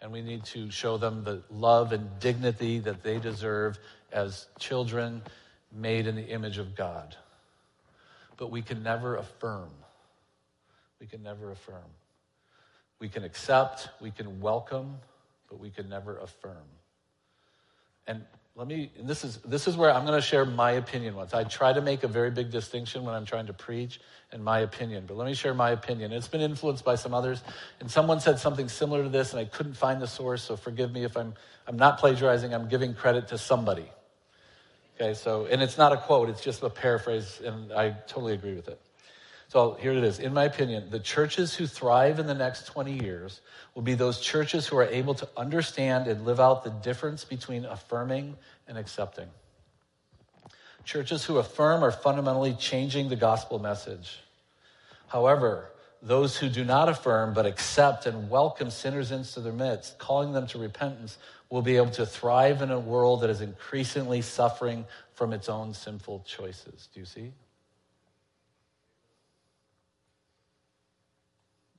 And 0.00 0.10
we 0.10 0.22
need 0.22 0.44
to 0.46 0.70
show 0.70 0.96
them 0.96 1.22
the 1.22 1.42
love 1.50 1.92
and 1.92 2.08
dignity 2.18 2.78
that 2.80 3.02
they 3.02 3.18
deserve 3.18 3.78
as 4.10 4.46
children 4.58 5.22
made 5.72 6.06
in 6.06 6.16
the 6.16 6.26
image 6.26 6.58
of 6.58 6.74
God. 6.74 7.16
But 8.42 8.50
we 8.50 8.60
can 8.60 8.82
never 8.82 9.14
affirm. 9.14 9.70
We 10.98 11.06
can 11.06 11.22
never 11.22 11.52
affirm. 11.52 11.92
We 12.98 13.08
can 13.08 13.22
accept, 13.22 13.88
we 14.00 14.10
can 14.10 14.40
welcome, 14.40 14.96
but 15.48 15.60
we 15.60 15.70
can 15.70 15.88
never 15.88 16.18
affirm. 16.18 16.66
And 18.08 18.24
let 18.56 18.66
me, 18.66 18.90
and 18.98 19.06
this 19.06 19.22
is, 19.22 19.36
this 19.44 19.68
is 19.68 19.76
where 19.76 19.94
I'm 19.94 20.04
going 20.04 20.20
to 20.20 20.26
share 20.26 20.44
my 20.44 20.72
opinion 20.72 21.14
once. 21.14 21.34
I 21.34 21.44
try 21.44 21.72
to 21.72 21.80
make 21.80 22.02
a 22.02 22.08
very 22.08 22.32
big 22.32 22.50
distinction 22.50 23.04
when 23.04 23.14
I'm 23.14 23.26
trying 23.26 23.46
to 23.46 23.52
preach 23.52 24.00
and 24.32 24.42
my 24.42 24.58
opinion, 24.58 25.04
but 25.06 25.16
let 25.16 25.28
me 25.28 25.34
share 25.34 25.54
my 25.54 25.70
opinion. 25.70 26.10
It's 26.10 26.26
been 26.26 26.40
influenced 26.40 26.84
by 26.84 26.96
some 26.96 27.14
others, 27.14 27.44
and 27.78 27.88
someone 27.88 28.18
said 28.18 28.40
something 28.40 28.68
similar 28.68 29.04
to 29.04 29.08
this, 29.08 29.32
and 29.32 29.38
I 29.38 29.44
couldn't 29.44 29.74
find 29.74 30.02
the 30.02 30.08
source, 30.08 30.42
so 30.42 30.56
forgive 30.56 30.90
me 30.90 31.04
if 31.04 31.16
I'm, 31.16 31.34
I'm 31.68 31.76
not 31.76 32.00
plagiarizing, 32.00 32.52
I'm 32.52 32.68
giving 32.68 32.92
credit 32.92 33.28
to 33.28 33.38
somebody. 33.38 33.88
Okay, 35.02 35.14
so, 35.14 35.46
and 35.46 35.60
it's 35.60 35.76
not 35.76 35.92
a 35.92 35.96
quote, 35.96 36.28
it's 36.28 36.40
just 36.40 36.62
a 36.62 36.70
paraphrase, 36.70 37.40
and 37.44 37.72
I 37.72 37.90
totally 38.06 38.34
agree 38.34 38.54
with 38.54 38.68
it. 38.68 38.80
So 39.48 39.76
here 39.80 39.90
it 39.90 40.04
is. 40.04 40.20
In 40.20 40.32
my 40.32 40.44
opinion, 40.44 40.90
the 40.90 41.00
churches 41.00 41.52
who 41.56 41.66
thrive 41.66 42.20
in 42.20 42.28
the 42.28 42.34
next 42.34 42.68
20 42.68 43.02
years 43.02 43.40
will 43.74 43.82
be 43.82 43.94
those 43.94 44.20
churches 44.20 44.68
who 44.68 44.76
are 44.76 44.86
able 44.86 45.14
to 45.14 45.28
understand 45.36 46.06
and 46.06 46.24
live 46.24 46.38
out 46.38 46.62
the 46.62 46.70
difference 46.70 47.24
between 47.24 47.64
affirming 47.64 48.36
and 48.68 48.78
accepting. 48.78 49.26
Churches 50.84 51.24
who 51.24 51.38
affirm 51.38 51.82
are 51.82 51.90
fundamentally 51.90 52.54
changing 52.54 53.08
the 53.08 53.16
gospel 53.16 53.58
message. 53.58 54.20
However, 55.08 55.72
those 56.00 56.36
who 56.36 56.48
do 56.48 56.64
not 56.64 56.88
affirm 56.88 57.34
but 57.34 57.44
accept 57.44 58.06
and 58.06 58.30
welcome 58.30 58.70
sinners 58.70 59.10
into 59.10 59.40
their 59.40 59.52
midst, 59.52 59.98
calling 59.98 60.32
them 60.32 60.46
to 60.48 60.58
repentance, 60.58 61.18
will 61.52 61.60
be 61.60 61.76
able 61.76 61.90
to 61.90 62.06
thrive 62.06 62.62
in 62.62 62.70
a 62.70 62.80
world 62.80 63.20
that 63.20 63.28
is 63.28 63.42
increasingly 63.42 64.22
suffering 64.22 64.86
from 65.12 65.34
its 65.34 65.50
own 65.50 65.74
sinful 65.74 66.24
choices. 66.26 66.88
Do 66.94 67.00
you 67.00 67.04
see? 67.04 67.30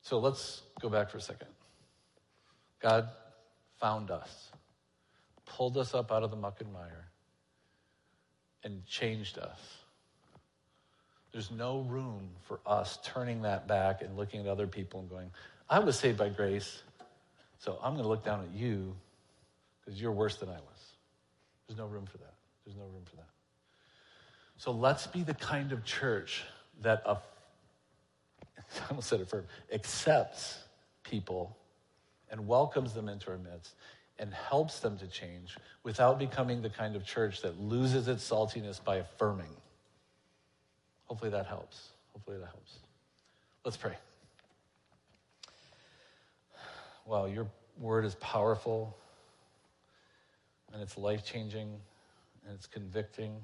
So 0.04 0.20
let's 0.20 0.62
go 0.80 0.90
back 0.90 1.10
for 1.10 1.18
a 1.18 1.22
second. 1.22 1.48
God 2.84 3.10
found 3.80 4.12
us, 4.12 4.52
pulled 5.48 5.76
us 5.80 5.96
up 5.96 6.12
out 6.12 6.22
of 6.22 6.30
the 6.30 6.38
muck 6.38 6.62
and 6.62 6.72
mire, 6.72 7.08
and 8.64 8.86
changed 8.86 9.40
us. 9.40 9.60
There's 11.32 11.50
no 11.50 11.80
room 11.80 12.30
for 12.44 12.60
us 12.64 13.00
turning 13.04 13.42
that 13.42 13.68
back 13.68 14.04
and 14.04 14.16
looking 14.18 14.42
at 14.42 14.46
other 14.46 14.68
people 14.68 15.00
and 15.00 15.10
going, 15.10 15.32
I 15.68 15.80
was 15.80 15.98
saved 15.98 16.20
by 16.20 16.30
grace, 16.30 16.84
so 17.58 17.80
I'm 17.82 17.94
going 17.94 18.04
to 18.04 18.10
look 18.10 18.24
down 18.24 18.42
at 18.44 18.52
you 18.56 18.96
because 19.84 20.02
you're 20.02 20.12
worse 20.12 20.38
than 20.38 20.50
I 20.50 20.54
was. 20.54 20.94
There's 21.68 21.78
no 21.78 21.88
room 21.88 22.06
for 22.06 22.18
that. 22.20 22.34
There's 22.66 22.78
no 22.78 22.84
room 22.84 23.04
for 23.06 23.16
that. 23.18 23.30
So 24.58 24.72
let's 24.72 25.08
be 25.08 25.24
the 25.24 25.34
kind 25.34 25.72
of 25.72 25.84
church 25.84 26.44
that, 26.82 27.02
uh, 27.06 27.16
I 28.58 28.90
almost 28.90 29.10
said 29.10 29.20
it 29.20 29.30
firm, 29.30 29.46
accepts 29.72 30.60
people 31.04 31.58
and 32.30 32.48
welcomes 32.48 32.94
them 32.94 33.10
into 33.10 33.32
our 33.32 33.38
midst 33.38 33.76
and 34.20 34.34
helps 34.34 34.80
them 34.80 34.98
to 35.00 35.08
change 35.08 35.58
without 35.84 36.20
becoming 36.20 36.62
the 36.62 36.70
kind 36.70 36.96
of 36.96 37.06
church 37.06 37.42
that 37.42 37.60
loses 37.60 38.08
its 38.08 38.28
saltiness 38.28 38.84
by 38.84 38.98
affirming. 38.98 39.56
Hopefully 41.06 41.32
that 41.32 41.46
helps. 41.46 41.90
Hopefully 42.14 42.38
that 42.38 42.46
helps. 42.48 42.78
Let's 43.66 43.78
pray. 43.78 43.96
Wow, 47.06 47.26
your 47.26 47.48
word 47.80 48.06
is 48.06 48.16
powerful 48.16 48.96
and 50.74 50.82
it's 50.82 50.98
life 50.98 51.24
changing 51.24 51.70
and 52.46 52.56
it's 52.56 52.68
convicting. 52.68 53.36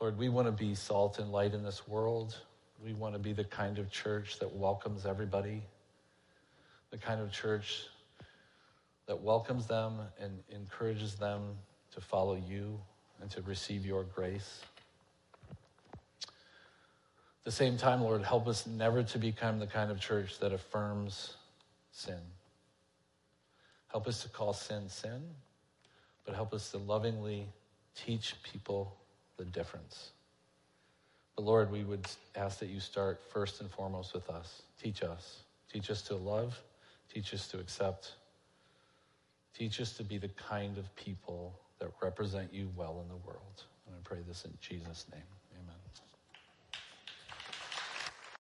Lord, 0.00 0.16
we 0.16 0.28
want 0.28 0.46
to 0.46 0.52
be 0.52 0.74
salt 0.74 1.18
and 1.18 1.32
light 1.32 1.52
in 1.52 1.62
this 1.62 1.88
world. 1.88 2.36
We 2.84 2.92
want 2.92 3.14
to 3.14 3.18
be 3.18 3.32
the 3.32 3.44
kind 3.44 3.78
of 3.78 3.90
church 3.90 4.38
that 4.38 4.54
welcomes 4.54 5.04
everybody, 5.04 5.62
the 6.90 6.98
kind 6.98 7.20
of 7.20 7.32
church 7.32 7.84
that 9.06 9.20
welcomes 9.20 9.66
them 9.66 10.00
and 10.20 10.38
encourages 10.50 11.14
them 11.14 11.42
to 11.94 12.00
follow 12.00 12.40
you 12.48 12.78
and 13.20 13.30
to 13.30 13.42
receive 13.42 13.86
your 13.86 14.04
grace. 14.04 14.60
At 15.50 17.44
the 17.44 17.50
same 17.52 17.76
time, 17.76 18.02
Lord, 18.02 18.22
help 18.22 18.46
us 18.48 18.66
never 18.66 19.02
to 19.04 19.18
become 19.18 19.58
the 19.58 19.66
kind 19.66 19.90
of 19.90 20.00
church 20.00 20.38
that 20.40 20.52
affirms 20.52 21.34
sin. 21.90 22.20
Help 23.88 24.06
us 24.06 24.22
to 24.22 24.28
call 24.28 24.52
sin 24.52 24.88
sin, 24.88 25.22
but 26.24 26.34
help 26.34 26.52
us 26.52 26.70
to 26.72 26.78
lovingly 26.78 27.46
teach 27.94 28.34
people 28.42 28.96
the 29.36 29.44
difference. 29.44 30.10
But 31.36 31.44
Lord, 31.44 31.70
we 31.70 31.84
would 31.84 32.06
ask 32.34 32.58
that 32.60 32.68
you 32.68 32.80
start 32.80 33.20
first 33.32 33.60
and 33.60 33.70
foremost 33.70 34.14
with 34.14 34.28
us. 34.30 34.62
Teach 34.82 35.02
us. 35.02 35.40
Teach 35.72 35.90
us 35.90 36.02
to 36.02 36.16
love. 36.16 36.60
Teach 37.12 37.34
us 37.34 37.48
to 37.48 37.58
accept. 37.58 38.12
Teach 39.56 39.80
us 39.80 39.92
to 39.94 40.02
be 40.02 40.18
the 40.18 40.28
kind 40.28 40.78
of 40.78 40.94
people 40.96 41.58
that 41.78 41.90
represent 42.02 42.52
you 42.52 42.70
well 42.76 43.00
in 43.02 43.08
the 43.08 43.16
world. 43.16 43.64
And 43.86 43.94
I 43.94 43.98
pray 44.02 44.18
this 44.26 44.44
in 44.44 44.52
Jesus' 44.60 45.06
name. 45.12 45.35